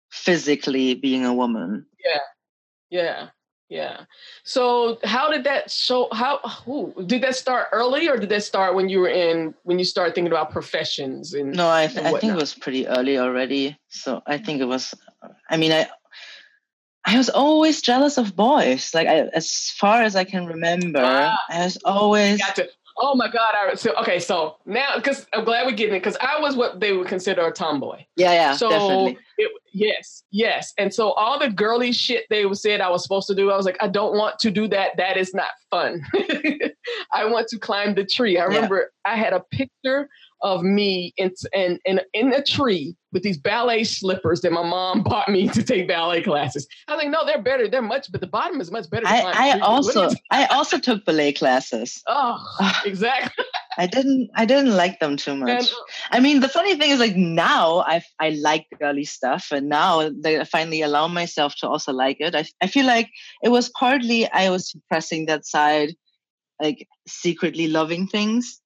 physically 0.10 0.94
being 0.96 1.26
a 1.26 1.34
woman 1.34 1.86
Yeah, 2.04 2.20
yeah. 2.90 3.28
Yeah. 3.72 4.02
So 4.44 5.00
how 5.06 5.32
did 5.32 5.46
that 5.46 5.72
show? 5.72 6.10
How 6.12 6.40
who, 6.40 6.94
did 7.06 7.22
that 7.24 7.38
start 7.38 7.70
early, 7.72 8.10
or 8.10 8.18
did 8.18 8.28
that 8.28 8.44
start 8.44 8.76
when 8.76 8.90
you 8.90 9.00
were 9.00 9.08
in 9.08 9.54
when 9.64 9.80
you 9.80 9.86
started 9.86 10.14
thinking 10.14 10.30
about 10.30 10.52
professions 10.52 11.34
and? 11.34 11.56
No, 11.56 11.72
I, 11.72 11.88
th- 11.88 11.98
and 12.00 12.08
I 12.08 12.20
think 12.20 12.34
it 12.34 12.36
was 12.36 12.54
pretty 12.54 12.86
early 12.86 13.18
already. 13.18 13.80
So 13.88 14.22
I 14.28 14.40
think 14.40 14.60
it 14.60 14.66
was. 14.66 14.94
I 15.50 15.56
mean, 15.56 15.72
I 15.72 15.88
I 17.06 17.18
was 17.18 17.30
always 17.30 17.82
jealous 17.82 18.18
of 18.18 18.36
boys. 18.36 18.94
Like 18.94 19.08
I, 19.08 19.30
as 19.34 19.70
far 19.78 20.04
as 20.04 20.18
I 20.18 20.26
can 20.26 20.48
remember, 20.48 21.00
Ah. 21.02 21.40
I 21.50 21.64
was 21.64 21.78
always. 21.86 22.42
Oh 22.98 23.16
my 23.16 23.28
God! 23.30 23.54
I 23.58 23.74
so 23.76 23.94
okay. 24.02 24.20
So 24.20 24.58
now, 24.66 24.96
because 24.96 25.26
I'm 25.34 25.44
glad 25.46 25.66
we're 25.66 25.72
getting 25.74 25.96
it, 25.96 26.00
because 26.00 26.18
I 26.22 26.40
was 26.40 26.56
what 26.56 26.80
they 26.80 26.94
would 26.94 27.08
consider 27.08 27.46
a 27.48 27.52
tomboy. 27.52 28.04
Yeah, 28.16 28.34
yeah, 28.34 28.56
so 28.56 28.70
definitely. 28.70 29.18
it, 29.38 29.52
yes, 29.74 30.24
yes, 30.32 30.74
and 30.78 30.94
so 30.94 31.12
all 31.14 31.40
the 31.40 31.50
girly 31.50 31.92
shit 31.94 32.26
they 32.30 32.52
said 32.54 32.82
I 32.82 32.90
was 32.90 33.04
supposed 33.04 33.28
to 33.28 33.36
do, 33.36 33.52
I 33.52 33.58
was 33.58 33.66
like, 33.66 33.78
I 33.82 33.88
don't 33.88 34.16
want 34.18 34.40
to 34.40 34.52
do 34.52 34.68
that. 34.70 34.98
That 34.98 35.18
is 35.18 35.34
not 35.34 35.50
fun. 35.70 36.02
I 37.14 37.26
want 37.26 37.48
to 37.50 37.60
climb 37.60 37.96
the 37.96 38.06
tree. 38.06 38.38
I 38.38 38.42
Yeah. 38.42 38.56
remember 38.56 38.92
I 39.06 39.16
had 39.16 39.34
a 39.34 39.40
picture 39.52 40.10
of 40.42 40.64
me 40.64 41.14
in 41.18 41.32
in 41.54 41.80
in, 41.86 42.02
in 42.14 42.34
a 42.34 42.44
tree 42.44 42.96
with 43.12 43.24
these 43.24 43.38
ballet 43.38 43.84
slippers 43.84 44.42
that 44.42 44.52
my 44.52 44.64
mom 44.64 45.04
bought 45.12 45.30
me 45.30 45.48
to 45.50 45.64
take 45.64 45.88
ballet 45.88 46.22
classes. 46.22 46.68
I 46.88 46.96
was 46.96 47.04
like, 47.04 47.12
no, 47.12 47.26
they're 47.26 47.42
better. 47.42 47.68
They're 47.68 47.82
much, 47.82 48.12
but 48.12 48.22
the 48.22 48.28
bottom 48.28 48.62
is 48.62 48.72
much 48.72 48.90
better. 48.90 49.06
I, 49.08 49.56
I 49.56 49.60
also 49.60 50.10
I 50.32 50.46
also 50.48 50.78
took 50.78 51.06
ballet 51.06 51.34
classes. 51.34 52.02
oh, 52.08 52.40
exactly. 52.86 53.46
I 53.78 53.88
didn't 53.88 54.30
I 54.36 54.46
didn't 54.46 54.76
like 54.76 55.00
them 55.00 55.18
too 55.18 55.36
much. 55.36 55.50
And, 55.50 55.70
I 56.12 56.20
mean, 56.20 56.40
the 56.40 56.50
funny 56.50 56.76
thing 56.76 56.92
is, 56.92 57.00
like 57.00 57.16
now 57.16 57.80
I 57.88 58.02
I 58.20 58.30
like 58.32 58.68
girly 58.80 59.06
stuff, 59.06 59.48
and 59.52 59.70
now 59.70 60.10
that 60.10 60.42
I 60.42 60.44
finally 60.44 60.82
allow 60.82 61.08
myself 61.08 61.56
to 61.58 61.70
also 61.70 61.94
like 61.94 62.18
it. 62.20 62.36
I 62.36 62.46
I 62.62 62.68
feel 62.68 62.86
like 62.86 63.10
it 63.44 63.50
was 63.50 63.70
partly 63.70 64.30
I 64.32 64.50
was 64.50 64.72
suppressing 64.72 65.26
that 65.28 65.46
side, 65.46 65.96
like 66.62 66.88
secretly 67.08 67.68
loving 67.68 68.08
things. 68.08 68.61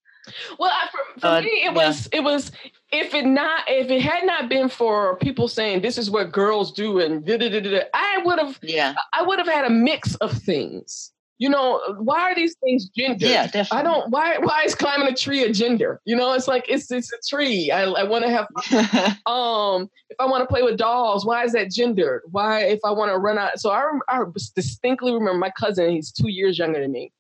Well, 0.60 0.72
I, 0.72 0.88
for, 0.92 1.20
for 1.20 1.28
Uh, 1.28 1.42
me, 1.42 1.48
it 1.48 1.74
yeah. 1.74 1.88
was 1.88 2.08
it 2.12 2.22
was 2.22 2.52
if 2.92 3.14
it 3.14 3.26
not 3.26 3.64
if 3.68 3.90
it 3.90 4.02
had 4.02 4.26
not 4.26 4.50
been 4.50 4.70
for 4.70 5.18
people 5.18 5.48
saying 5.48 5.82
this 5.82 5.98
is 5.98 6.10
what 6.10 6.32
girls 6.32 6.72
do 6.72 7.00
and 7.00 7.26
da, 7.26 7.38
da, 7.38 7.50
da, 7.50 7.60
da, 7.60 7.82
I 7.94 8.22
would 8.26 8.40
have 8.40 8.60
Yeah, 8.62 8.94
I 9.14 9.22
would 9.24 9.40
have 9.40 9.48
had 9.48 9.66
a 9.66 9.70
mix 9.70 10.16
of 10.16 10.32
things. 10.32 11.12
you 11.38 11.50
know, 11.50 11.82
why 12.00 12.22
are 12.32 12.36
these 12.36 12.56
things 12.64 12.88
gender? 12.96 13.26
Yeah, 13.28 13.48
definitely. 13.48 13.78
I 13.80 13.84
don't. 13.84 14.10
Why? 14.10 14.38
Why 14.38 14.64
is 14.64 14.74
climbing 14.74 15.10
a 15.10 15.14
tree 15.14 15.44
a 15.44 15.52
gender? 15.52 16.00
You 16.06 16.16
know, 16.16 16.32
it's 16.32 16.48
like 16.48 16.66
it's 16.70 16.90
it's 16.92 17.12
a 17.12 17.18
tree. 17.30 17.72
I, 17.72 17.84
I 17.84 18.04
want 18.04 18.24
to 18.24 18.30
have. 18.30 18.48
um, 19.26 19.90
if 20.10 20.18
I 20.18 20.26
want 20.26 20.44
to 20.44 20.48
play 20.48 20.64
with 20.64 20.78
dolls, 20.78 21.26
why 21.26 21.44
is 21.44 21.52
that 21.52 21.72
gendered? 21.72 22.22
Why 22.32 22.62
if 22.62 22.80
I 22.86 22.92
want 22.92 23.12
to 23.12 23.18
run 23.18 23.38
out? 23.38 23.60
So 23.60 23.70
I, 23.72 23.84
I 24.08 24.24
distinctly 24.56 25.12
remember 25.14 25.38
my 25.38 25.52
cousin. 25.60 25.90
He's 25.90 26.10
two 26.10 26.30
years 26.30 26.58
younger 26.58 26.80
than 26.82 26.94
me, 26.94 27.12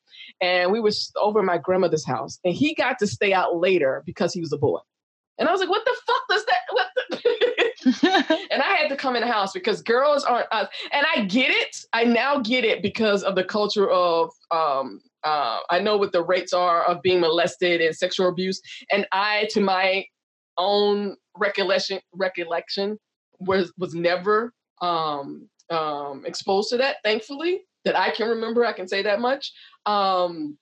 and 0.42 0.72
we 0.72 0.80
were 0.80 0.92
over 1.22 1.40
at 1.40 1.46
my 1.46 1.58
grandmother's 1.58 2.06
house, 2.06 2.40
and 2.44 2.54
he 2.54 2.74
got 2.76 3.00
to 3.00 3.08
stay 3.08 3.34
out 3.34 3.58
later 3.58 4.04
because 4.06 4.34
he 4.34 4.42
was 4.42 4.54
a 4.54 4.58
boy. 4.58 4.80
And 5.38 5.50
I 5.50 5.52
was 5.52 5.60
like, 5.60 5.70
what 5.70 5.84
the 5.86 5.96
fuck 6.08 6.22
does 6.30 6.46
that? 6.46 6.60
What 6.72 6.88
the? 6.96 7.06
and 8.52 8.62
I 8.64 8.76
had 8.76 8.90
to 8.90 8.96
come 8.96 9.16
in 9.16 9.22
the 9.22 9.32
house 9.32 9.54
because 9.54 9.82
girls 9.82 10.24
aren't 10.24 10.52
us. 10.52 10.68
And 10.92 11.06
I 11.16 11.26
get 11.26 11.52
it. 11.52 11.78
I 11.94 12.04
now 12.04 12.40
get 12.40 12.64
it 12.64 12.82
because 12.82 13.22
of 13.24 13.36
the 13.36 13.44
culture 13.44 13.90
of 13.90 14.32
um, 14.52 15.02
uh, 15.24 15.60
I 15.70 15.80
know 15.80 15.98
what 15.98 16.12
the 16.12 16.24
rates 16.24 16.54
are 16.54 16.84
of 16.84 17.02
being 17.02 17.20
molested 17.20 17.82
and 17.82 17.96
sexual 17.96 18.30
abuse. 18.30 18.62
And 18.92 19.08
I, 19.12 19.48
to 19.52 19.62
my 19.62 20.06
own 20.58 21.16
recollection, 21.38 22.00
recollection 22.14 22.98
was 23.40 23.74
was 23.78 23.94
never 23.94 24.54
um, 24.82 25.50
um, 25.70 26.24
exposed 26.26 26.70
to 26.70 26.78
that. 26.78 26.98
Thankfully, 27.04 27.64
that 27.86 27.98
I 27.98 28.12
can 28.12 28.28
remember. 28.30 28.66
I 28.66 28.74
can 28.74 28.88
say 28.88 29.04
that 29.04 29.20
much. 29.20 29.54
Um, 29.86 30.58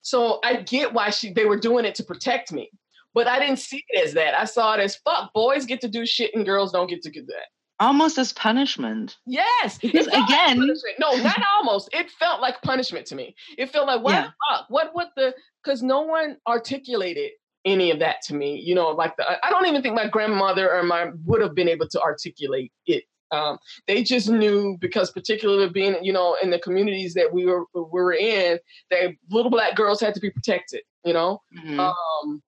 so 0.00 0.40
I 0.42 0.56
get 0.56 0.92
why 0.92 1.10
she 1.10 1.32
they 1.32 1.44
were 1.44 1.58
doing 1.58 1.84
it 1.84 1.94
to 1.96 2.04
protect 2.04 2.52
me 2.52 2.70
but 3.14 3.26
I 3.26 3.38
didn't 3.38 3.58
see 3.58 3.84
it 3.88 4.06
as 4.06 4.14
that. 4.14 4.38
I 4.38 4.44
saw 4.44 4.74
it 4.74 4.80
as 4.80 4.96
fuck. 4.96 5.32
Boys 5.32 5.66
get 5.66 5.80
to 5.82 5.88
do 5.88 6.06
shit 6.06 6.34
and 6.34 6.44
girls 6.44 6.72
don't 6.72 6.88
get 6.88 7.02
to 7.02 7.10
do 7.10 7.24
that. 7.26 7.46
Almost 7.80 8.18
as 8.18 8.32
punishment. 8.32 9.16
Yes. 9.26 9.78
Because 9.78 10.06
again, 10.06 10.60
like 10.60 10.98
no, 10.98 11.14
not 11.16 11.42
almost. 11.56 11.88
It 11.92 12.10
felt 12.10 12.40
like 12.40 12.62
punishment 12.62 13.06
to 13.06 13.16
me. 13.16 13.34
It 13.58 13.70
felt 13.70 13.86
like 13.86 14.02
what 14.02 14.12
yeah. 14.12 14.22
the 14.22 14.32
fuck? 14.48 14.66
What 14.68 14.90
what 14.92 15.10
the 15.16 15.34
because 15.62 15.82
no 15.82 16.02
one 16.02 16.36
articulated 16.46 17.32
any 17.64 17.90
of 17.90 17.98
that 17.98 18.22
to 18.26 18.34
me. 18.34 18.60
You 18.64 18.74
know, 18.74 18.90
like 18.90 19.16
the 19.16 19.24
I 19.44 19.50
don't 19.50 19.66
even 19.66 19.82
think 19.82 19.96
my 19.96 20.06
grandmother 20.06 20.72
or 20.72 20.84
my 20.84 21.10
would 21.24 21.40
have 21.40 21.54
been 21.54 21.68
able 21.68 21.88
to 21.88 22.00
articulate 22.00 22.72
it. 22.86 23.04
Um, 23.32 23.58
they 23.86 24.02
just 24.02 24.28
knew 24.28 24.76
because 24.80 25.10
particularly 25.10 25.68
being, 25.70 25.96
you 26.04 26.12
know, 26.12 26.36
in 26.42 26.50
the 26.50 26.58
communities 26.58 27.14
that 27.14 27.32
we 27.32 27.46
were 27.46 27.64
we 27.74 27.82
were 27.82 28.12
in, 28.12 28.58
that 28.90 29.14
little 29.30 29.50
black 29.50 29.74
girls 29.74 30.00
had 30.00 30.14
to 30.14 30.20
be 30.20 30.30
protected, 30.30 30.82
you 31.04 31.12
know. 31.12 31.40
Mm-hmm. 31.58 31.80
Um, 31.80 32.42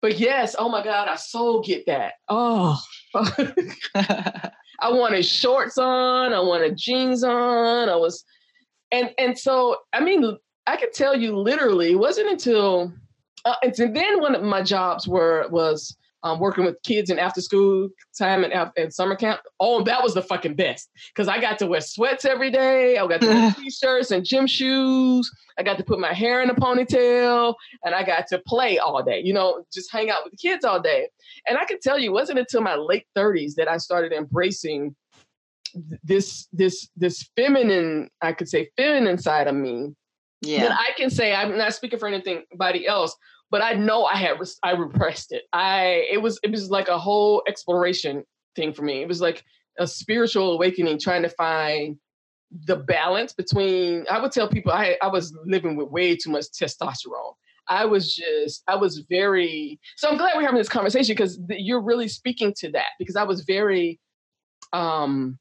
but 0.00 0.18
yes, 0.18 0.56
oh 0.58 0.68
my 0.68 0.82
God, 0.82 1.08
I 1.08 1.16
so 1.16 1.60
get 1.60 1.84
that. 1.86 2.14
Oh, 2.28 2.80
I 3.14 4.90
wanted 4.90 5.24
shorts 5.24 5.76
on, 5.76 6.32
I 6.32 6.40
wanted 6.40 6.78
jeans 6.78 7.22
on. 7.22 7.88
I 7.88 7.96
was, 7.96 8.24
and 8.92 9.10
and 9.18 9.38
so 9.38 9.76
I 9.92 10.00
mean, 10.00 10.38
I 10.66 10.76
could 10.76 10.92
tell 10.92 11.16
you 11.16 11.36
literally, 11.36 11.92
it 11.92 11.98
wasn't 11.98 12.30
until, 12.30 12.92
uh, 13.44 13.56
and 13.62 13.74
then 13.76 14.20
one 14.20 14.34
of 14.34 14.42
my 14.42 14.62
jobs 14.62 15.08
were 15.08 15.48
was 15.50 15.96
um, 16.22 16.38
working 16.38 16.64
with 16.64 16.76
kids 16.82 17.10
in 17.10 17.18
after 17.18 17.40
school 17.40 17.88
time 18.18 18.44
and, 18.44 18.70
and 18.76 18.92
summer 18.92 19.16
camp. 19.16 19.40
Oh, 19.58 19.82
that 19.84 20.02
was 20.02 20.14
the 20.14 20.22
fucking 20.22 20.54
best 20.54 20.90
because 21.14 21.28
I 21.28 21.40
got 21.40 21.58
to 21.60 21.66
wear 21.66 21.80
sweats 21.80 22.24
every 22.24 22.50
day. 22.50 22.98
I 22.98 23.06
got 23.06 23.20
to 23.22 23.28
wear 23.28 23.52
t-shirts 23.58 24.10
and 24.10 24.24
gym 24.24 24.46
shoes. 24.46 25.30
I 25.58 25.62
got 25.62 25.78
to 25.78 25.84
put 25.84 25.98
my 25.98 26.12
hair 26.12 26.42
in 26.42 26.50
a 26.50 26.54
ponytail 26.54 27.54
and 27.84 27.94
I 27.94 28.04
got 28.04 28.26
to 28.28 28.38
play 28.46 28.78
all 28.78 29.02
day, 29.02 29.20
you 29.24 29.32
know, 29.32 29.64
just 29.72 29.92
hang 29.92 30.10
out 30.10 30.24
with 30.24 30.32
the 30.32 30.36
kids 30.36 30.64
all 30.64 30.80
day. 30.80 31.08
And 31.48 31.58
I 31.58 31.64
can 31.64 31.80
tell 31.80 31.98
you, 31.98 32.10
it 32.10 32.14
wasn't 32.14 32.38
until 32.38 32.60
my 32.60 32.76
late 32.76 33.06
30s 33.16 33.54
that 33.54 33.68
I 33.68 33.78
started 33.78 34.12
embracing 34.12 34.94
this 36.02 36.48
this 36.52 36.88
this 36.96 37.28
feminine, 37.36 38.10
I 38.20 38.32
could 38.32 38.48
say 38.48 38.70
feminine 38.76 39.18
side 39.18 39.46
of 39.46 39.54
me. 39.54 39.94
Yeah. 40.42 40.68
That 40.68 40.78
I 40.78 40.92
can 40.96 41.10
say 41.10 41.34
I'm 41.34 41.56
not 41.56 41.74
speaking 41.74 41.98
for 41.98 42.08
anything 42.08 42.42
anybody 42.50 42.86
else, 42.86 43.14
but 43.50 43.62
I 43.62 43.74
know 43.74 44.04
I 44.04 44.16
had 44.16 44.38
I 44.62 44.72
repressed 44.72 45.32
it. 45.32 45.42
I 45.52 46.06
it 46.10 46.22
was 46.22 46.40
it 46.42 46.50
was 46.50 46.70
like 46.70 46.88
a 46.88 46.98
whole 46.98 47.42
exploration 47.46 48.24
thing 48.56 48.72
for 48.72 48.82
me. 48.82 49.02
It 49.02 49.08
was 49.08 49.20
like 49.20 49.44
a 49.78 49.86
spiritual 49.86 50.52
awakening, 50.52 50.98
trying 50.98 51.22
to 51.22 51.28
find 51.28 51.96
the 52.66 52.76
balance 52.76 53.32
between. 53.32 54.06
I 54.10 54.20
would 54.20 54.32
tell 54.32 54.48
people 54.48 54.72
I 54.72 54.96
I 55.02 55.08
was 55.08 55.36
living 55.44 55.76
with 55.76 55.88
way 55.90 56.16
too 56.16 56.30
much 56.30 56.46
testosterone. 56.46 57.34
I 57.68 57.84
was 57.84 58.14
just 58.14 58.62
I 58.66 58.76
was 58.76 59.04
very 59.08 59.78
so 59.96 60.08
I'm 60.08 60.16
glad 60.16 60.32
we're 60.36 60.42
having 60.42 60.58
this 60.58 60.68
conversation 60.68 61.14
because 61.14 61.38
th- 61.48 61.60
you're 61.62 61.82
really 61.82 62.08
speaking 62.08 62.52
to 62.58 62.70
that 62.72 62.88
because 62.98 63.16
I 63.16 63.22
was 63.22 63.42
very 63.42 64.00
um 64.72 65.38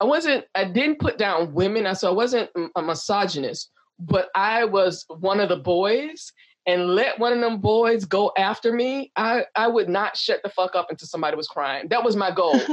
I 0.00 0.04
wasn't 0.04 0.44
I 0.54 0.64
didn't 0.64 0.98
put 0.98 1.18
down 1.18 1.54
women 1.54 1.86
I, 1.86 1.94
so 1.94 2.08
I 2.08 2.12
wasn't 2.12 2.50
a 2.76 2.82
misogynist 2.82 3.70
but 4.00 4.28
I 4.34 4.64
was 4.64 5.04
one 5.08 5.40
of 5.40 5.48
the 5.48 5.56
boys 5.56 6.32
and 6.66 6.94
let 6.94 7.18
one 7.18 7.32
of 7.32 7.40
them 7.40 7.58
boys 7.58 8.04
go 8.04 8.32
after 8.36 8.72
me, 8.72 9.10
I, 9.16 9.44
I 9.56 9.66
would 9.66 9.88
not 9.88 10.16
shut 10.16 10.42
the 10.42 10.50
fuck 10.50 10.74
up 10.76 10.90
until 10.90 11.08
somebody 11.08 11.36
was 11.36 11.48
crying. 11.48 11.88
That 11.88 12.04
was 12.04 12.16
my 12.16 12.30
goal. 12.30 12.60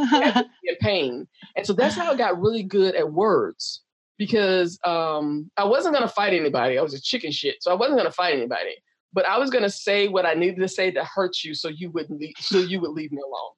in 0.64 0.76
pain. 0.82 1.28
And 1.56 1.66
so 1.66 1.74
that's 1.74 1.96
how 1.96 2.12
I 2.12 2.16
got 2.16 2.40
really 2.40 2.64
good 2.64 2.96
at 2.96 3.12
words 3.12 3.82
because 4.18 4.80
um, 4.84 5.50
I 5.58 5.64
wasn't 5.64 5.94
gonna 5.94 6.08
fight 6.08 6.34
anybody. 6.34 6.78
I 6.78 6.82
was 6.82 6.94
a 6.94 7.02
chicken 7.02 7.32
shit. 7.32 7.62
So 7.62 7.72
I 7.72 7.76
wasn't 7.76 7.98
gonna 7.98 8.12
fight 8.12 8.36
anybody. 8.36 8.76
But 9.14 9.26
I 9.26 9.38
was 9.38 9.50
gonna 9.50 9.70
say 9.70 10.08
what 10.08 10.26
I 10.26 10.34
needed 10.34 10.60
to 10.60 10.68
say 10.68 10.92
to 10.92 11.04
hurt 11.04 11.44
you 11.44 11.54
so 11.54 11.70
you 11.70 11.90
wouldn't 11.92 12.20
leave, 12.20 12.36
so 12.40 12.60
you 12.60 12.82
would 12.82 12.92
leave 12.92 13.12
me 13.12 13.22
alone. 13.22 13.52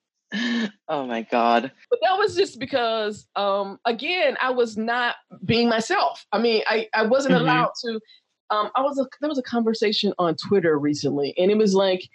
Oh 0.88 1.06
my 1.06 1.22
God. 1.22 1.72
But 1.90 2.00
that 2.04 2.18
was 2.18 2.36
just 2.36 2.60
because 2.60 3.28
um, 3.36 3.80
again, 3.86 4.38
I 4.42 4.52
was 4.52 4.78
not 4.78 5.16
being 5.46 5.70
myself. 5.70 6.26
I 6.32 6.40
mean, 6.40 6.64
I, 6.68 6.88
I 6.94 7.04
wasn't 7.04 7.36
mm-hmm. 7.36 7.44
allowed 7.44 7.72
to 7.86 8.00
um, 8.50 8.70
I 8.76 8.82
was 8.82 8.98
a, 9.00 9.06
there 9.22 9.30
was 9.30 9.38
a 9.38 9.44
conversation 9.44 10.14
on 10.18 10.36
Twitter 10.36 10.78
recently, 10.78 11.34
and 11.38 11.52
it 11.52 11.58
was 11.58 11.76
like 11.76 12.10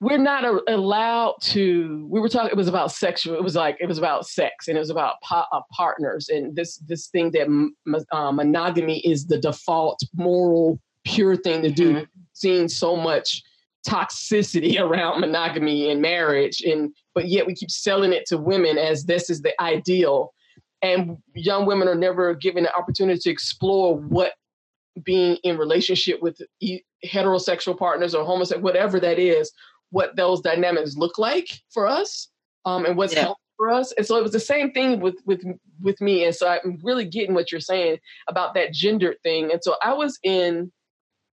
we're 0.00 0.18
not 0.18 0.44
a, 0.44 0.60
allowed 0.68 1.36
to. 1.42 2.06
We 2.10 2.20
were 2.20 2.28
talking. 2.28 2.50
It 2.50 2.56
was 2.56 2.68
about 2.68 2.92
sexual. 2.92 3.34
It 3.34 3.42
was 3.42 3.54
like 3.54 3.76
it 3.80 3.86
was 3.86 3.98
about 3.98 4.26
sex, 4.26 4.68
and 4.68 4.76
it 4.76 4.80
was 4.80 4.90
about 4.90 5.16
uh, 5.30 5.60
partners, 5.72 6.28
and 6.28 6.54
this 6.54 6.78
this 6.78 7.08
thing 7.08 7.32
that 7.32 7.42
m- 7.42 7.74
uh, 8.12 8.32
monogamy 8.32 9.00
is 9.00 9.26
the 9.26 9.38
default 9.38 10.00
moral 10.14 10.80
pure 11.04 11.36
thing 11.36 11.62
to 11.62 11.70
do. 11.70 11.94
Mm-hmm. 11.94 12.04
Seeing 12.34 12.68
so 12.68 12.96
much 12.96 13.42
toxicity 13.88 14.80
around 14.80 15.20
monogamy 15.20 15.90
and 15.90 16.00
marriage, 16.00 16.60
and 16.62 16.94
but 17.14 17.28
yet 17.28 17.46
we 17.46 17.54
keep 17.54 17.70
selling 17.70 18.12
it 18.12 18.26
to 18.26 18.38
women 18.38 18.78
as 18.78 19.04
this 19.04 19.30
is 19.30 19.42
the 19.42 19.60
ideal 19.60 20.32
and 20.82 21.16
young 21.34 21.64
women 21.64 21.88
are 21.88 21.94
never 21.94 22.34
given 22.34 22.64
the 22.64 22.76
opportunity 22.76 23.18
to 23.20 23.30
explore 23.30 23.96
what 23.96 24.32
being 25.04 25.36
in 25.44 25.56
relationship 25.56 26.20
with 26.20 26.38
heterosexual 27.04 27.78
partners 27.78 28.14
or 28.14 28.24
homosexual, 28.24 28.62
whatever 28.62 29.00
that 29.00 29.18
is, 29.18 29.50
what 29.90 30.16
those 30.16 30.40
dynamics 30.40 30.96
look 30.96 31.18
like 31.18 31.60
for 31.72 31.86
us, 31.86 32.28
um, 32.64 32.84
and 32.84 32.96
what's 32.96 33.14
yeah. 33.14 33.20
helpful 33.20 33.40
for 33.56 33.70
us. 33.70 33.92
And 33.92 34.04
so 34.04 34.16
it 34.16 34.22
was 34.22 34.32
the 34.32 34.40
same 34.40 34.72
thing 34.72 35.00
with 35.00 35.16
with 35.24 35.42
with 35.80 36.00
me. 36.00 36.24
And 36.24 36.34
so 36.34 36.48
I'm 36.48 36.78
really 36.82 37.04
getting 37.04 37.34
what 37.34 37.52
you're 37.52 37.60
saying 37.60 37.98
about 38.28 38.54
that 38.54 38.72
gender 38.72 39.14
thing. 39.22 39.50
And 39.52 39.62
so 39.62 39.76
I 39.82 39.92
was 39.94 40.18
in 40.22 40.72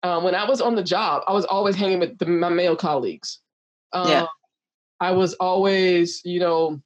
um, 0.02 0.24
when 0.24 0.34
I 0.34 0.48
was 0.48 0.60
on 0.60 0.74
the 0.74 0.82
job, 0.82 1.22
I 1.26 1.32
was 1.32 1.44
always 1.44 1.76
hanging 1.76 2.00
with 2.00 2.18
the, 2.18 2.26
my 2.26 2.48
male 2.48 2.76
colleagues. 2.76 3.40
Um, 3.92 4.08
yeah. 4.08 4.26
I 5.00 5.12
was 5.12 5.34
always, 5.34 6.20
you 6.24 6.40
know, 6.40 6.80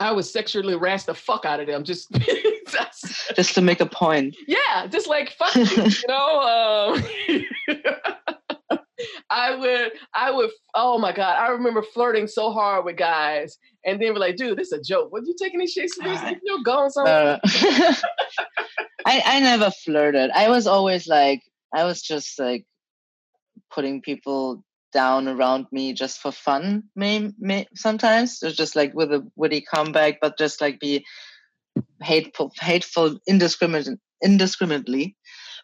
I 0.00 0.12
was 0.12 0.30
sexually 0.30 0.74
harassed 0.74 1.06
the 1.06 1.14
fuck 1.14 1.44
out 1.44 1.60
of 1.60 1.66
them. 1.66 1.84
Just 1.84 2.10
just 3.34 3.54
to 3.54 3.62
make 3.62 3.80
a 3.80 3.86
point. 3.86 4.36
Yeah, 4.46 4.86
just 4.88 5.08
like 5.08 5.30
fuck 5.30 5.54
you, 5.54 5.64
you 5.64 5.90
know. 6.08 6.94
Um, 7.68 7.78
I 9.30 9.54
would, 9.54 9.92
I 10.14 10.30
would. 10.30 10.50
Oh 10.74 10.98
my 10.98 11.12
god, 11.12 11.36
I 11.38 11.48
remember 11.48 11.82
flirting 11.82 12.26
so 12.26 12.52
hard 12.52 12.84
with 12.84 12.96
guys, 12.96 13.58
and 13.84 14.00
then 14.00 14.14
be 14.14 14.18
like, 14.18 14.36
"Dude, 14.36 14.58
this 14.58 14.72
is 14.72 14.80
a 14.80 14.82
joke. 14.82 15.12
What 15.12 15.26
you 15.26 15.34
taking 15.38 15.60
this 15.60 15.72
shit 15.72 15.90
seriously? 15.90 16.38
You're 16.42 16.62
going 16.62 16.90
somewhere." 16.90 17.38
Uh, 17.42 17.94
I 19.06 19.22
I 19.24 19.40
never 19.40 19.70
flirted. 19.70 20.30
I 20.30 20.48
was 20.48 20.66
always 20.66 21.06
like, 21.06 21.42
I 21.74 21.84
was 21.84 22.02
just 22.02 22.38
like 22.38 22.64
putting 23.72 24.02
people 24.02 24.64
down 24.92 25.28
around 25.28 25.66
me 25.72 25.92
just 25.92 26.20
for 26.20 26.32
fun. 26.32 26.84
May, 26.94 27.30
may 27.38 27.66
sometimes 27.74 28.42
it's 28.42 28.56
just 28.56 28.76
like 28.76 28.94
with 28.94 29.12
a 29.12 29.26
witty 29.36 29.60
comeback, 29.60 30.20
but 30.20 30.38
just 30.38 30.60
like 30.60 30.80
be 30.80 31.04
hateful, 32.02 32.52
hateful, 32.60 33.18
indiscriminate, 33.26 33.98
indiscriminately. 34.22 35.16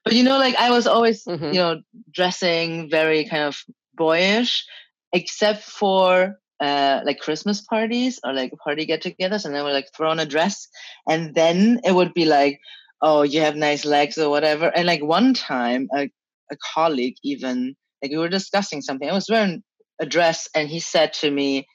But 0.05 0.15
you 0.15 0.25
know, 0.25 0.39
like 0.39 0.57
I 0.57 0.71
was 0.71 0.87
always, 0.87 1.25
mm-hmm. 1.25 1.47
you 1.47 1.55
know, 1.55 1.81
dressing 2.13 2.91
very 2.91 3.25
kind 3.25 3.45
of 3.45 3.57
boyish, 3.95 4.67
except 5.13 5.63
for 5.63 6.39
uh, 6.61 7.01
like 7.05 7.21
Christmas 7.21 7.61
parties 7.61 8.21
or 8.25 8.33
like 8.33 8.53
party 8.63 8.85
get-togethers, 8.85 9.45
and 9.45 9.55
then 9.55 9.65
we 9.65 9.73
like 9.73 9.89
throw 9.97 10.11
on 10.11 10.21
a 10.21 10.27
dress, 10.27 10.69
and 11.09 11.35
then 11.35 11.81
it 11.85 11.95
would 11.95 12.13
be 12.15 12.25
like, 12.25 12.61
oh, 13.03 13.23
you 13.23 13.41
have 13.41 13.57
nice 13.57 13.85
legs 13.85 14.17
or 14.17 14.31
whatever. 14.31 14.67
And 14.67 14.87
like 14.87 15.03
one 15.03 15.35
time, 15.35 15.89
a, 15.95 16.09
a 16.51 16.57
colleague 16.75 17.17
even 17.23 17.75
like 18.01 18.13
we 18.13 18.19
were 18.19 18.29
discussing 18.29 18.81
something. 18.81 19.09
I 19.09 19.13
was 19.13 19.29
wearing 19.29 19.63
a 20.01 20.07
dress, 20.07 20.49
and 20.55 20.69
he 20.69 20.81
said 20.81 21.13
to 21.15 21.31
me, 21.31 21.67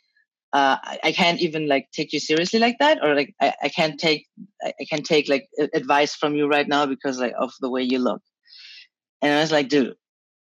uh, 0.53 0.78
I, 0.82 0.99
I, 1.03 1.11
can't 1.11 1.41
even 1.41 1.67
like 1.67 1.89
take 1.91 2.13
you 2.13 2.19
seriously 2.19 2.59
like 2.59 2.78
that, 2.80 2.99
or 3.03 3.15
like 3.15 3.36
I, 3.41 3.53
I 3.63 3.69
can't 3.69 3.99
take 3.99 4.28
I, 4.63 4.73
I 4.80 4.86
can't 4.89 5.05
take 5.05 5.30
like 5.30 5.47
advice 5.73 6.15
from 6.15 6.36
you 6.36 6.47
right 6.47 6.67
now 6.67 6.86
because 6.86 7.19
like 7.19 7.34
of 7.38 7.51
the 7.59 7.69
way 7.69 7.84
you 7.84 7.99
look. 7.99 8.21
And 9.21 9.34
I 9.34 9.41
was 9.41 9.51
like, 9.51 9.67
dude, 9.67 9.95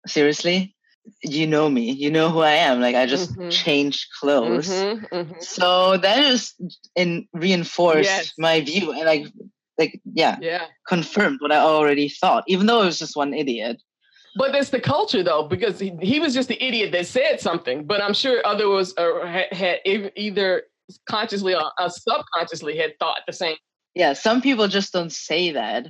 seriously, 0.06 0.74
you 1.22 1.46
know 1.46 1.68
me, 1.68 1.92
you 1.92 2.10
know 2.10 2.30
who 2.30 2.40
I 2.40 2.52
am. 2.52 2.80
Like 2.80 2.96
I 2.96 3.06
just 3.06 3.32
mm-hmm. 3.32 3.50
changed 3.50 4.06
clothes, 4.20 4.68
mm-hmm, 4.68 5.14
mm-hmm. 5.14 5.40
so 5.40 5.96
that 5.96 6.22
just 6.22 6.60
in 6.96 7.28
reinforced 7.32 8.08
yes. 8.08 8.32
my 8.38 8.60
view 8.60 8.92
and 8.92 9.04
like 9.04 9.26
like 9.78 10.00
yeah, 10.04 10.36
yeah, 10.40 10.66
confirmed 10.86 11.40
what 11.40 11.52
I 11.52 11.58
already 11.58 12.08
thought, 12.08 12.44
even 12.46 12.66
though 12.66 12.82
it 12.82 12.86
was 12.86 12.98
just 12.98 13.16
one 13.16 13.34
idiot. 13.34 13.82
But 14.36 14.54
it's 14.54 14.70
the 14.70 14.80
culture 14.80 15.22
though, 15.22 15.44
because 15.44 15.78
he, 15.78 15.92
he 16.00 16.18
was 16.18 16.34
just 16.34 16.48
the 16.48 16.62
idiot 16.62 16.92
that 16.92 17.06
said 17.06 17.40
something. 17.40 17.84
But 17.84 18.02
I'm 18.02 18.14
sure 18.14 18.40
others 18.44 18.92
uh, 18.96 19.24
had, 19.24 19.52
had, 19.52 20.12
either 20.16 20.64
consciously 21.08 21.54
or 21.54 21.70
uh, 21.78 21.88
subconsciously 21.88 22.76
had 22.76 22.98
thought 22.98 23.20
the 23.26 23.32
same. 23.32 23.56
Yeah, 23.94 24.12
some 24.12 24.42
people 24.42 24.66
just 24.66 24.92
don't 24.92 25.12
say 25.12 25.52
that. 25.52 25.86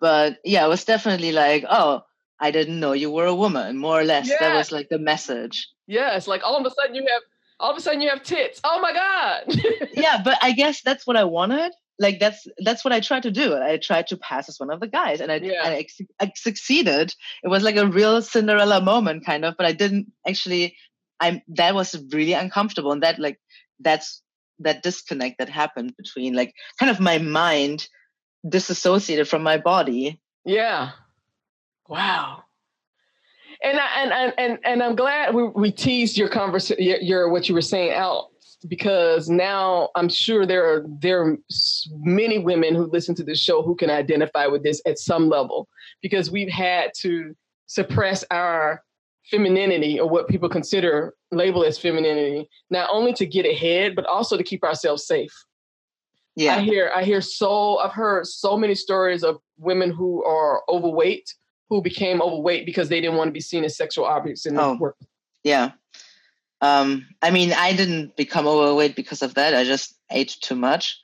But 0.00 0.38
yeah, 0.44 0.64
it 0.64 0.68
was 0.68 0.84
definitely 0.84 1.32
like, 1.32 1.64
oh, 1.68 2.02
I 2.40 2.50
didn't 2.50 2.80
know 2.80 2.92
you 2.92 3.10
were 3.10 3.26
a 3.26 3.34
woman, 3.34 3.76
more 3.76 4.00
or 4.00 4.04
less. 4.04 4.28
Yeah. 4.28 4.36
That 4.40 4.56
was 4.56 4.72
like 4.72 4.88
the 4.88 4.98
message. 4.98 5.68
Yeah, 5.86 6.16
it's 6.16 6.26
like 6.26 6.42
all 6.44 6.56
of 6.56 6.66
a 6.66 6.70
sudden 6.70 6.94
you 6.94 7.06
have 7.08 7.22
all 7.60 7.70
of 7.70 7.76
a 7.76 7.80
sudden 7.80 8.00
you 8.00 8.08
have 8.08 8.24
tits. 8.24 8.60
Oh 8.64 8.80
my 8.80 8.92
God. 8.92 9.88
yeah, 9.94 10.20
but 10.24 10.38
I 10.42 10.52
guess 10.52 10.82
that's 10.82 11.06
what 11.06 11.16
I 11.16 11.24
wanted 11.24 11.72
like 11.98 12.18
that's 12.18 12.46
that's 12.58 12.84
what 12.84 12.92
I 12.92 13.00
tried 13.00 13.22
to 13.22 13.30
do. 13.30 13.56
I 13.56 13.76
tried 13.76 14.08
to 14.08 14.16
pass 14.16 14.48
as 14.48 14.58
one 14.58 14.70
of 14.70 14.80
the 14.80 14.88
guys, 14.88 15.20
and 15.20 15.30
I, 15.30 15.36
yeah. 15.36 15.62
I, 15.62 15.86
I, 16.20 16.32
succeeded. 16.34 17.14
It 17.42 17.48
was 17.48 17.62
like 17.62 17.76
a 17.76 17.86
real 17.86 18.20
Cinderella 18.20 18.80
moment, 18.80 19.24
kind 19.24 19.44
of. 19.44 19.56
But 19.56 19.66
I 19.66 19.72
didn't 19.72 20.10
actually. 20.26 20.76
I'm 21.20 21.42
that 21.48 21.74
was 21.74 21.96
really 22.12 22.32
uncomfortable, 22.32 22.90
and 22.90 23.02
that 23.02 23.18
like 23.18 23.40
that's 23.78 24.22
that 24.60 24.82
disconnect 24.82 25.38
that 25.38 25.48
happened 25.48 25.94
between 25.96 26.34
like 26.34 26.54
kind 26.78 26.90
of 26.90 27.00
my 27.00 27.18
mind 27.18 27.88
disassociated 28.48 29.28
from 29.28 29.42
my 29.42 29.58
body. 29.58 30.20
Yeah. 30.44 30.90
Wow. 31.88 32.42
And 33.62 33.78
I, 33.78 34.02
and 34.02 34.12
and 34.12 34.34
and 34.36 34.58
and 34.64 34.82
I'm 34.82 34.96
glad 34.96 35.34
we, 35.34 35.44
we 35.44 35.70
teased 35.70 36.18
your 36.18 36.28
conversation, 36.28 36.84
your, 36.84 36.98
your 36.98 37.28
what 37.30 37.48
you 37.48 37.54
were 37.54 37.62
saying 37.62 37.92
out 37.92 38.30
because 38.68 39.28
now 39.28 39.90
I'm 39.94 40.08
sure 40.08 40.46
there 40.46 40.64
are 40.64 40.84
there 41.00 41.22
are 41.22 41.36
many 42.00 42.38
women 42.38 42.74
who 42.74 42.86
listen 42.86 43.14
to 43.16 43.24
this 43.24 43.40
show 43.40 43.62
who 43.62 43.74
can 43.74 43.90
identify 43.90 44.46
with 44.46 44.62
this 44.62 44.80
at 44.86 44.98
some 44.98 45.28
level 45.28 45.68
because 46.02 46.30
we've 46.30 46.50
had 46.50 46.92
to 47.00 47.34
suppress 47.66 48.24
our 48.30 48.82
femininity 49.30 49.98
or 49.98 50.08
what 50.08 50.28
people 50.28 50.48
consider 50.48 51.14
label 51.30 51.64
as 51.64 51.78
femininity 51.78 52.48
not 52.70 52.88
only 52.92 53.12
to 53.14 53.26
get 53.26 53.46
ahead 53.46 53.94
but 53.94 54.06
also 54.06 54.36
to 54.36 54.42
keep 54.42 54.62
ourselves 54.64 55.06
safe. 55.06 55.32
Yeah. 56.36 56.56
I 56.56 56.60
hear 56.60 56.90
i 56.94 57.04
hear 57.04 57.20
so 57.20 57.78
i've 57.78 57.92
heard 57.92 58.26
so 58.26 58.56
many 58.56 58.74
stories 58.74 59.22
of 59.22 59.38
women 59.56 59.90
who 59.90 60.24
are 60.24 60.62
overweight 60.68 61.32
who 61.70 61.80
became 61.80 62.20
overweight 62.20 62.66
because 62.66 62.88
they 62.88 63.00
didn't 63.00 63.16
want 63.16 63.28
to 63.28 63.32
be 63.32 63.40
seen 63.40 63.62
as 63.64 63.76
sexual 63.76 64.04
objects 64.04 64.44
in 64.44 64.58
oh, 64.58 64.74
the 64.74 64.80
work. 64.80 64.96
Yeah 65.44 65.72
um, 66.64 67.06
I 67.20 67.30
mean, 67.30 67.52
I 67.52 67.74
didn't 67.74 68.16
become 68.16 68.46
overweight 68.46 68.96
because 68.96 69.20
of 69.20 69.34
that. 69.34 69.54
I 69.54 69.64
just 69.64 69.94
ate 70.10 70.34
too 70.40 70.54
much. 70.54 70.98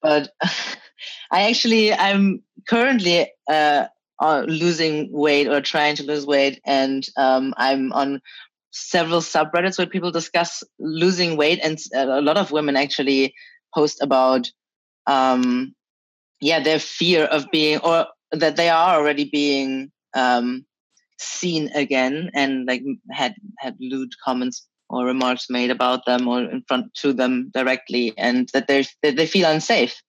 But 0.00 0.30
I 1.30 1.50
actually, 1.50 1.92
I'm 1.92 2.42
currently 2.66 3.30
uh, 3.46 3.86
losing 4.46 5.12
weight 5.12 5.48
or 5.48 5.60
trying 5.60 5.96
to 5.96 6.02
lose 6.02 6.24
weight, 6.24 6.62
and 6.64 7.06
um, 7.18 7.52
I'm 7.58 7.92
on 7.92 8.22
several 8.70 9.20
subreddits 9.20 9.76
where 9.76 9.86
people 9.86 10.10
discuss 10.10 10.64
losing 10.78 11.36
weight, 11.36 11.60
and 11.62 11.78
a 11.94 12.22
lot 12.22 12.38
of 12.38 12.50
women 12.50 12.76
actually 12.76 13.34
post 13.74 14.02
about, 14.02 14.50
um, 15.06 15.74
yeah, 16.40 16.60
their 16.60 16.78
fear 16.78 17.26
of 17.26 17.50
being 17.52 17.80
or 17.80 18.06
that 18.30 18.56
they 18.56 18.70
are 18.70 18.98
already 18.98 19.28
being 19.30 19.92
um, 20.14 20.64
seen 21.18 21.68
again, 21.74 22.30
and 22.32 22.64
like 22.64 22.82
had 23.10 23.34
had 23.58 23.76
lewd 23.78 24.08
comments 24.24 24.66
or 24.92 25.06
remarks 25.06 25.46
made 25.48 25.70
about 25.70 26.04
them 26.06 26.28
or 26.28 26.42
in 26.42 26.62
front 26.68 26.94
to 26.94 27.12
them 27.12 27.50
directly 27.52 28.12
and 28.16 28.48
that 28.52 28.68
they 28.68 28.84
they 29.02 29.26
feel 29.26 29.50
unsafe. 29.50 30.00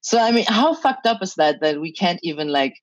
So 0.00 0.18
i 0.18 0.32
mean 0.32 0.44
how 0.46 0.74
fucked 0.74 1.06
up 1.06 1.22
is 1.22 1.34
that 1.34 1.60
that 1.60 1.80
we 1.80 1.92
can't 1.92 2.20
even 2.22 2.48
like 2.48 2.74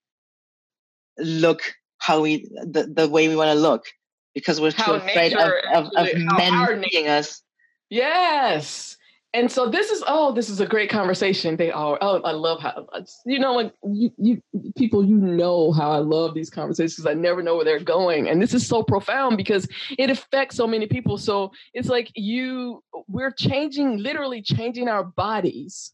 look 1.18 1.62
how 1.98 2.22
we 2.22 2.50
the, 2.64 2.92
the 2.94 3.08
way 3.08 3.28
we 3.28 3.36
want 3.36 3.52
to 3.56 3.60
look? 3.60 3.86
Because 4.34 4.62
we're 4.62 4.72
too 4.72 4.94
afraid 4.94 5.34
of, 5.34 5.52
of, 5.74 5.86
of 5.98 6.08
men 6.16 6.84
seeing 6.92 7.08
us. 7.08 7.42
Yes 7.90 8.98
and 9.34 9.52
so 9.52 9.70
this 9.70 9.92
is 9.92 10.04
oh 10.08 10.32
this 10.32 10.50
is 10.50 10.60
a 10.60 10.66
great 10.66 10.90
conversation. 10.90 11.56
They 11.56 11.72
are 11.72 11.98
oh 12.02 12.22
i 12.22 12.32
love 12.32 12.60
how 12.60 12.88
you 13.26 13.40
know 13.40 13.56
when 13.56 13.72
you, 13.84 14.12
you 14.18 14.42
people 14.76 15.06
you 15.06 15.16
know 15.16 15.72
how 15.72 15.92
i 15.92 16.00
love 16.00 16.34
these 16.34 16.50
conversations 16.50 17.06
i 17.06 17.14
never 17.14 17.44
know 17.44 17.56
where 17.56 17.66
they're 17.66 17.80
going. 17.80 18.28
And 18.28 18.42
this 18.42 18.56
is 18.56 18.66
so 18.66 18.82
profound 18.82 19.38
because 19.38 19.68
it 20.00 20.10
affects 20.10 20.56
so 20.56 20.66
many 20.66 20.88
people. 20.88 21.18
So 21.18 21.52
it's 21.74 21.90
like 21.90 22.12
you 22.16 22.84
we're 23.08 23.32
changing 23.32 24.00
literally 24.00 24.42
changing 24.42 24.88
our 24.88 25.04
bodies 25.04 25.94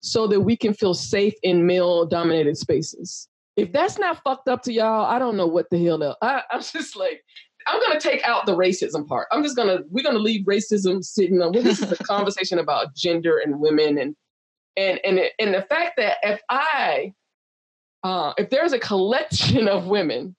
so 0.00 0.26
that 0.28 0.40
we 0.40 0.56
can 0.56 0.72
feel 0.72 0.94
safe 0.94 1.34
in 1.42 1.66
male 1.66 2.06
dominated 2.06 2.56
spaces. 2.56 3.28
If 3.56 3.72
that's 3.72 3.98
not 3.98 4.22
fucked 4.24 4.48
up 4.48 4.62
to 4.62 4.72
y'all 4.72 5.04
i 5.04 5.18
don't 5.18 5.36
know 5.36 5.46
what 5.46 5.68
the 5.70 5.84
hell 5.84 6.16
I, 6.22 6.42
i'm 6.50 6.62
just 6.72 6.96
like 6.96 7.22
I'm 7.66 7.80
going 7.80 7.98
to 7.98 8.08
take 8.08 8.26
out 8.26 8.46
the 8.46 8.56
racism 8.56 9.06
part. 9.06 9.26
I'm 9.30 9.42
just 9.42 9.56
going 9.56 9.68
to 9.68 9.84
we're 9.90 10.02
going 10.02 10.16
to 10.16 10.22
leave 10.22 10.44
racism 10.44 11.04
sitting 11.04 11.40
on. 11.40 11.52
This 11.52 11.80
is 11.80 11.92
a 11.92 11.96
conversation 12.04 12.58
about 12.58 12.94
gender 12.94 13.38
and 13.38 13.60
women 13.60 13.98
and 13.98 14.16
and 14.76 15.00
and 15.04 15.20
and 15.38 15.54
the 15.54 15.62
fact 15.62 15.96
that 15.96 16.18
if 16.22 16.40
I 16.50 17.12
uh, 18.02 18.34
if 18.36 18.50
there's 18.50 18.72
a 18.72 18.78
collection 18.78 19.68
of 19.68 19.86
women 19.86 20.36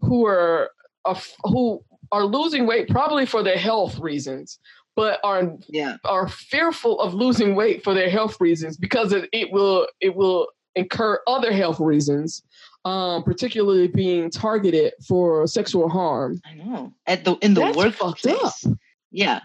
who 0.00 0.26
are 0.26 0.70
uh, 1.04 1.18
who 1.44 1.82
are 2.12 2.24
losing 2.24 2.66
weight 2.66 2.88
probably 2.88 3.26
for 3.26 3.42
their 3.42 3.58
health 3.58 3.98
reasons 3.98 4.58
but 4.98 5.20
are 5.22 5.56
yeah. 5.68 5.96
are 6.04 6.26
fearful 6.26 7.00
of 7.00 7.14
losing 7.14 7.54
weight 7.54 7.84
for 7.84 7.94
their 7.94 8.10
health 8.10 8.40
reasons 8.40 8.76
because 8.76 9.12
it, 9.12 9.28
it 9.32 9.52
will 9.52 9.86
it 10.00 10.16
will 10.16 10.48
incur 10.74 11.20
other 11.26 11.52
health 11.52 11.80
reasons 11.80 12.42
um, 12.84 13.22
particularly 13.22 13.88
being 13.88 14.30
targeted 14.30 14.92
for 15.06 15.46
sexual 15.46 15.88
harm. 15.88 16.40
I 16.44 16.54
know. 16.54 16.92
At 17.06 17.24
the 17.24 17.34
in 17.36 17.54
the 17.54 17.60
That's 17.60 17.76
workplace. 17.76 18.66
Yeah. 19.10 19.40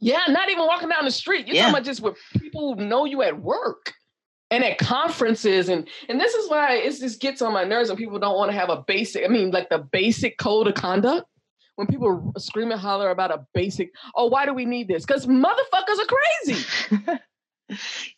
Yeah, 0.00 0.20
not 0.28 0.48
even 0.48 0.64
walking 0.66 0.88
down 0.88 1.04
the 1.04 1.10
street. 1.10 1.48
You're 1.48 1.56
yeah. 1.56 1.62
talking 1.62 1.74
about 1.74 1.84
just 1.84 2.00
with 2.00 2.16
people 2.38 2.74
who 2.74 2.84
know 2.84 3.04
you 3.04 3.22
at 3.22 3.40
work 3.40 3.94
and 4.50 4.64
at 4.64 4.78
conferences 4.78 5.68
and 5.68 5.88
and 6.08 6.20
this 6.20 6.34
is 6.34 6.48
why 6.48 6.76
it 6.76 6.98
just 6.98 7.20
gets 7.20 7.42
on 7.42 7.52
my 7.52 7.64
nerves 7.64 7.88
when 7.88 7.98
people 7.98 8.18
don't 8.18 8.36
want 8.36 8.50
to 8.50 8.56
have 8.56 8.70
a 8.70 8.82
basic 8.86 9.24
i 9.24 9.28
mean 9.28 9.50
like 9.50 9.68
the 9.68 9.78
basic 9.78 10.38
code 10.38 10.66
of 10.66 10.74
conduct 10.74 11.26
when 11.76 11.86
people 11.86 12.32
scream 12.38 12.70
and 12.72 12.80
holler 12.80 13.10
about 13.10 13.30
a 13.30 13.44
basic 13.54 13.90
oh 14.14 14.26
why 14.26 14.46
do 14.46 14.54
we 14.54 14.64
need 14.64 14.88
this 14.88 15.04
because 15.04 15.26
motherfuckers 15.26 15.98
are 15.98 16.06
crazy 16.46 17.18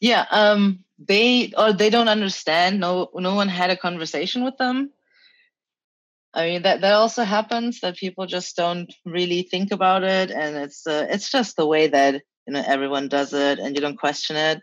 yeah 0.00 0.26
um 0.30 0.84
they 1.00 1.52
or 1.56 1.72
they 1.72 1.90
don't 1.90 2.08
understand. 2.08 2.78
No 2.80 3.10
no 3.14 3.34
one 3.34 3.48
had 3.48 3.70
a 3.70 3.76
conversation 3.76 4.44
with 4.44 4.56
them. 4.58 4.90
I 6.34 6.46
mean 6.46 6.62
that 6.62 6.82
that 6.82 6.92
also 6.92 7.24
happens 7.24 7.80
that 7.80 7.96
people 7.96 8.26
just 8.26 8.54
don't 8.56 8.92
really 9.04 9.42
think 9.42 9.72
about 9.72 10.04
it 10.04 10.30
and 10.30 10.56
it's 10.56 10.86
uh, 10.86 11.06
it's 11.10 11.30
just 11.30 11.56
the 11.56 11.66
way 11.66 11.88
that 11.88 12.14
you 12.46 12.52
know 12.52 12.62
everyone 12.64 13.08
does 13.08 13.32
it 13.32 13.58
and 13.58 13.74
you 13.74 13.80
don't 13.80 13.98
question 13.98 14.36
it. 14.36 14.60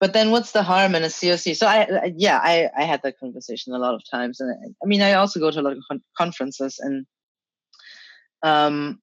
But 0.00 0.12
then 0.12 0.32
what's 0.32 0.50
the 0.50 0.64
harm 0.64 0.96
in 0.96 1.04
a 1.04 1.06
coc 1.06 1.56
so 1.56 1.66
i 1.66 2.12
yeah 2.16 2.40
i 2.42 2.68
i 2.76 2.82
had 2.82 3.02
that 3.04 3.20
conversation 3.20 3.72
a 3.72 3.78
lot 3.78 3.94
of 3.94 4.02
times 4.10 4.40
and 4.40 4.50
i, 4.50 4.84
I 4.84 4.86
mean 4.86 5.00
i 5.00 5.12
also 5.12 5.38
go 5.38 5.50
to 5.52 5.60
a 5.60 5.62
lot 5.62 5.76
of 5.76 5.82
con- 5.88 6.02
conferences 6.18 6.80
and 6.80 7.06
um 8.42 9.00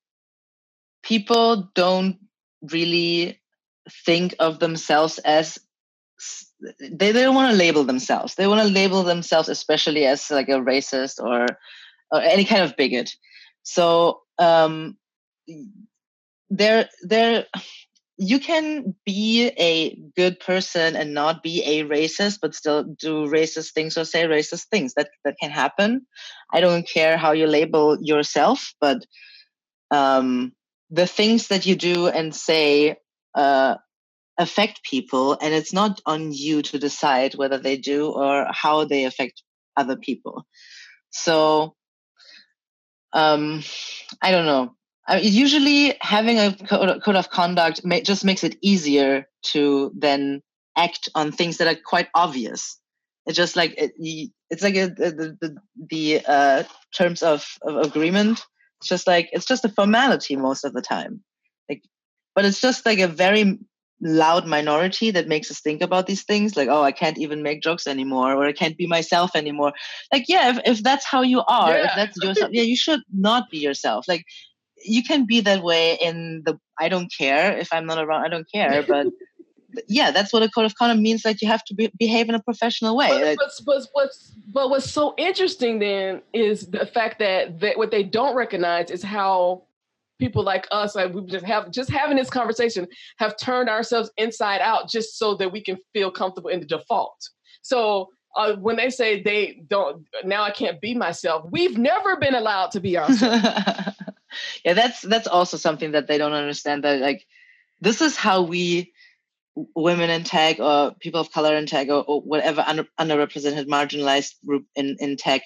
people 1.01 1.71
don't 1.73 2.17
really 2.61 3.39
think 4.05 4.35
of 4.39 4.59
themselves 4.59 5.17
as 5.19 5.59
they, 6.79 7.11
they 7.11 7.13
don't 7.13 7.35
want 7.35 7.51
to 7.51 7.57
label 7.57 7.83
themselves. 7.83 8.35
They 8.35 8.47
want 8.47 8.61
to 8.61 8.73
label 8.73 9.03
themselves 9.03 9.49
especially 9.49 10.05
as 10.05 10.29
like 10.29 10.49
a 10.49 10.59
racist 10.59 11.23
or, 11.23 11.47
or 12.11 12.21
any 12.21 12.45
kind 12.45 12.63
of 12.63 12.75
bigot. 12.75 13.11
So 13.63 14.21
um, 14.37 14.97
there 16.49 16.89
there 17.03 17.45
you 18.21 18.39
can 18.39 18.93
be 19.05 19.47
a 19.57 19.95
good 20.17 20.39
person 20.41 20.97
and 20.97 21.13
not 21.13 21.41
be 21.41 21.63
a 21.63 21.85
racist 21.85 22.39
but 22.41 22.53
still 22.53 22.83
do 22.83 23.27
racist 23.27 23.71
things 23.71 23.97
or 23.97 24.03
say 24.03 24.23
racist 24.23 24.65
things 24.67 24.93
that 24.95 25.09
that 25.23 25.35
can 25.41 25.51
happen 25.51 26.05
i 26.51 26.59
don't 26.59 26.87
care 26.87 27.17
how 27.17 27.31
you 27.31 27.47
label 27.47 27.97
yourself 28.01 28.73
but 28.81 29.05
um, 29.91 30.53
the 30.91 31.07
things 31.07 31.47
that 31.47 31.65
you 31.65 31.75
do 31.75 32.07
and 32.07 32.35
say 32.35 32.97
uh, 33.39 33.77
affect 34.37 34.83
people 34.83 35.37
and 35.41 35.53
it's 35.53 35.73
not 35.73 36.01
on 36.05 36.31
you 36.31 36.61
to 36.61 36.79
decide 36.79 37.35
whether 37.35 37.57
they 37.57 37.77
do 37.77 38.09
or 38.09 38.47
how 38.49 38.85
they 38.85 39.05
affect 39.05 39.43
other 39.75 39.95
people 39.95 40.45
so 41.09 41.73
um 43.13 43.63
i 44.21 44.31
don't 44.31 44.45
know 44.45 44.75
I 45.09 45.21
mean, 45.21 45.33
usually 45.33 45.95
having 46.01 46.37
a 46.37 46.53
code 46.53 47.15
of 47.15 47.29
conduct 47.31 47.83
may, 47.83 48.01
just 48.01 48.23
makes 48.23 48.43
it 48.43 48.57
easier 48.61 49.25
to 49.53 49.91
then 49.97 50.43
act 50.77 51.09
on 51.15 51.31
things 51.31 51.57
that 51.57 51.67
are 51.67 51.79
quite 51.83 52.09
obvious. 52.13 52.79
It's 53.25 53.35
just 53.35 53.55
like 53.55 53.73
it, 53.75 53.91
it's 54.51 54.61
like 54.61 54.75
a, 54.75 54.87
the 54.87 55.35
the, 55.41 55.57
the 55.89 56.21
uh, 56.27 56.63
terms 56.95 57.23
of, 57.23 57.43
of 57.63 57.87
agreement. 57.87 58.45
It's 58.79 58.89
just 58.89 59.07
like 59.07 59.29
it's 59.31 59.47
just 59.47 59.65
a 59.65 59.69
formality 59.69 60.35
most 60.35 60.63
of 60.63 60.73
the 60.73 60.81
time. 60.81 61.23
Like, 62.35 62.43
but 62.43 62.45
it's 62.45 62.61
just 62.61 62.85
like 62.85 62.99
a 62.99 63.07
very 63.07 63.59
loud 64.01 64.47
minority 64.47 65.11
that 65.11 65.27
makes 65.27 65.51
us 65.51 65.59
think 65.59 65.81
about 65.81 66.07
these 66.07 66.23
things 66.23 66.55
like 66.55 66.69
oh 66.69 66.81
i 66.81 66.91
can't 66.91 67.17
even 67.17 67.43
make 67.43 67.61
jokes 67.61 67.85
anymore 67.85 68.33
or 68.33 68.45
i 68.45 68.53
can't 68.53 68.77
be 68.77 68.87
myself 68.87 69.35
anymore 69.35 69.73
like 70.13 70.23
yeah 70.29 70.51
if, 70.51 70.59
if 70.65 70.83
that's 70.83 71.05
how 71.05 71.21
you 71.21 71.43
are 71.47 71.71
yeah. 71.71 71.85
if 71.85 71.91
that's 71.95 72.23
yourself 72.23 72.49
yeah 72.53 72.61
you 72.61 72.77
should 72.77 73.01
not 73.13 73.49
be 73.49 73.57
yourself 73.57 74.07
like 74.07 74.23
you 74.85 75.03
can 75.03 75.25
be 75.25 75.41
that 75.41 75.63
way 75.63 75.97
in 76.01 76.43
the 76.45 76.57
i 76.79 76.87
don't 76.87 77.11
care 77.11 77.57
if 77.57 77.73
i'm 77.73 77.85
not 77.85 78.01
around 78.01 78.23
i 78.23 78.29
don't 78.29 78.49
care 78.49 78.83
but 78.87 79.07
yeah 79.89 80.11
that's 80.11 80.31
what 80.31 80.43
a 80.43 80.49
code 80.49 80.65
of 80.65 80.75
conduct 80.75 81.01
means 81.01 81.25
like 81.25 81.41
you 81.41 81.47
have 81.47 81.63
to 81.65 81.75
be, 81.75 81.91
behave 81.99 82.29
in 82.29 82.35
a 82.35 82.41
professional 82.41 82.95
way 82.95 83.09
but, 83.09 83.37
but, 83.37 83.51
but, 83.65 83.87
what's, 83.91 84.33
but 84.47 84.69
what's 84.69 84.89
so 84.89 85.13
interesting 85.17 85.79
then 85.79 86.21
is 86.33 86.67
the 86.67 86.85
fact 86.85 87.19
that, 87.19 87.59
that 87.59 87.77
what 87.77 87.91
they 87.91 88.03
don't 88.03 88.35
recognize 88.35 88.89
is 88.89 89.03
how 89.03 89.63
people 90.19 90.43
like 90.43 90.67
us, 90.71 90.95
like 90.95 91.13
we 91.13 91.25
just 91.25 91.45
have 91.45 91.71
just 91.71 91.89
having 91.89 92.17
this 92.17 92.29
conversation, 92.29 92.87
have 93.17 93.37
turned 93.37 93.69
ourselves 93.69 94.11
inside 94.17 94.61
out 94.61 94.89
just 94.89 95.17
so 95.17 95.35
that 95.35 95.51
we 95.51 95.61
can 95.61 95.77
feel 95.93 96.11
comfortable 96.11 96.49
in 96.49 96.59
the 96.59 96.65
default. 96.65 97.29
So 97.61 98.09
uh, 98.35 98.55
when 98.55 98.75
they 98.75 98.89
say 98.89 99.23
they 99.23 99.61
don't, 99.67 100.05
now 100.23 100.43
I 100.43 100.51
can't 100.51 100.79
be 100.79 100.93
myself. 100.93 101.45
We've 101.49 101.77
never 101.77 102.17
been 102.17 102.35
allowed 102.35 102.71
to 102.71 102.79
be 102.79 102.97
ourselves. 102.99 103.43
yeah, 104.63 104.73
that's 104.73 105.01
that's 105.01 105.27
also 105.27 105.57
something 105.57 105.93
that 105.93 106.07
they 106.07 106.17
don't 106.17 106.33
understand. 106.33 106.83
That 106.83 106.99
like 106.99 107.25
this 107.81 108.01
is 108.01 108.15
how 108.15 108.43
we 108.43 108.93
women 109.75 110.09
in 110.09 110.23
tech 110.23 110.59
or 110.59 110.93
people 110.99 111.19
of 111.19 111.31
color 111.31 111.55
in 111.55 111.65
tech 111.65 111.89
or, 111.89 112.03
or 112.03 112.21
whatever 112.21 112.63
under, 112.65 112.85
underrepresented 112.99 113.67
marginalized 113.67 114.33
group 114.45 114.65
in, 114.75 114.95
in 114.99 115.17
tech 115.17 115.41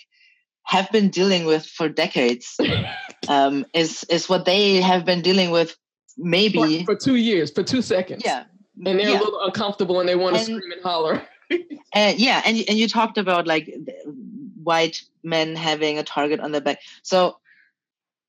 have 0.64 0.90
been 0.92 1.10
dealing 1.10 1.46
with 1.46 1.66
for 1.66 1.90
decades 1.90 2.58
um, 3.28 3.66
is 3.74 4.04
is 4.10 4.30
what 4.30 4.46
they 4.46 4.82
have 4.82 5.06
been 5.06 5.22
dealing 5.22 5.52
with 5.52 5.76
maybe 6.18 6.84
for, 6.86 6.94
for 6.94 7.00
two 7.00 7.16
years, 7.16 7.52
for 7.52 7.64
two 7.64 7.82
seconds. 7.82 8.24
Yeah, 8.26 8.44
and 8.86 9.00
they're 9.00 9.10
yeah. 9.10 9.20
a 9.20 9.24
little 9.24 9.42
uncomfortable 9.42 10.00
and 10.00 10.08
they 10.08 10.16
want 10.16 10.36
to 10.36 10.40
and, 10.40 10.46
scream 10.46 10.72
and 10.72 10.82
holler. 10.82 11.22
and 11.94 12.20
yeah, 12.20 12.42
and 12.46 12.58
and 12.68 12.78
you 12.78 12.88
talked 12.88 13.18
about 13.18 13.48
like 13.48 13.74
white 14.64 15.02
men 15.24 15.56
having 15.56 15.98
a 15.98 16.04
target 16.04 16.40
on 16.40 16.52
their 16.52 16.62
back. 16.62 16.80
So 17.04 17.38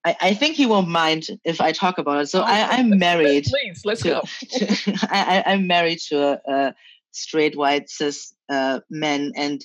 I, 0.05 0.17
I 0.21 0.35
think 0.35 0.59
you 0.59 0.69
won't 0.69 0.89
mind 0.89 1.27
if 1.45 1.61
I 1.61 1.73
talk 1.73 1.99
about 1.99 2.21
it. 2.23 2.29
So 2.29 2.41
oh, 2.41 2.45
I, 2.45 2.79
am 2.79 2.99
married. 2.99 3.45
Please, 3.45 3.83
let's 3.85 4.03
to, 4.03 4.09
go. 4.09 4.23
I, 5.03 5.43
I'm 5.47 5.67
married 5.67 6.01
to 6.09 6.23
a, 6.23 6.41
a 6.47 6.75
straight 7.13 7.57
white 7.57 7.89
cis 7.89 8.35
uh, 8.49 8.81
man, 8.91 9.33
and 9.37 9.65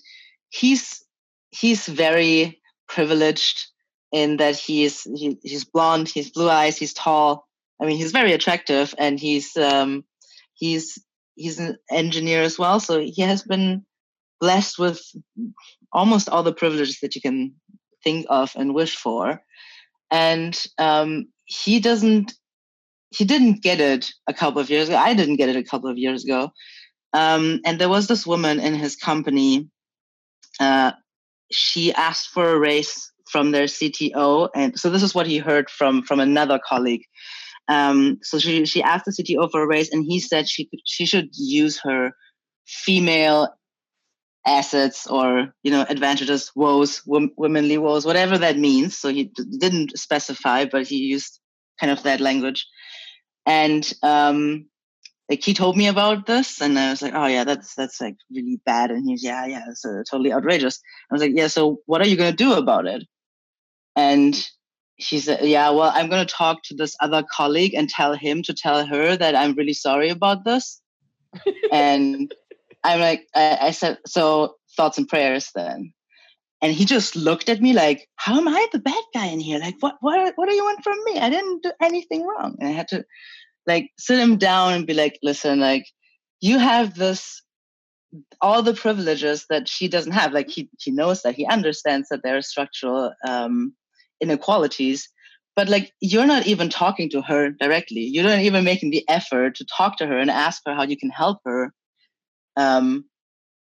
he's 0.49 1.03
he's 1.51 1.86
very 1.86 2.61
privileged 2.88 3.67
in 4.12 4.38
that 4.38 4.55
he's 4.55 5.03
he, 5.03 5.38
he's 5.43 5.66
blonde, 5.66 6.10
he's 6.10 6.32
blue 6.32 6.49
eyes, 6.49 6.78
he's 6.78 6.93
tall. 6.93 7.47
I 7.82 7.86
mean, 7.86 7.97
he's 7.97 8.12
very 8.12 8.34
attractive, 8.34 8.93
and 8.97 9.20
he's 9.20 9.55
um, 9.57 10.03
he's 10.53 10.97
he's 11.36 11.60
an 11.60 11.78
engineer 11.91 12.41
as 12.41 12.60
well. 12.60 12.80
So 12.80 12.99
he 12.99 13.22
has 13.22 13.43
been 13.43 13.86
blessed 14.39 14.80
with 14.80 15.01
almost 15.91 16.30
all 16.30 16.43
the 16.43 16.53
privileges 16.53 16.99
that 17.01 17.16
you 17.16 17.22
can 17.22 17.53
think 18.03 18.26
of 18.30 18.51
and 18.55 18.74
wish 18.74 18.95
for. 18.95 19.41
And 20.12 20.62
um, 20.78 21.28
he 21.45 21.80
doesn't 21.80 22.34
he 23.12 23.26
didn't 23.26 23.62
get 23.62 23.80
it 23.80 24.12
a 24.28 24.34
couple 24.34 24.62
of 24.62 24.70
years 24.70 24.88
ago. 24.88 24.97
I 24.97 25.14
didn't 25.14 25.38
get 25.38 25.49
it 25.49 25.55
a 25.55 25.64
couple 25.64 25.89
of 25.89 25.97
years 25.97 26.24
ago. 26.24 26.51
Um, 27.14 27.60
and 27.66 27.80
there 27.80 27.89
was 27.89 28.07
this 28.07 28.26
woman 28.26 28.60
in 28.60 28.76
his 28.76 28.95
company. 28.95 29.68
Uh, 30.60 30.91
she 31.51 31.91
asked 31.93 32.30
for 32.30 32.49
a 32.49 32.60
raise 32.60 33.09
from 33.32 33.51
their 33.51 33.65
CTO, 33.65 34.49
and 34.55 34.80
so 34.80 34.89
this 34.89 35.03
is 35.03 35.15
what 35.15 35.27
he 35.27 35.38
heard 35.38 35.69
from 35.69 36.03
from 36.03 36.19
another 36.19 36.59
colleague. 36.59 37.03
Um, 37.67 38.19
so 38.23 38.39
she 38.39 38.65
she 38.65 38.82
asked 38.82 39.05
the 39.05 39.11
CTO 39.11 39.49
for 39.51 39.61
a 39.63 39.67
raise, 39.67 39.91
and 39.91 40.03
he 40.03 40.19
said 40.19 40.49
she 40.49 40.69
she 40.86 41.05
should 41.05 41.30
use 41.34 41.80
her 41.84 42.11
female 42.65 43.49
assets 44.45 45.05
or 45.07 45.53
you 45.63 45.71
know 45.71 45.86
advantages, 45.88 46.51
woes, 46.55 47.01
wom- 47.05 47.34
womanly 47.38 47.77
woes, 47.77 48.05
whatever 48.05 48.38
that 48.38 48.57
means. 48.57 48.97
So 48.97 49.09
he 49.09 49.25
d- 49.25 49.57
didn't 49.59 49.97
specify, 49.97 50.65
but 50.65 50.88
he 50.88 50.97
used 50.97 51.39
kind 51.80 51.91
of 51.91 52.03
that 52.03 52.19
language, 52.19 52.67
and 53.45 53.91
um, 54.01 54.65
like 55.30 55.43
he 55.43 55.53
told 55.53 55.77
me 55.77 55.88
about 55.88 56.25
this 56.25 56.59
and 56.59 56.77
i 56.77 56.89
was 56.89 57.01
like 57.01 57.13
oh 57.15 57.27
yeah 57.27 57.43
that's 57.43 57.75
that's 57.75 58.01
like 58.01 58.15
really 58.32 58.59
bad 58.65 58.91
and 58.91 59.07
he's 59.07 59.23
yeah 59.23 59.45
yeah 59.45 59.63
it's 59.69 59.86
uh, 59.86 60.01
totally 60.09 60.34
outrageous 60.34 60.82
i 61.09 61.13
was 61.13 61.21
like 61.21 61.34
yeah 61.36 61.47
so 61.47 61.80
what 61.86 62.01
are 62.01 62.07
you 62.07 62.17
going 62.17 62.32
to 62.32 62.43
do 62.43 62.53
about 62.53 62.88
it 62.88 63.03
and 64.00 64.50
she 64.97 65.20
said, 65.20 65.45
Yeah, 65.45 65.70
well, 65.72 65.91
I'm 65.93 66.10
going 66.10 66.26
to 66.26 66.34
talk 66.34 66.64
to 66.64 66.76
this 66.76 66.95
other 67.02 67.24
colleague 67.32 67.74
and 67.74 67.89
tell 67.89 68.14
him 68.14 68.43
to 68.43 68.54
tell 68.54 68.86
her 68.86 69.18
that 69.18 69.36
I'm 69.36 69.56
really 69.56 69.74
sorry 69.74 70.10
about 70.10 70.45
this. 70.45 70.82
and 71.72 72.34
I'm 72.84 73.00
like, 73.00 73.28
I, 73.36 73.58
I 73.62 73.72
said, 73.72 73.97
So 74.08 74.56
thoughts 74.78 74.97
and 74.97 75.08
prayers 75.08 75.52
then. 75.54 75.93
And 76.62 76.74
he 76.74 76.84
just 76.84 77.16
looked 77.16 77.47
at 77.50 77.62
me 77.62 77.74
like, 77.74 78.08
How 78.16 78.38
am 78.38 78.47
I 78.47 78.68
the 78.72 78.80
bad 78.80 79.04
guy 79.14 79.28
in 79.28 79.41
here? 79.41 79.60
Like, 79.60 79.76
what, 79.82 79.97
what, 80.00 80.34
what 80.36 80.47
do 80.47 80.56
you 80.56 80.64
want 80.64 80.84
from 80.84 80.97
me? 81.06 81.20
I 81.20 81.30
didn't 81.30 81.64
do 81.64 81.72
anything 81.82 82.26
wrong. 82.26 82.56
And 82.60 82.70
I 82.70 82.72
had 82.72 82.88
to 82.89 83.06
like 83.68 83.91
sit 84.00 84.20
him 84.20 84.38
down 84.38 84.74
and 84.74 84.88
be 84.88 84.93
like, 84.93 85.20
Listen, 85.22 85.60
like, 85.60 85.86
you 86.41 86.58
have 86.58 86.95
this 86.95 87.41
all 88.41 88.64
the 88.64 88.74
privileges 88.74 89.45
that 89.50 89.68
she 89.68 89.88
doesn't 89.88 90.14
have 90.14 90.34
like 90.34 90.50
he 90.50 90.68
he 90.80 90.89
knows 90.89 91.22
that 91.22 91.36
he 91.36 91.45
understands 91.45 92.10
that 92.10 92.24
there 92.24 92.38
are 92.38 92.41
structural 92.41 93.14
um, 93.28 93.76
inequalities 94.22 95.09
but 95.59 95.67
like 95.67 95.91
you're 95.99 96.26
not 96.26 96.47
even 96.47 96.70
talking 96.70 97.09
to 97.09 97.22
her 97.22 97.49
directly. 97.49 97.99
You're 97.99 98.24
not 98.24 98.39
even 98.39 98.63
making 98.63 98.91
the 98.91 99.03
effort 99.09 99.55
to 99.55 99.65
talk 99.65 99.97
to 99.97 100.07
her 100.07 100.17
and 100.17 100.32
ask 100.32 100.61
her 100.65 100.74
how 100.74 100.84
you 100.84 100.95
can 100.95 101.09
help 101.09 101.39
her. 101.43 101.74
Um 102.55 103.03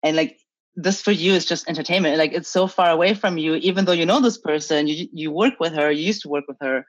and 0.04 0.16
like 0.16 0.38
this 0.76 1.02
for 1.02 1.12
you 1.12 1.34
is 1.34 1.44
just 1.44 1.68
entertainment. 1.68 2.20
Like 2.20 2.34
it's 2.34 2.52
so 2.52 2.68
far 2.68 2.92
away 2.92 3.16
from 3.16 3.40
you. 3.40 3.56
Even 3.56 3.86
though 3.86 3.94
you 3.94 4.06
know 4.06 4.22
this 4.22 4.38
person 4.38 4.86
you 4.86 5.08
you 5.12 5.32
work 5.32 5.56
with 5.60 5.74
her 5.74 5.90
you 5.90 6.06
used 6.06 6.22
to 6.22 6.30
work 6.30 6.44
with 6.48 6.58
her 6.62 6.86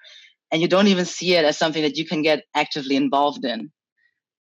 and 0.50 0.61
you 0.61 0.68
don't 0.68 0.88
even 0.88 1.07
see 1.07 1.36
it 1.36 1.46
as 1.46 1.57
something 1.57 1.82
that 1.82 1.96
you 1.96 2.05
can 2.05 2.20
get 2.20 2.44
actively 2.55 2.96
involved 2.96 3.46
in. 3.46 3.72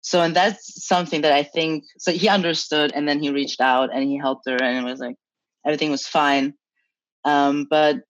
So 0.02 0.22
and 0.22 0.36
that's 0.36 0.86
something 0.86 1.22
that 1.22 1.32
i 1.32 1.44
think 1.44 1.86
so 1.98 2.12
he 2.12 2.28
understood 2.28 2.92
and 2.94 3.08
then 3.08 3.24
he 3.24 3.30
reached 3.32 3.62
out 3.62 3.90
and 3.94 4.04
he 4.04 4.18
helped 4.18 4.50
her 4.50 4.62
and 4.62 4.80
it 4.80 4.84
was 4.84 5.00
like 5.00 5.16
everything 5.66 5.92
was 5.92 6.06
fine. 6.06 6.56
Um, 7.24 7.68
but 7.70 8.02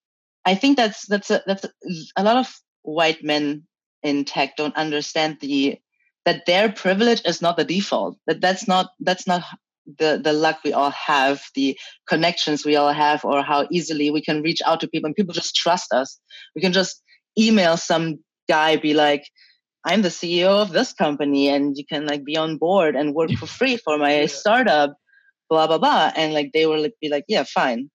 I 0.46 0.56
think 0.56 0.78
that's 0.78 1.06
that's 1.08 1.30
a, 1.30 1.42
that's 1.46 1.66
a, 1.66 1.70
a 2.18 2.24
lot 2.24 2.38
of 2.38 2.54
white 2.84 3.24
men 3.24 3.64
in 4.04 4.26
tech 4.26 4.56
don't 4.58 4.76
understand 4.76 5.38
the 5.42 5.78
that 6.26 6.46
their 6.46 6.72
privilege 6.72 7.22
is 7.26 7.42
not 7.42 7.58
the 7.58 7.64
default. 7.64 8.18
That 8.28 8.42
that's 8.42 8.68
not 8.68 8.92
that's 9.00 9.28
not 9.28 9.44
the 9.86 10.20
the 10.24 10.34
luck 10.34 10.60
we 10.64 10.74
all 10.74 10.92
have, 10.92 11.42
the 11.56 11.78
connections 12.08 12.66
we 12.66 12.76
all 12.76 12.94
have, 12.94 13.26
or 13.26 13.42
how 13.42 13.68
easily 13.72 14.12
we 14.12 14.22
can 14.22 14.42
reach 14.42 14.62
out 14.66 14.80
to 14.82 14.88
people 14.88 15.08
and 15.08 15.16
people 15.16 15.34
just 15.34 15.56
trust 15.56 15.92
us. 15.94 16.20
We 16.56 16.62
can 16.62 16.74
just 16.74 17.02
email 17.40 17.78
some 17.78 18.20
guy, 18.48 18.78
be 18.78 18.94
like, 18.94 19.28
"I'm 19.86 20.02
the 20.02 20.10
CEO 20.10 20.62
of 20.62 20.72
this 20.72 20.94
company, 20.94 21.50
and 21.50 21.78
you 21.78 21.86
can 21.86 22.06
like 22.06 22.24
be 22.24 22.38
on 22.38 22.58
board 22.58 22.96
and 22.96 23.14
work 23.14 23.32
for 23.32 23.48
free 23.48 23.78
for 23.78 23.98
my 23.98 24.22
yeah. 24.22 24.28
startup." 24.28 24.96
Blah 25.50 25.68
blah 25.68 25.80
blah, 25.80 26.12
and 26.16 26.34
like 26.34 26.52
they 26.54 26.66
will 26.66 26.82
like, 26.82 26.96
be 27.02 27.10
like, 27.10 27.26
"Yeah, 27.28 27.44
fine," 27.44 27.90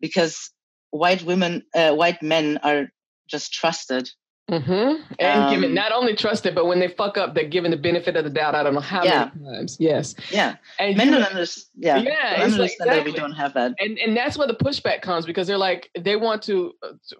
because 0.00 0.52
white 0.90 1.22
women, 1.22 1.62
uh, 1.74 1.94
white 1.94 2.22
men 2.22 2.58
are 2.62 2.88
just 3.28 3.52
trusted. 3.52 4.10
Mm-hmm. 4.50 5.02
And 5.18 5.42
um, 5.42 5.52
given 5.52 5.74
not 5.74 5.90
only 5.90 6.14
trusted, 6.14 6.54
but 6.54 6.66
when 6.66 6.78
they 6.78 6.86
fuck 6.86 7.18
up, 7.18 7.34
they're 7.34 7.48
given 7.48 7.72
the 7.72 7.76
benefit 7.76 8.16
of 8.16 8.22
the 8.22 8.30
doubt. 8.30 8.54
I 8.54 8.62
don't 8.62 8.74
know 8.74 8.80
how 8.80 9.02
yeah. 9.02 9.30
many 9.34 9.56
times. 9.56 9.76
Yes. 9.80 10.14
Yeah. 10.30 10.56
And 10.78 10.96
men 10.96 11.08
you, 11.08 11.14
don't 11.14 11.24
understand. 11.24 11.74
Yeah. 11.76 11.96
Yeah. 11.98 12.30
Don't 12.36 12.52
understand 12.52 12.58
like, 12.58 12.70
exactly. 12.70 12.96
that 12.96 13.04
we 13.04 13.12
don't 13.12 13.32
have 13.32 13.54
that. 13.54 13.74
And 13.80 13.98
and 13.98 14.16
that's 14.16 14.38
where 14.38 14.46
the 14.46 14.54
pushback 14.54 15.02
comes 15.02 15.26
because 15.26 15.48
they're 15.48 15.58
like 15.58 15.90
they 15.98 16.14
want 16.14 16.42
to, 16.42 16.72
uh, 16.82 16.92
to 17.08 17.16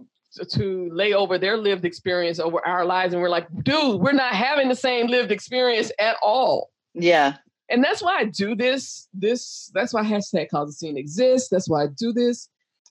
to 0.52 0.88
lay 0.92 1.14
over 1.14 1.36
their 1.36 1.56
lived 1.56 1.84
experience 1.84 2.38
over 2.38 2.64
our 2.64 2.84
lives, 2.84 3.12
and 3.12 3.20
we're 3.20 3.28
like, 3.28 3.48
dude, 3.64 4.00
we're 4.00 4.12
not 4.12 4.34
having 4.34 4.68
the 4.68 4.76
same 4.76 5.08
lived 5.08 5.32
experience 5.32 5.90
at 5.98 6.16
all. 6.22 6.70
Yeah. 6.94 7.38
And 7.68 7.82
that's 7.82 8.02
why 8.02 8.18
I 8.18 8.24
do 8.26 8.54
this. 8.54 9.08
This 9.12 9.70
that's 9.74 9.92
why 9.92 10.04
hashtag 10.04 10.50
cause 10.50 10.68
the 10.68 10.74
scene 10.74 10.96
exists. 10.96 11.48
That's 11.48 11.68
why 11.68 11.84
I 11.84 11.86
do 11.88 12.12
this 12.12 12.48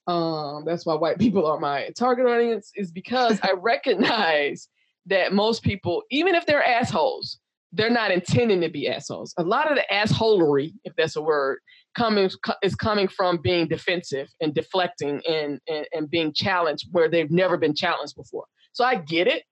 um, 0.08 0.64
that's 0.66 0.86
why 0.86 0.94
white 0.96 1.20
people 1.20 1.46
are 1.46 1.60
my 1.60 1.90
target 1.98 2.26
audience, 2.26 2.72
is 2.76 2.92
because 2.92 3.40
I 3.42 3.52
recognize 3.58 4.68
that 5.08 5.34
most 5.34 5.64
people, 5.64 6.04
even 6.12 6.36
if 6.36 6.46
they're 6.46 6.64
assholes, 6.64 7.40
they're 7.74 7.90
not 7.90 8.12
intending 8.12 8.62
to 8.62 8.70
be 8.70 8.88
assholes. 8.88 9.34
A 9.38 9.44
lot 9.44 9.70
of 9.70 9.78
the 9.78 9.84
assholery, 9.92 10.74
if 10.84 10.94
that's 10.96 11.16
a 11.16 11.22
word, 11.22 11.60
coming 11.96 12.30
is 12.64 12.76
coming 12.76 13.08
from 13.08 13.38
being 13.42 13.68
defensive 13.68 14.28
and 14.42 14.54
deflecting 14.54 15.22
and, 15.28 15.60
and 15.68 15.86
and 15.94 16.10
being 16.10 16.34
challenged 16.34 16.88
where 16.92 17.10
they've 17.10 17.32
never 17.32 17.58
been 17.58 17.74
challenged 17.76 18.16
before. 18.16 18.46
So 18.74 18.84
I 18.84 18.96
get 18.96 19.28
it. 19.28 19.44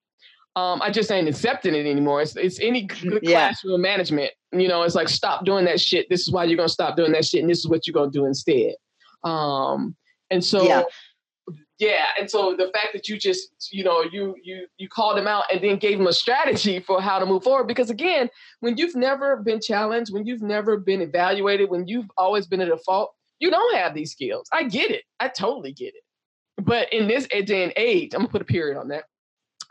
Um, 0.56 0.82
I 0.84 0.92
just 0.92 1.12
ain't 1.12 1.28
accepting 1.28 1.74
it 1.74 1.88
anymore. 1.88 2.22
It's, 2.22 2.36
it's 2.36 2.60
any 2.60 2.84
good 2.84 3.20
Yeah. 3.24 3.48
classroom 3.48 3.82
management. 3.82 4.32
You 4.52 4.68
know, 4.68 4.84
it's 4.84 4.94
like 4.96 5.10
stop 5.10 5.46
doing 5.46 5.66
that 5.66 5.82
shit. 5.82 6.08
This 6.10 6.22
is 6.22 6.32
why 6.32 6.44
you're 6.44 6.58
gonna 6.58 6.70
stop 6.70 6.96
doing 6.96 7.12
that 7.14 7.26
shit, 7.26 7.42
and 7.42 7.50
this 7.50 7.60
is 7.60 7.68
what 7.68 7.88
you're 7.88 7.94
gonna 7.94 8.12
do 8.12 8.26
instead. 8.26 8.76
Um, 9.24 9.96
and 10.30 10.44
so 10.44 10.64
Yeah. 10.64 10.84
yeah, 11.80 12.06
and 12.20 12.30
so 12.30 12.56
the 12.56 12.66
fact 12.74 12.90
that 12.94 13.08
you 13.10 13.18
just 13.18 13.50
you 13.72 13.84
know 13.84 14.04
you 14.12 14.36
you 14.44 14.68
you 14.78 14.88
called 14.88 15.18
him 15.18 15.28
out 15.28 15.44
and 15.52 15.62
then 15.62 15.78
gave 15.78 16.00
him 16.00 16.08
a 16.08 16.14
strategy 16.14 16.80
for 16.80 17.02
how 17.02 17.20
to 17.20 17.26
move 17.26 17.44
forward 17.44 17.68
because 17.68 17.90
again 17.90 18.30
when 18.62 18.78
you've 18.78 18.96
never 18.96 19.38
been 19.38 19.60
challenged 19.60 20.14
when 20.14 20.26
you've 20.26 20.42
never 20.42 20.78
been 20.78 21.02
evaluated 21.02 21.70
when 21.70 21.88
you've 21.88 22.10
always 22.18 22.48
been 22.48 22.62
a 22.62 22.66
default 22.66 23.12
you 23.40 23.52
don't 23.52 23.76
have 23.76 23.94
these 23.94 24.12
skills. 24.12 24.48
I 24.54 24.64
get 24.64 24.90
it. 24.90 25.04
I 25.20 25.28
totally 25.28 25.74
get 25.74 25.94
it. 25.96 26.04
But 26.64 26.94
in 26.94 27.08
this 27.10 27.28
eh, 27.32 27.42
day 27.42 27.64
and 27.64 27.74
age 27.76 28.14
i'm 28.14 28.20
gonna 28.22 28.30
put 28.30 28.42
a 28.42 28.46
period 28.46 28.78
on 28.80 28.88
that. 28.90 29.04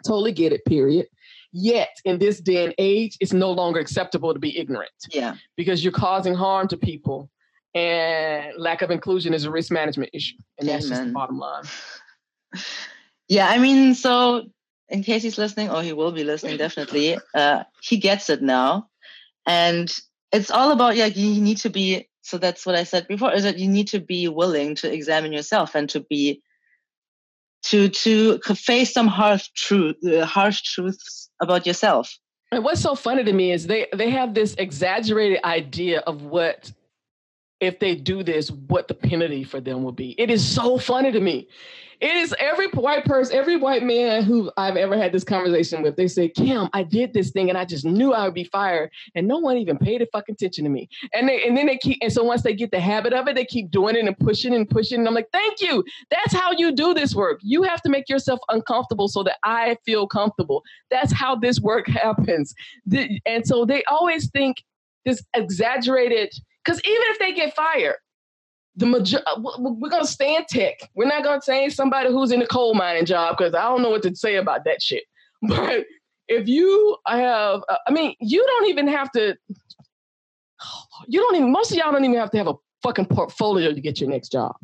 Totally 0.04 0.32
get 0.32 0.52
it 0.52 0.64
period. 0.66 1.06
Yet 1.52 1.90
in 2.04 2.18
this 2.18 2.40
day 2.40 2.64
and 2.64 2.74
age 2.76 3.16
it's 3.20 3.32
no 3.32 3.50
longer 3.52 3.78
acceptable 3.80 4.34
to 4.34 4.40
be 4.40 4.58
ignorant. 4.58 4.90
Yeah. 5.10 5.36
because 5.56 5.82
you're 5.82 5.92
causing 5.92 6.34
harm 6.34 6.68
to 6.68 6.76
people 6.76 7.30
and 7.74 8.52
lack 8.58 8.82
of 8.82 8.90
inclusion 8.90 9.32
is 9.34 9.44
a 9.44 9.50
risk 9.50 9.70
management 9.70 10.10
issue 10.12 10.36
and 10.58 10.68
that's 10.68 10.88
just 10.88 11.04
the 11.04 11.10
bottom 11.10 11.38
line 11.38 11.64
Yeah, 13.32 13.48
I 13.48 13.58
mean, 13.58 13.94
so 13.94 14.44
in 14.90 15.02
case 15.02 15.22
he's 15.22 15.38
listening, 15.38 15.70
or 15.70 15.82
he 15.82 15.94
will 15.94 16.12
be 16.12 16.22
listening, 16.22 16.58
definitely, 16.58 17.18
uh, 17.34 17.64
he 17.80 17.96
gets 17.96 18.28
it 18.28 18.42
now, 18.42 18.88
and 19.46 19.90
it's 20.32 20.50
all 20.50 20.70
about 20.70 20.96
yeah, 20.96 21.06
you 21.06 21.40
need 21.40 21.56
to 21.58 21.70
be. 21.70 22.08
So 22.20 22.36
that's 22.36 22.66
what 22.66 22.74
I 22.74 22.84
said 22.84 23.08
before: 23.08 23.32
is 23.32 23.44
that 23.44 23.58
you 23.58 23.68
need 23.68 23.88
to 23.88 24.00
be 24.00 24.28
willing 24.28 24.74
to 24.76 24.92
examine 24.92 25.32
yourself 25.32 25.74
and 25.74 25.88
to 25.88 26.00
be 26.00 26.42
to 27.64 27.88
to 27.88 28.38
face 28.54 28.92
some 28.92 29.06
harsh 29.06 29.48
truth, 29.56 29.96
uh, 30.06 30.26
harsh 30.26 30.60
truths 30.60 31.30
about 31.40 31.66
yourself. 31.66 32.18
And 32.50 32.62
what's 32.62 32.82
so 32.82 32.94
funny 32.94 33.24
to 33.24 33.32
me 33.32 33.50
is 33.50 33.66
they 33.66 33.86
they 33.96 34.10
have 34.10 34.34
this 34.34 34.54
exaggerated 34.58 35.42
idea 35.42 36.00
of 36.00 36.24
what 36.24 36.70
if 37.62 37.78
they 37.78 37.94
do 37.94 38.24
this, 38.24 38.50
what 38.50 38.88
the 38.88 38.94
penalty 38.94 39.44
for 39.44 39.60
them 39.60 39.84
will 39.84 39.92
be. 39.92 40.16
It 40.18 40.30
is 40.30 40.46
so 40.46 40.78
funny 40.78 41.12
to 41.12 41.20
me. 41.20 41.46
It 42.00 42.16
is 42.16 42.34
every 42.40 42.66
white 42.70 43.04
person, 43.04 43.36
every 43.36 43.54
white 43.54 43.84
man 43.84 44.24
who 44.24 44.50
I've 44.56 44.74
ever 44.74 44.96
had 44.96 45.12
this 45.12 45.22
conversation 45.22 45.82
with. 45.82 45.94
They 45.94 46.08
say, 46.08 46.28
Kim, 46.28 46.68
I 46.72 46.82
did 46.82 47.14
this 47.14 47.30
thing 47.30 47.48
and 47.48 47.56
I 47.56 47.64
just 47.64 47.84
knew 47.84 48.12
I 48.12 48.24
would 48.24 48.34
be 48.34 48.42
fired, 48.42 48.90
and 49.14 49.28
no 49.28 49.38
one 49.38 49.56
even 49.58 49.78
paid 49.78 50.02
a 50.02 50.06
fucking 50.06 50.32
attention 50.32 50.64
to 50.64 50.70
me. 50.70 50.88
And 51.14 51.28
they 51.28 51.46
and 51.46 51.56
then 51.56 51.66
they 51.66 51.78
keep 51.78 51.98
and 52.02 52.12
so 52.12 52.24
once 52.24 52.42
they 52.42 52.54
get 52.54 52.72
the 52.72 52.80
habit 52.80 53.12
of 53.12 53.28
it, 53.28 53.36
they 53.36 53.44
keep 53.44 53.70
doing 53.70 53.94
it 53.94 54.04
and 54.04 54.18
pushing 54.18 54.52
and 54.52 54.68
pushing. 54.68 54.98
And 54.98 55.06
I'm 55.06 55.14
like, 55.14 55.30
thank 55.32 55.60
you. 55.60 55.84
That's 56.10 56.34
how 56.34 56.50
you 56.50 56.72
do 56.72 56.92
this 56.92 57.14
work. 57.14 57.38
You 57.44 57.62
have 57.62 57.80
to 57.82 57.88
make 57.88 58.08
yourself 58.08 58.40
uncomfortable 58.48 59.06
so 59.06 59.22
that 59.22 59.36
I 59.44 59.76
feel 59.86 60.08
comfortable. 60.08 60.64
That's 60.90 61.12
how 61.12 61.36
this 61.36 61.60
work 61.60 61.86
happens. 62.02 62.52
And 63.24 63.46
so 63.46 63.64
they 63.64 63.84
always 63.84 64.28
think 64.30 64.64
this 65.04 65.24
exaggerated 65.34 66.32
because 66.64 66.80
even 66.84 67.02
if 67.08 67.18
they 67.18 67.32
get 67.32 67.54
fired 67.54 67.96
the 68.76 68.86
major- 68.86 69.22
uh, 69.26 69.40
we're 69.58 69.90
gonna 69.90 70.06
stay 70.06 70.36
in 70.36 70.44
tech 70.48 70.90
we're 70.94 71.06
not 71.06 71.22
gonna 71.22 71.42
say 71.42 71.68
somebody 71.68 72.08
who's 72.10 72.32
in 72.32 72.40
the 72.40 72.46
coal 72.46 72.74
mining 72.74 73.04
job 73.04 73.36
because 73.36 73.54
i 73.54 73.62
don't 73.62 73.82
know 73.82 73.90
what 73.90 74.02
to 74.02 74.14
say 74.14 74.36
about 74.36 74.64
that 74.64 74.82
shit 74.82 75.04
but 75.42 75.84
if 76.28 76.48
you 76.48 76.96
have 77.06 77.60
uh, 77.68 77.76
i 77.86 77.90
mean 77.90 78.14
you 78.20 78.44
don't 78.46 78.68
even 78.68 78.88
have 78.88 79.10
to 79.10 79.36
you 81.06 81.20
don't 81.20 81.36
even 81.36 81.52
most 81.52 81.70
of 81.70 81.76
y'all 81.76 81.92
don't 81.92 82.04
even 82.04 82.16
have 82.16 82.30
to 82.30 82.38
have 82.38 82.48
a 82.48 82.54
fucking 82.82 83.06
portfolio 83.06 83.72
to 83.72 83.80
get 83.80 84.00
your 84.00 84.08
next 84.08 84.30
job 84.30 84.54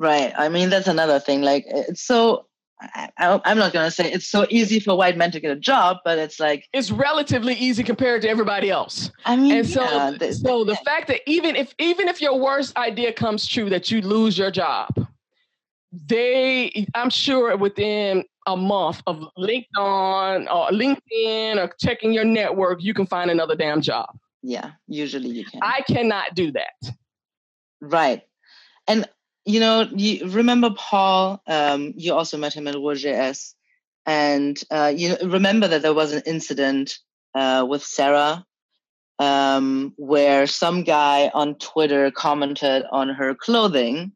Right. 0.00 0.32
I 0.34 0.48
mean, 0.48 0.70
that's 0.70 0.88
another 0.88 1.20
thing. 1.20 1.42
Like, 1.42 1.66
it's 1.68 2.02
so. 2.02 2.46
I, 2.82 3.40
I'm 3.44 3.58
not 3.58 3.72
gonna 3.72 3.90
say 3.90 4.10
it's 4.10 4.26
so 4.28 4.46
easy 4.48 4.80
for 4.80 4.96
white 4.96 5.16
men 5.16 5.30
to 5.32 5.40
get 5.40 5.50
a 5.50 5.56
job, 5.60 5.98
but 6.04 6.18
it's 6.18 6.40
like 6.40 6.66
it's 6.72 6.90
relatively 6.90 7.54
easy 7.54 7.82
compared 7.82 8.22
to 8.22 8.28
everybody 8.28 8.70
else 8.70 9.10
I 9.26 9.36
mean, 9.36 9.52
and 9.52 9.68
so 9.68 9.82
yeah, 9.82 10.10
the- 10.18 10.32
so 10.34 10.64
the 10.64 10.76
fact 10.76 11.08
that 11.08 11.20
even 11.26 11.56
if 11.56 11.74
even 11.78 12.08
if 12.08 12.20
your 12.20 12.38
worst 12.38 12.76
idea 12.76 13.12
comes 13.12 13.46
true 13.46 13.68
that 13.70 13.90
you 13.90 14.00
lose 14.00 14.38
your 14.38 14.50
job 14.50 14.88
they 15.92 16.86
i'm 16.94 17.10
sure 17.10 17.56
within 17.56 18.24
a 18.46 18.56
month 18.56 19.02
of 19.06 19.24
linkedin 19.36 20.46
or 20.48 20.70
linkedin 20.70 21.56
or 21.56 21.72
checking 21.80 22.12
your 22.12 22.24
network 22.24 22.82
you 22.82 22.94
can 22.94 23.06
find 23.06 23.30
another 23.30 23.56
damn 23.56 23.80
job 23.80 24.08
yeah, 24.42 24.70
usually 24.86 25.28
you 25.28 25.44
can. 25.44 25.60
i 25.62 25.82
cannot 25.82 26.34
do 26.34 26.50
that 26.52 26.94
Right. 27.80 28.22
And 28.86 29.08
you 29.50 29.60
know, 29.60 29.88
you 29.94 30.28
remember 30.28 30.70
Paul, 30.70 31.42
um, 31.46 31.92
you 31.96 32.14
also 32.14 32.38
met 32.38 32.54
him 32.54 32.68
at 32.68 32.74
RuhrJS. 32.74 33.54
And 34.06 34.58
uh, 34.70 34.92
you 34.96 35.16
remember 35.22 35.68
that 35.68 35.82
there 35.82 35.94
was 35.94 36.12
an 36.12 36.22
incident 36.26 36.98
uh, 37.34 37.66
with 37.68 37.82
Sarah 37.82 38.44
um, 39.18 39.92
where 39.96 40.46
some 40.46 40.82
guy 40.82 41.30
on 41.34 41.56
Twitter 41.56 42.10
commented 42.10 42.84
on 42.90 43.10
her 43.10 43.34
clothing. 43.34 44.12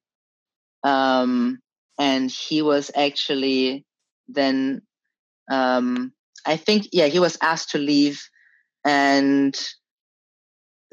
Um, 0.82 1.60
and 1.98 2.30
he 2.30 2.62
was 2.62 2.90
actually 2.94 3.84
then, 4.28 4.82
um, 5.50 6.12
I 6.46 6.56
think, 6.56 6.88
yeah, 6.92 7.06
he 7.06 7.18
was 7.18 7.36
asked 7.42 7.70
to 7.70 7.78
leave. 7.78 8.22
And 8.84 9.54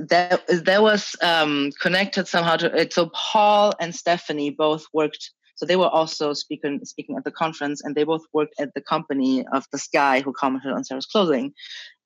that 0.10 0.44
that 0.66 0.82
was 0.82 1.16
um, 1.22 1.72
connected 1.82 2.28
somehow 2.28 2.58
to 2.58 2.76
it. 2.76 2.94
So 2.94 3.12
Paul 3.14 3.74
and 3.80 3.96
Stephanie 3.96 4.50
both 4.50 4.86
worked. 4.94 5.32
So 5.56 5.66
they 5.66 5.76
were 5.76 5.90
also 5.90 6.34
speaking 6.34 6.80
speaking 6.84 7.18
at 7.18 7.24
the 7.24 7.32
conference, 7.32 7.82
and 7.84 7.96
they 7.96 8.04
both 8.04 8.24
worked 8.34 8.56
at 8.60 8.74
the 8.74 8.82
company 8.82 9.46
of 9.54 9.66
this 9.72 9.88
guy 9.88 10.22
who 10.22 10.34
commented 10.34 10.72
on 10.72 10.84
Sarah's 10.84 11.06
clothing. 11.06 11.54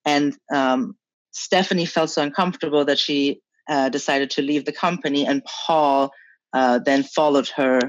And 0.05 0.37
um, 0.53 0.95
Stephanie 1.31 1.85
felt 1.85 2.09
so 2.09 2.21
uncomfortable 2.21 2.85
that 2.85 2.99
she 2.99 3.41
uh, 3.69 3.89
decided 3.89 4.29
to 4.31 4.41
leave 4.41 4.65
the 4.65 4.71
company, 4.71 5.25
and 5.25 5.43
Paul 5.45 6.11
uh, 6.53 6.79
then 6.79 7.03
followed 7.03 7.49
her 7.55 7.79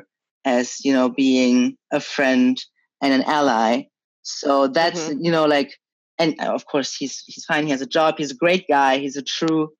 as 0.44 0.84
you 0.84 0.92
know 0.92 1.08
being 1.08 1.76
a 1.92 2.00
friend 2.00 2.62
and 3.02 3.12
an 3.12 3.22
ally. 3.22 3.82
So 4.22 4.68
that's 4.68 5.10
you 5.10 5.30
know 5.30 5.46
like, 5.46 5.74
and 6.18 6.34
uh, 6.40 6.54
of 6.54 6.66
course 6.66 6.94
he's 6.94 7.22
he's 7.26 7.44
fine. 7.44 7.64
He 7.64 7.70
has 7.70 7.82
a 7.82 7.86
job. 7.86 8.16
He's 8.18 8.30
a 8.30 8.36
great 8.36 8.66
guy. 8.68 8.98
He's 8.98 9.16
a 9.16 9.22
true 9.22 9.70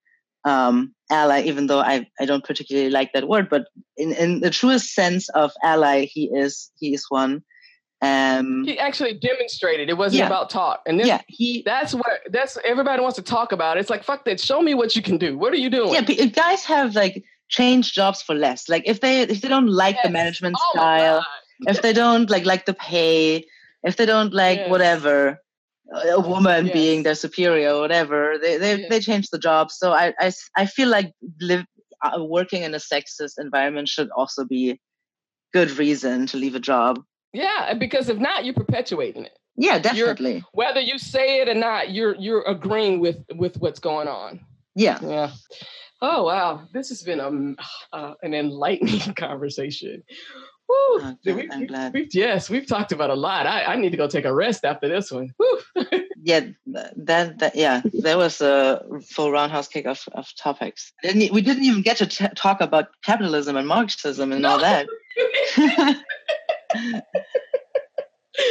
um, 0.47 0.94
ally, 1.11 1.42
even 1.42 1.66
though 1.66 1.80
I, 1.80 2.09
I 2.18 2.24
don't 2.24 2.44
particularly 2.44 2.88
like 2.90 3.12
that 3.12 3.28
word, 3.28 3.49
but 3.51 3.66
in, 3.99 4.12
in 4.12 4.40
the 4.40 4.51
truest 4.51 4.94
sense 4.94 5.28
of 5.30 5.51
ally, 5.62 6.07
he 6.07 6.30
is 6.32 6.70
he 6.78 6.94
is 6.94 7.05
one. 7.11 7.42
Um, 8.03 8.64
he 8.64 8.78
actually 8.78 9.14
demonstrated 9.14 9.88
it 9.90 9.99
wasn't 9.99 10.20
Yeah. 10.20 10.26
about 10.26 10.51
talk 10.51 10.82
and 10.86 11.01
this, 11.01 11.09
yeah, 11.09 11.22
he 11.28 11.62
that's 11.64 11.94
what 11.94 12.20
that's 12.30 12.59
everybody 12.64 13.01
wants 13.03 13.16
to 13.16 13.22
talk 13.22 13.53
about 13.53 13.78
it's 13.78 13.88
like 13.88 14.05
fuck 14.05 14.26
that 14.26 14.38
show 14.38 14.61
me 14.61 14.74
what 14.74 14.94
you 14.94 15.01
can 15.01 15.16
do 15.16 15.38
what 15.38 15.51
are 15.55 15.57
you 15.57 15.70
doing 15.70 15.94
yeah 15.94 16.26
guys 16.26 16.62
have 16.66 16.94
like 16.94 17.24
changed 17.49 17.94
jobs 17.94 18.22
for 18.22 18.34
less. 18.34 18.68
Like 18.68 18.82
if 18.86 19.01
they 19.01 19.22
if 19.22 19.40
they 19.40 19.49
don't 19.49 19.68
like 19.68 19.97
the 20.03 20.11
management 20.11 20.57
Oh 20.59 20.70
style, 20.72 21.26
if 21.66 21.82
they 21.82 21.92
don't 21.92 22.28
like 22.30 22.44
like 22.44 22.66
the 22.66 22.74
pay, 22.74 23.44
if 23.82 23.97
they 23.97 24.07
don't 24.07 24.32
like 24.32 24.59
Yes. 24.59 24.70
whatever, 24.70 25.38
a 25.93 26.20
woman 26.20 26.66
Yes. 26.66 26.72
being 26.74 27.03
their 27.03 27.14
superior 27.14 27.74
or 27.74 27.80
whatever, 27.80 28.37
they 28.41 28.57
they, 28.59 28.74
Yeah. 28.80 28.89
they 28.91 29.01
change 29.01 29.28
the 29.30 29.39
job. 29.39 29.70
So 29.70 29.93
i 29.93 30.12
i, 30.18 30.32
I 30.57 30.66
feel 30.66 30.89
like 30.89 31.12
live 31.41 31.64
uh, 32.05 32.22
working 32.24 32.62
in 32.62 32.74
a 32.74 32.78
sexist 32.78 33.34
environment 33.39 33.89
should 33.89 34.11
also 34.16 34.45
be 34.45 34.80
good 35.53 35.70
reason 35.78 36.26
to 36.26 36.37
leave 36.37 36.55
a 36.55 36.61
job. 36.61 37.03
yeah 37.32 37.74
because 37.74 38.09
if 38.09 38.18
not 38.18 38.45
you're 38.45 38.55
perpetuating 38.64 39.24
it 39.24 39.37
Yeah, 39.57 39.78
definitely. 39.78 40.45
whether 40.53 40.80
you 40.80 40.99
say 40.99 41.41
it 41.41 41.49
or 41.49 41.55
not 41.68 41.91
you're 41.97 42.14
you're 42.24 42.43
agreeing 42.57 43.01
with 43.01 43.18
with 43.43 43.55
what's 43.62 43.80
going 43.80 44.09
on 44.09 44.41
Yeah. 44.74 44.99
yeah 45.03 45.30
oh 46.03 46.24
wow 46.24 46.51
this 46.74 46.89
has 46.91 47.03
been 47.03 47.20
um, 47.20 47.57
uh, 47.93 48.12
an 48.22 48.32
enlightening 48.34 49.14
conversation 49.26 50.03
Woo. 50.68 50.74
Oh, 50.78 51.16
Did 51.24 51.36
good. 51.36 51.52
I'm 51.52 51.66
glad. 51.66 51.92
we've- 51.94 52.08
yes 52.12 52.50
we've 52.50 52.66
talked 52.66 52.92
about 52.92 53.10
a 53.10 53.14
lot 53.14 53.46
I, 53.46 53.64
I 53.64 53.76
need 53.76 53.90
to 53.90 53.96
go 53.96 54.08
take 54.08 54.24
a 54.24 54.34
rest 54.34 54.64
after 54.64 54.88
this 54.88 55.10
one 55.10 55.32
Woo. 55.38 55.58
Yeah, 56.22 56.40
that, 56.74 57.30
that 57.38 57.54
yeah, 57.54 57.82
that 58.02 58.16
was 58.16 58.40
a 58.40 58.82
full 59.12 59.30
roundhouse 59.30 59.68
kick 59.68 59.86
of, 59.86 60.02
of 60.10 60.26
topics. 60.36 60.92
Didn't 61.00 61.32
we 61.32 61.40
didn't 61.40 61.62
even 61.62 61.82
get 61.82 61.98
to 61.98 62.06
t- 62.06 62.26
talk 62.34 62.60
about 62.60 62.88
capitalism 63.04 63.56
and 63.56 63.68
Marxism 63.68 64.32
and 64.32 64.44
all 64.44 64.58
that. 64.58 64.88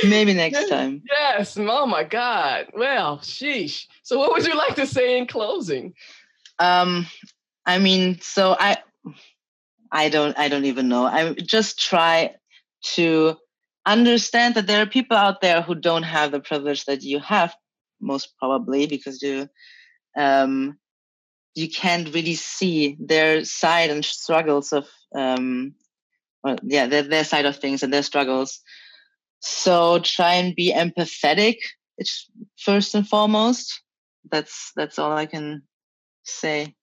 Maybe 0.03 0.33
next 0.33 0.67
time. 0.69 1.03
yes 1.11 1.57
oh 1.59 1.85
my 1.85 2.03
god 2.03 2.67
well 2.73 3.17
sheesh 3.19 3.85
so 4.03 4.17
what 4.17 4.31
would 4.31 4.45
you 4.47 4.55
like 4.55 4.75
to 4.75 4.87
say 4.87 5.17
in 5.17 5.27
closing 5.27 5.93
Um, 6.59 7.05
I 7.65 7.77
mean, 7.79 8.19
so 8.21 8.55
I, 8.57 8.77
I 9.91 10.09
don't, 10.09 10.37
I 10.37 10.49
don't 10.49 10.65
even 10.65 10.87
know. 10.87 11.05
I 11.05 11.33
just 11.33 11.79
try 11.79 12.35
to 12.95 13.37
understand 13.85 14.55
that 14.55 14.67
there 14.67 14.81
are 14.81 14.87
people 14.87 15.17
out 15.17 15.41
there 15.41 15.61
who 15.61 15.75
don't 15.75 16.03
have 16.03 16.31
the 16.31 16.39
privilege 16.39 16.85
that 16.85 17.03
you 17.03 17.19
have, 17.19 17.55
most 18.01 18.33
probably 18.39 18.87
because 18.87 19.21
you, 19.21 19.47
um, 20.17 20.77
you 21.53 21.69
can't 21.69 22.13
really 22.13 22.35
see 22.35 22.97
their 22.99 23.45
side 23.45 23.89
and 23.89 24.03
struggles 24.03 24.73
of, 24.73 24.87
um, 25.15 25.75
well, 26.43 26.57
yeah, 26.63 26.87
their, 26.87 27.03
their 27.03 27.23
side 27.23 27.45
of 27.45 27.57
things 27.57 27.83
and 27.83 27.93
their 27.93 28.03
struggles. 28.03 28.59
So 29.39 29.99
try 29.99 30.35
and 30.35 30.55
be 30.55 30.73
empathetic 30.73 31.57
it's 31.97 32.29
first 32.57 32.95
and 32.95 33.07
foremost. 33.07 33.81
That's 34.29 34.71
that's 34.75 34.99
all 34.99 35.11
I 35.11 35.25
can 35.25 35.63
say. 36.23 36.75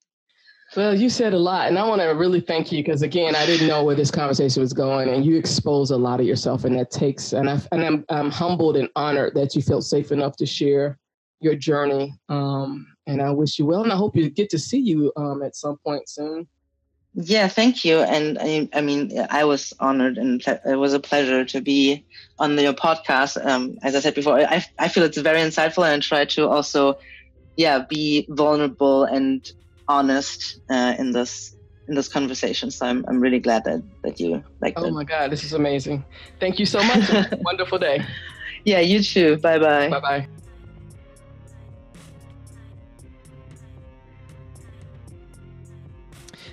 Well, 0.75 0.95
you 0.95 1.09
said 1.09 1.33
a 1.33 1.37
lot, 1.37 1.67
and 1.67 1.77
I 1.77 1.87
want 1.87 2.01
to 2.01 2.07
really 2.07 2.41
thank 2.41 2.71
you 2.71 2.83
because 2.83 3.03
again, 3.03 3.35
I 3.35 3.45
didn't 3.45 3.67
know 3.67 3.83
where 3.83 3.95
this 3.95 4.09
conversation 4.09 4.61
was 4.61 4.73
going, 4.73 5.07
and 5.07 5.23
you 5.23 5.37
expose 5.37 5.91
a 5.91 5.97
lot 5.97 6.19
of 6.19 6.25
yourself, 6.25 6.63
and 6.63 6.75
that 6.79 6.89
takes, 6.89 7.33
and 7.33 7.47
I 7.47 7.59
and 7.71 7.83
I'm 7.83 8.05
I'm 8.09 8.31
humbled 8.31 8.75
and 8.77 8.89
honored 8.95 9.35
that 9.35 9.55
you 9.55 9.61
felt 9.61 9.83
safe 9.83 10.11
enough 10.11 10.35
to 10.37 10.47
share 10.47 10.97
your 11.41 11.55
journey. 11.55 12.15
Um, 12.27 12.87
and 13.05 13.21
I 13.21 13.29
wish 13.29 13.59
you 13.59 13.67
well, 13.67 13.83
and 13.83 13.91
I 13.91 13.95
hope 13.95 14.15
you 14.15 14.29
get 14.31 14.49
to 14.49 14.57
see 14.57 14.79
you 14.79 15.11
um, 15.15 15.43
at 15.43 15.55
some 15.55 15.77
point 15.85 16.09
soon. 16.09 16.47
Yeah, 17.13 17.47
thank 17.47 17.85
you. 17.85 17.99
And 17.99 18.39
I, 18.41 18.67
I 18.73 18.81
mean, 18.81 19.11
I 19.29 19.43
was 19.43 19.73
honored, 19.79 20.17
and 20.17 20.41
it 20.65 20.79
was 20.79 20.93
a 20.93 20.99
pleasure 20.99 21.45
to 21.45 21.61
be 21.61 22.03
on 22.39 22.57
your 22.57 22.73
podcast. 22.73 23.45
Um, 23.45 23.77
as 23.83 23.93
I 23.93 23.99
said 23.99 24.15
before, 24.15 24.39
I 24.39 24.65
I 24.79 24.87
feel 24.87 25.03
it's 25.03 25.19
very 25.19 25.39
insightful, 25.39 25.83
and 25.83 25.93
I 25.93 25.99
try 25.99 26.25
to 26.25 26.49
also, 26.49 26.97
yeah, 27.57 27.85
be 27.87 28.25
vulnerable 28.29 29.03
and 29.03 29.51
honest 29.87 30.59
uh, 30.69 30.95
in 30.97 31.11
this 31.11 31.55
in 31.87 31.95
this 31.95 32.07
conversation. 32.07 32.71
So 32.71 32.85
I'm 32.85 33.05
I'm 33.07 33.19
really 33.19 33.39
glad 33.39 33.63
that 33.65 33.83
that 34.03 34.19
you 34.19 34.43
like. 34.61 34.73
Oh 34.77 34.89
my 34.91 35.03
God, 35.03 35.31
this 35.31 35.43
is 35.43 35.53
amazing! 35.53 36.03
Thank 36.39 36.59
you 36.59 36.65
so 36.65 36.81
much. 36.83 37.09
wonderful 37.41 37.79
day. 37.79 38.05
Yeah, 38.65 38.79
you 38.79 39.01
too. 39.03 39.37
Bye 39.37 39.59
bye. 39.59 39.89
Bye 39.89 39.99
bye. 39.99 40.27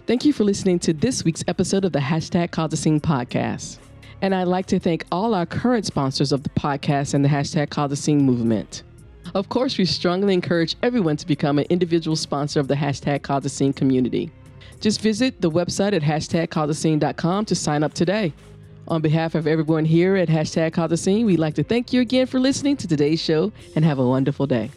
Thank 0.07 0.25
you 0.25 0.33
for 0.33 0.43
listening 0.43 0.81
to 0.81 0.93
this 0.93 1.25
week's 1.25 1.45
episode 1.47 1.85
of 1.85 1.93
the 1.93 2.01
Hashtag 2.01 2.51
Cause 2.51 2.73
a 2.73 2.77
Scene 2.77 2.99
podcast. 2.99 3.79
And 4.23 4.35
I'd 4.35 4.49
like 4.49 4.67
to 4.67 4.81
thank 4.81 5.05
all 5.13 5.35
our 5.35 5.47
current 5.47 5.87
sponsors 5.87 6.33
of 6.33 6.43
the 6.43 6.49
podcast 6.51 7.15
and 7.15 7.25
the 7.25 7.29
Hashtag 7.29 7.71
Cause 7.71 7.93
a 7.93 7.97
Scene 7.97 8.25
movement. 8.25 8.83
Of 9.35 9.49
course, 9.49 9.79
we 9.79 9.85
strongly 9.85 10.35
encourage 10.35 10.77
everyone 10.83 11.17
to 11.19 11.27
become 11.27 11.59
an 11.59 11.67
individual 11.71 12.17
sponsor 12.17 12.59
of 12.59 12.69
the 12.69 12.75
hashtag 12.75 13.23
Cause 13.23 13.45
a 13.45 13.49
Scene 13.49 13.73
community. 13.73 14.31
Just 14.81 15.01
visit 15.01 15.41
the 15.41 15.51
website 15.51 15.93
at 15.93 16.03
hashtagcauseascene.com 16.03 17.45
to 17.45 17.55
sign 17.55 17.83
up 17.83 17.95
today. 17.95 18.33
On 18.89 19.01
behalf 19.01 19.35
of 19.35 19.47
everyone 19.47 19.85
here 19.85 20.17
at 20.17 20.29
Hashtag 20.29 20.73
Cause 20.73 20.91
a 20.91 20.97
Scene, 20.97 21.27
we'd 21.27 21.39
like 21.39 21.55
to 21.55 21.63
thank 21.63 21.93
you 21.93 22.01
again 22.01 22.27
for 22.27 22.41
listening 22.41 22.77
to 22.79 22.89
today's 22.89 23.21
show 23.21 23.53
and 23.77 23.85
have 23.85 24.01
a 24.01 24.07
wonderful 24.07 24.47
day. 24.47 24.71